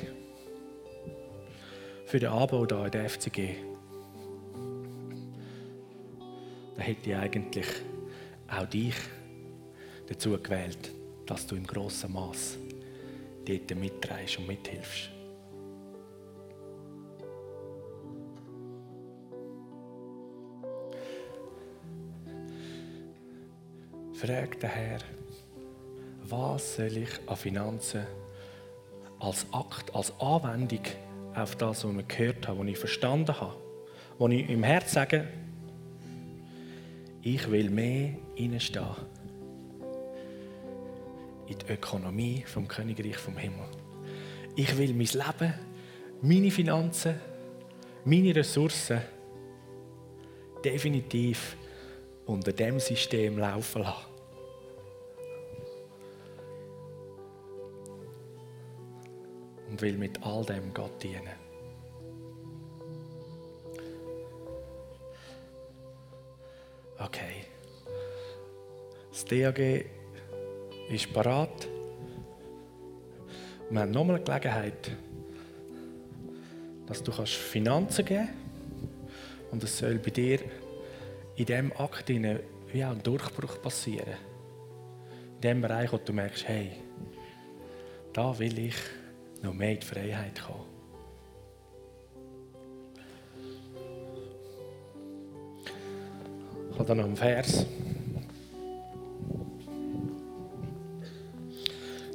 für 2.05 2.21
den 2.21 2.29
Anbau 2.29 2.65
hier 2.65 2.85
in 2.85 2.91
der 2.93 3.09
FCG, 3.09 3.57
da 6.77 6.83
hätte 6.83 7.11
ich 7.11 7.17
eigentlich 7.17 7.67
auch 8.49 8.67
dich 8.67 8.95
dazu 10.09 10.39
gewählt, 10.39 10.91
dass 11.27 11.47
du 11.47 11.57
im 11.57 11.67
grossen 11.67 12.13
Maß 12.13 12.59
dort 13.45 13.75
mitreist 13.77 14.39
und 14.39 14.47
mithilfst. 14.47 15.11
frag 24.17 24.59
den 24.61 24.71
Herr, 24.71 24.99
was 26.25 26.77
soll 26.77 26.97
ich 26.97 27.11
an 27.27 27.37
Finanzen 27.37 28.07
als 29.21 29.47
Akt, 29.53 29.95
als 29.95 30.13
Anwendung 30.21 30.81
auf 31.35 31.55
das, 31.57 31.85
was 31.85 31.97
ich 31.97 32.09
gehört 32.09 32.49
habe, 32.49 32.61
was 32.61 32.67
ich 32.67 32.79
verstanden 32.79 33.39
habe, 33.39 33.57
wo 34.19 34.27
ich 34.29 34.49
im 34.49 34.63
Herz 34.63 34.93
sage, 34.93 35.29
ich 37.27 37.51
will 37.51 37.71
mehr 37.71 38.15
hineinstehen 38.37 38.95
in 41.49 41.59
die 41.59 41.73
Ökonomie 41.73 42.45
vom 42.47 42.69
Königreich 42.69 43.17
vom 43.17 43.37
Himmel. 43.37 43.67
Ich 44.55 44.79
will 44.79 44.95
mein 44.95 45.09
Leben, 45.09 45.55
meine 46.23 46.53
Finanzen, 46.53 47.21
meine 48.05 48.35
Ressourcen 48.37 49.01
definitiv 50.65 51.57
unter 52.27 52.53
dem 52.53 52.79
System 52.79 53.39
laufen 53.39 53.83
lassen. 53.83 54.07
Und 59.69 59.83
will 59.83 59.99
mit 59.99 60.25
all 60.25 60.45
dem 60.45 60.73
Gott 60.73 61.03
dienen. 61.03 61.46
DAG 69.29 69.85
ist 70.89 71.13
parat. 71.13 71.69
Wir 73.71 73.81
haben 73.81 73.91
nochmal 73.91 74.17
eine 74.17 74.25
Gelegenheit, 74.25 74.93
dass 76.87 77.03
du 77.03 77.11
Finanzen 77.11 78.05
geben 78.05 78.29
kannst. 78.29 79.53
Und 79.53 79.65
es 79.65 79.79
soll 79.79 79.99
bei 79.99 80.11
dir 80.11 80.39
in 81.35 81.45
diesem 81.45 81.73
Akt 81.73 82.09
wie 82.09 82.85
auch 82.85 82.91
ein 82.91 83.03
Durchbruch 83.03 83.61
passieren. 83.61 84.15
In 85.37 85.41
dem 85.41 85.61
Bereich, 85.61 85.93
wo 85.93 85.99
du 85.99 86.13
merkst, 86.13 86.47
hey, 86.47 86.71
da 88.13 88.39
will 88.39 88.57
ich 88.59 88.77
noch 89.43 89.55
mehr 89.55 89.73
in 89.73 89.81
die 89.81 89.87
Freiheit 89.87 90.41
kommen. 90.41 90.65
Ich 96.71 96.79
habe 96.79 96.85
da 96.85 96.95
noch 96.95 97.05
einen 97.05 97.17
Vers 97.17 97.67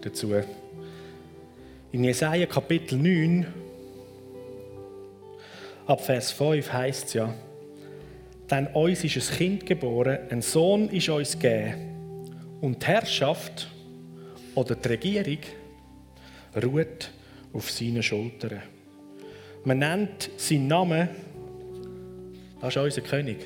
dazu. 0.02 0.34
In 1.92 2.04
Jesaja 2.04 2.46
Kapitel 2.46 2.98
9, 2.98 3.46
ab 5.88 6.06
Vers 6.06 6.32
5 6.32 6.72
heißt 6.72 7.08
es 7.08 7.14
ja, 7.14 7.34
denn 8.50 8.68
uns 8.68 9.04
ist 9.04 9.32
ein 9.32 9.38
Kind 9.38 9.66
geboren, 9.66 10.20
ein 10.30 10.42
Sohn 10.42 10.90
ist 10.90 11.10
uns 11.10 11.40
gegeben. 11.40 11.90
Und 12.62 12.82
die 12.82 12.88
Herrschaft 12.88 13.68
oder 14.56 14.76
die 14.76 14.88
Regierung 14.88 15.40
ruht 16.62 17.12
auf 17.54 17.72
seinen 17.72 18.04
Schultern. 18.04 18.62
Man 19.64 19.80
nennt 19.80 20.30
seinen 20.38 20.68
Namen, 20.68 21.10
das 22.60 22.76
ist 22.76 22.82
unser 22.82 23.02
König. 23.02 23.38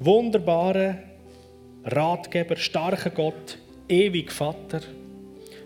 Wunderbarer 0.00 0.98
Ratgeber, 1.84 2.56
starker 2.56 3.10
Gott, 3.10 3.58
ewig 3.88 4.32
Vater, 4.32 4.80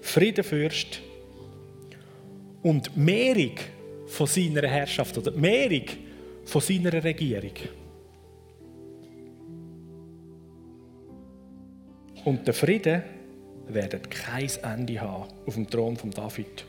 Friedenfürst 0.08 1.00
und 2.62 2.96
Mehrung 2.96 3.54
von 4.06 4.26
seiner 4.26 4.66
Herrschaft 4.66 5.16
oder 5.18 5.30
Mehrung 5.32 5.84
von 6.44 6.60
seiner 6.60 6.92
Regierung. 7.04 7.52
Und 12.24 12.46
der 12.46 12.54
Frieden 12.54 13.02
wird 13.68 14.10
kein 14.10 14.50
Ende 14.62 15.00
haben 15.00 15.28
auf 15.46 15.54
dem 15.54 15.68
Thron 15.68 15.96
von 15.96 16.10
David 16.10 16.64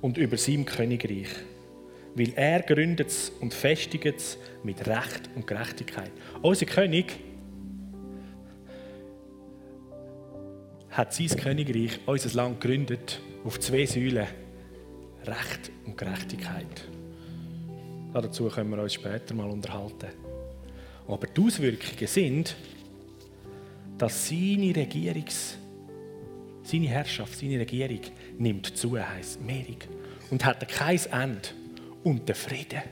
und 0.00 0.16
über 0.16 0.36
seinem 0.36 0.64
Königreich. 0.64 1.28
Weil 2.14 2.32
er 2.36 2.60
gründet 2.62 3.10
und 3.40 3.54
festigt 3.54 4.06
es 4.06 4.38
mit 4.62 4.86
Recht 4.86 5.30
und 5.34 5.46
Gerechtigkeit. 5.46 6.12
Unser 6.42 6.66
König 6.66 7.12
hat 10.92 11.14
sein 11.14 11.28
Königreich, 11.28 11.98
unser 12.04 12.36
Land 12.36 12.60
gegründet, 12.60 13.20
auf 13.44 13.58
zwei 13.58 13.86
Säulen. 13.86 14.26
Recht 15.24 15.70
und 15.86 15.96
Gerechtigkeit. 15.96 16.88
Dazu 18.12 18.48
können 18.48 18.70
wir 18.70 18.82
uns 18.82 18.94
später 18.94 19.34
mal 19.34 19.48
unterhalten. 19.48 20.08
Aber 21.08 21.26
die 21.26 21.40
Auswirkungen 21.40 22.06
sind, 22.06 22.56
dass 23.96 24.28
seine 24.28 24.74
Regierungs, 24.74 25.56
seine 26.62 26.88
Herrschaft, 26.88 27.38
seine 27.38 27.58
Regierung 27.60 28.00
nimmt 28.36 28.76
zu, 28.76 28.98
heisst 28.98 29.40
Mehrung. 29.40 29.78
Und 30.30 30.44
hat 30.44 30.68
kein 30.68 31.00
Ende. 31.10 31.48
Und 32.02 32.28
der 32.28 32.34
Frieden. 32.34 32.82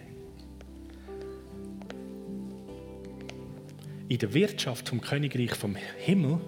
In 4.09 4.19
der 4.19 4.33
Wirtschaft 4.33 4.89
vom 4.89 5.01
Königreich 5.01 5.55
vom 5.55 5.77
Himmel 5.99 6.41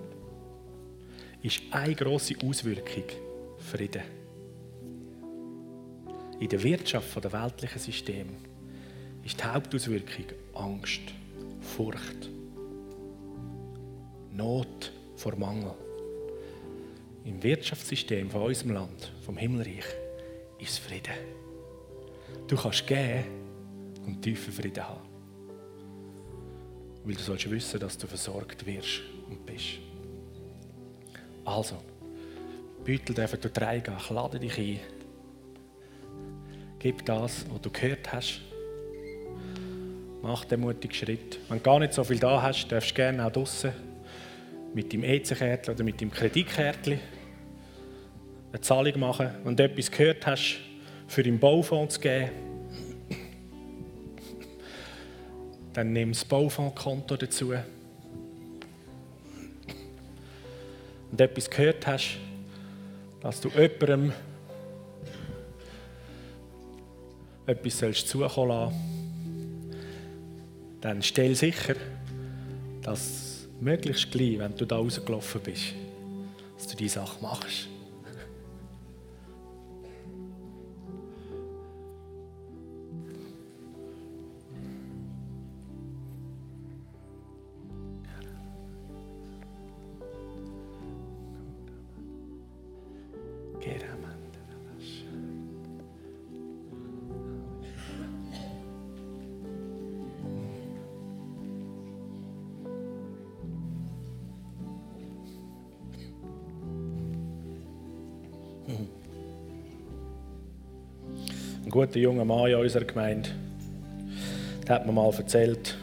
ist 1.42 1.60
eine 1.70 1.94
große 1.94 2.34
Auswirkung 2.44 3.04
Frieden. 3.58 4.02
In 6.38 6.48
der 6.48 6.62
Wirtschaft 6.62 7.22
der 7.22 7.32
weltlichen 7.32 7.78
System 7.78 8.28
ist 9.24 9.40
die 9.40 9.44
Hauptauswirkung 9.44 10.26
Angst, 10.54 11.00
Furcht. 11.60 12.30
Not 14.32 14.92
vor 15.16 15.36
Mangel. 15.36 15.74
Im 17.24 17.42
Wirtschaftssystem 17.42 18.30
von 18.30 18.42
unserem 18.42 18.72
Land, 18.72 19.12
vom 19.24 19.36
Himmelreich, 19.36 19.84
ist 20.58 20.78
Frieden. 20.78 21.14
Du 22.48 22.56
kannst 22.56 22.86
geben 22.86 23.24
und 24.04 24.22
tiefen 24.22 24.52
Frieden 24.52 24.82
haben. 24.82 25.08
Weil 27.04 27.14
du 27.14 27.22
sollst 27.22 27.50
wissen, 27.50 27.80
dass 27.80 27.98
du 27.98 28.06
versorgt 28.06 28.64
wirst 28.64 29.02
und 29.28 29.44
bist. 29.44 29.78
Also, 31.44 31.76
Beutel 32.84 33.14
dürfen 33.14 33.40
durch 33.40 33.52
drei 33.52 33.80
gehen. 33.80 33.94
Ich 33.98 34.10
lade 34.10 34.38
dich 34.38 34.58
ein. 34.58 34.80
Gib 36.78 37.04
das, 37.04 37.44
was 37.50 37.60
du 37.60 37.70
gehört 37.70 38.12
hast. 38.12 38.40
Mach 40.22 40.44
den 40.44 40.60
mutigen 40.60 40.94
Schritt. 40.94 41.38
Wenn 41.48 41.58
du 41.58 41.64
gar 41.64 41.78
nicht 41.78 41.92
so 41.92 42.04
viel 42.04 42.18
da 42.18 42.42
hast, 42.42 42.68
darfst 42.68 42.90
du 42.90 42.94
gerne 42.94 43.26
auch 43.26 43.32
draußen 43.32 43.72
mit 44.74 44.92
dem 44.92 45.04
EC-Kärtchen 45.04 45.74
oder 45.74 45.84
mit 45.84 46.00
dem 46.00 46.10
Kreditkärtchen 46.10 47.00
eine 48.52 48.60
Zahlung 48.60 48.98
machen. 49.00 49.30
Wenn 49.44 49.56
du 49.56 49.64
etwas 49.64 49.90
gehört 49.90 50.26
hast, 50.26 50.58
für 51.08 51.22
den 51.22 51.38
Baufonds 51.38 51.94
zu 51.94 52.00
geben, 52.00 52.30
dann 55.72 55.92
nimm 55.92 56.12
das 56.12 56.24
Baufondskonto 56.24 57.16
dazu. 57.16 57.54
Du 61.12 61.24
etwas 61.24 61.48
gehört 61.48 61.86
hast, 61.86 62.18
dass 63.20 63.40
du 63.40 63.48
jemandem 63.50 64.12
etwas 67.46 67.78
sollst 67.78 68.08
zukommen 68.08 68.48
lassen 68.48 68.92
dann 70.82 71.00
stell 71.00 71.34
sicher, 71.34 71.76
dass 72.82 73.46
möglichst 73.60 74.10
gleich, 74.10 74.38
wenn 74.38 74.54
du 74.56 74.66
da 74.66 74.76
rausgelaufen 74.76 75.40
bist, 75.40 75.74
dass 76.58 76.66
du 76.66 76.76
diese 76.76 76.96
Sache 76.96 77.22
machst. 77.22 77.68
Guter 111.92 112.00
junger 112.00 112.24
Mann 112.24 112.46
in 112.46 112.54
unserer 112.54 112.84
Gemeinde, 112.84 113.28
der 114.66 114.76
hat 114.76 114.86
mir 114.86 114.92
mal 114.92 115.12
erzählt, 115.12 115.76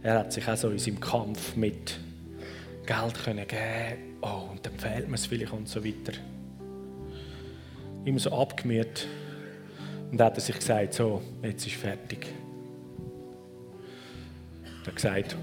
er 0.00 0.20
hat 0.20 0.32
sich 0.32 0.46
auch 0.46 0.56
so 0.56 0.70
in 0.70 0.78
seinem 0.78 1.00
Kampf 1.00 1.56
mit 1.56 1.98
Geld 2.86 3.14
können 3.24 3.48
geben 3.48 4.18
oh, 4.22 4.52
und 4.52 4.64
dann 4.64 4.74
fehlt 4.78 5.08
mir 5.08 5.16
es 5.16 5.26
vielleicht 5.26 5.52
und 5.52 5.68
so 5.68 5.84
weiter. 5.84 6.12
Immer 8.04 8.20
so 8.20 8.30
abgemüht. 8.30 9.08
Und 10.12 10.18
dann 10.18 10.28
hat 10.28 10.36
er 10.36 10.40
sich 10.40 10.54
gesagt, 10.54 10.94
so, 10.94 11.20
jetzt 11.42 11.66
ist 11.66 11.74
fertig. 11.74 12.28
Er 14.82 14.86
hat 14.86 14.94
gesagt, 14.94 15.36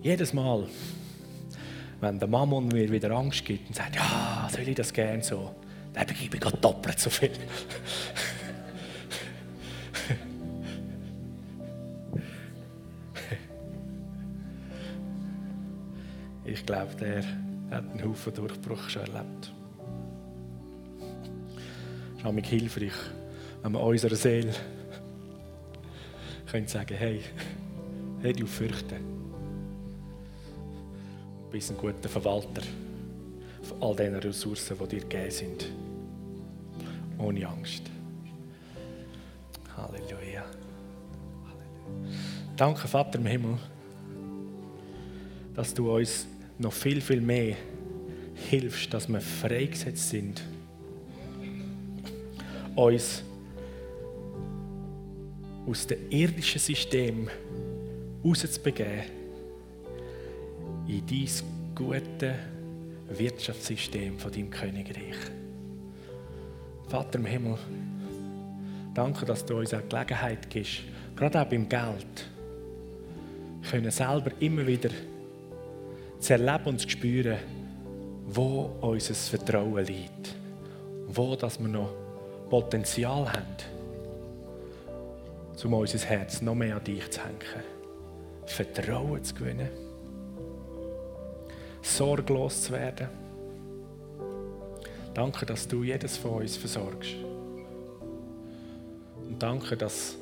Jedes 0.00 0.32
Mal, 0.32 0.68
wenn 2.00 2.20
der 2.20 2.28
Mammon 2.28 2.68
mir 2.68 2.88
wieder 2.88 3.10
Angst 3.10 3.44
gibt 3.44 3.66
und 3.66 3.74
sagt, 3.74 3.96
ja, 3.96 4.48
soll 4.48 4.68
ich 4.68 4.76
das 4.76 4.92
gerne 4.92 5.24
so, 5.24 5.56
dann 6.04 6.16
gebe 6.16 6.36
ich 6.36 6.40
gerade 6.42 6.56
doppelt 6.58 6.98
so 6.98 7.10
viel. 7.10 7.30
ich 16.44 16.64
glaube, 16.64 16.94
der 16.96 17.24
hat 17.70 17.90
einen 17.90 18.04
Haufen 18.04 18.34
Durchbruch 18.34 18.88
schon 18.88 19.02
erlebt. 19.02 19.52
Es 22.16 22.20
ist 22.20 22.26
auch 22.26 22.34
hilfreich, 22.34 22.92
wenn 23.62 23.72
wir 23.72 23.80
unserer 23.80 24.16
Seele 24.16 24.52
können 26.50 26.66
sagen 26.66 26.96
hey, 26.96 27.20
hey, 28.22 28.32
du 28.32 28.46
fürchte. 28.46 28.96
Du 31.44 31.50
bist 31.50 31.70
ein 31.70 31.76
guter 31.76 32.08
Verwalter 32.08 32.62
von 33.62 33.82
all 33.82 33.96
diesen 33.96 34.16
Ressourcen, 34.16 34.76
die 34.78 34.88
dir 34.88 35.00
gegeben 35.00 35.30
sind. 35.30 35.66
Ohne 37.18 37.46
Angst. 37.48 37.82
Halleluja. 39.76 40.44
Halleluja. 40.44 40.44
Danke, 42.56 42.88
Vater 42.88 43.18
im 43.18 43.26
Himmel, 43.26 43.58
dass 45.54 45.74
du 45.74 45.94
uns 45.94 46.26
noch 46.58 46.72
viel, 46.72 47.00
viel 47.00 47.20
mehr 47.20 47.56
hilfst, 48.34 48.92
dass 48.92 49.08
wir 49.08 49.20
freigesetzt 49.20 50.10
sind, 50.10 50.42
uns 52.74 53.22
aus 55.66 55.86
dem 55.86 56.10
irdischen 56.10 56.60
System 56.60 57.28
rauszubegeben 58.24 59.04
in 60.88 61.06
dein 61.06 61.28
gute 61.74 62.34
Wirtschaftssystem 63.10 64.18
von 64.18 64.32
deinem 64.32 64.50
Königreich. 64.50 65.16
Vater 66.88 67.18
im 67.18 67.26
Himmel, 67.26 67.58
danke, 68.94 69.26
dass 69.26 69.44
du 69.44 69.58
uns 69.58 69.74
auch 69.74 69.86
Gelegenheit 69.88 70.48
gibst, 70.48 70.80
gerade 71.14 71.42
auch 71.42 71.46
beim 71.46 71.68
Geld, 71.68 72.30
können 73.70 73.90
selber 73.90 74.30
immer 74.40 74.66
wieder 74.66 74.90
zu 76.18 76.32
erleben 76.32 76.64
und 76.66 76.80
zu 76.80 76.88
spüren, 76.88 77.38
wo 78.26 78.70
unser 78.80 79.14
Vertrauen 79.14 79.84
liegt. 79.84 80.34
Wo 81.08 81.36
dass 81.36 81.58
wir 81.58 81.68
noch 81.68 81.92
Potenzial 82.50 83.30
haben, 83.32 83.56
um 85.64 85.72
unser 85.74 85.98
Herz 85.98 86.40
noch 86.40 86.54
mehr 86.54 86.76
an 86.76 86.84
dich 86.84 87.10
zu 87.10 87.20
hängen. 87.20 87.64
Vertrauen 88.46 89.22
zu 89.22 89.34
gewinnen. 89.34 89.68
Sorglos 91.82 92.62
zu 92.62 92.72
werden. 92.72 93.27
Danke, 95.18 95.46
dass 95.46 95.66
du 95.66 95.82
jedes 95.82 96.16
von 96.16 96.42
uns 96.42 96.56
versorgst. 96.56 97.16
Und 99.26 99.42
danke, 99.42 99.76
dass 99.76 100.14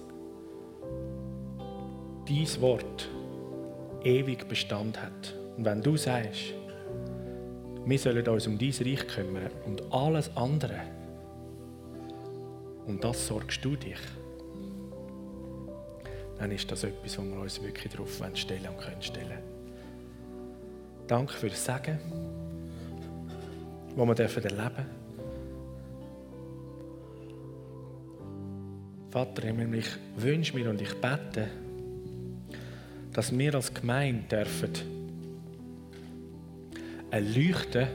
dein 2.27 2.61
Wort 2.63 3.07
ewig 4.05 4.49
Bestand 4.49 4.99
hat. 5.03 5.35
Und 5.59 5.67
wenn 5.67 5.83
du 5.83 5.99
sagst, 5.99 6.55
wir 7.85 7.99
sollen 7.99 8.27
uns 8.27 8.47
um 8.47 8.57
dein 8.57 8.71
Reich 8.71 9.07
kümmern 9.07 9.51
und 9.67 9.83
alles 9.93 10.35
andere, 10.35 10.81
und 12.87 13.05
das 13.05 13.27
sorgst 13.27 13.63
du 13.63 13.77
dich, 13.77 14.01
dann 16.39 16.51
ist 16.53 16.73
das 16.73 16.85
etwas, 16.85 17.19
wo 17.19 17.23
wir 17.23 17.41
uns 17.41 17.63
wirklich 17.63 17.93
darauf 17.93 18.19
stellen 18.33 18.69
und 18.71 18.79
können 18.79 19.03
stellen. 19.03 19.41
Danke 21.07 21.35
für 21.35 21.51
das 21.51 21.63
Sagen, 21.63 21.99
das 23.97 24.07
wir 24.07 24.15
dürfen 24.15 24.45
erleben 24.45 24.87
Vater, 29.11 29.45
ich 29.73 29.87
wünsche 30.17 30.55
mir 30.55 30.69
und 30.69 30.83
ich 30.83 30.93
bete, 31.01 31.49
dass 33.15 33.37
wir 33.37 33.55
als 33.55 33.73
Gemeinde 33.73 34.27
dürfen 34.29 34.73
erleuchten 37.11 37.87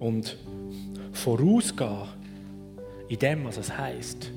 und 0.00 0.36
vorausgehen 1.12 2.08
in 3.08 3.18
dem, 3.20 3.44
was 3.44 3.58
es 3.58 3.78
heißt, 3.78 4.32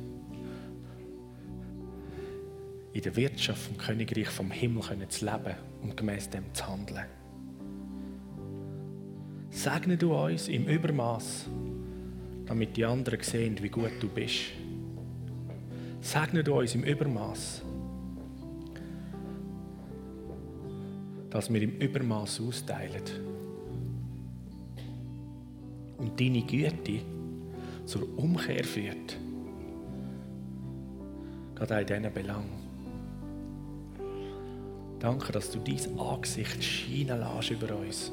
in 2.94 3.02
der 3.02 3.16
Wirtschaft 3.16 3.62
vom 3.62 3.78
Königreich 3.78 4.30
vom 4.30 4.52
Himmel 4.52 4.84
zu 5.10 5.26
leben 5.26 5.56
und 5.82 5.98
gemäß 5.98 6.30
dem 6.30 6.54
zu 6.54 6.68
handeln. 6.68 7.19
Segne 9.60 9.98
du 9.98 10.16
uns 10.16 10.48
im 10.48 10.68
Übermaß, 10.68 11.50
damit 12.46 12.78
die 12.78 12.86
anderen 12.86 13.22
sehen, 13.22 13.58
wie 13.62 13.68
gut 13.68 13.92
du 14.00 14.08
bist. 14.08 14.54
Segne 16.00 16.46
du 16.46 16.60
uns 16.60 16.76
im 16.76 16.86
Übermaß, 16.86 17.64
dass 21.30 21.54
wir 21.54 21.62
im 21.62 21.72
Übermaß 21.72 22.40
austeilen. 22.40 23.04
Und 25.98 26.18
deine 26.18 26.44
Güte 26.44 27.02
zur 27.84 28.18
Umkehr 28.18 28.64
führt. 28.64 29.18
Gerade 31.56 31.82
in 31.82 32.02
diesen 32.02 32.14
Belangen. 32.14 32.70
Danke, 35.00 35.34
dass 35.34 35.52
du 35.52 35.60
dein 35.60 36.00
Angesicht 36.00 36.64
scheinen 36.64 37.20
lässt 37.20 37.52
über 37.52 37.76
uns. 37.76 38.10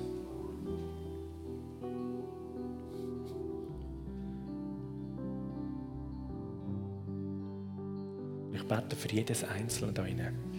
Ich 8.66 8.68
bete 8.68 8.96
für 8.96 9.08
jedes 9.12 9.44
Einzelne 9.44 9.92
da 9.92 10.04
hinein 10.04 10.56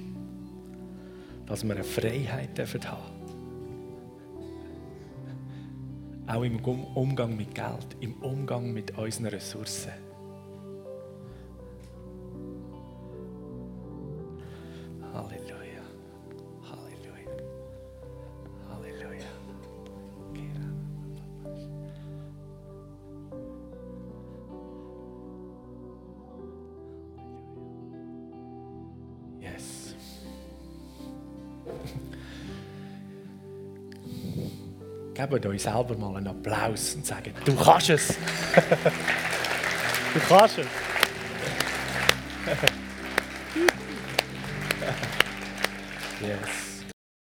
dass 1.45 1.64
wir 1.64 1.74
eine 1.74 1.84
Freiheit 1.84 2.49
haben 2.49 2.53
dürfen 2.55 2.82
Auch 6.28 6.43
im 6.43 6.60
Umgang 6.60 7.38
mit 7.38 7.55
Geld, 7.55 7.95
im 8.01 8.16
Umgang 8.22 8.74
mit 8.74 8.97
unseren 8.97 9.28
Ressourcen. 9.28 10.07
Geben 35.30 35.52
euch 35.52 35.62
selber 35.64 35.98
mal 35.98 36.18
einen 36.18 36.28
Applaus 36.28 36.96
und 36.96 37.06
sagen, 37.06 37.34
du 37.46 37.56
kannst 37.56 37.90
es. 37.90 38.08
du 40.14 40.20
kannst 40.28 40.60
es. 40.60 40.68
yes. 46.22 46.66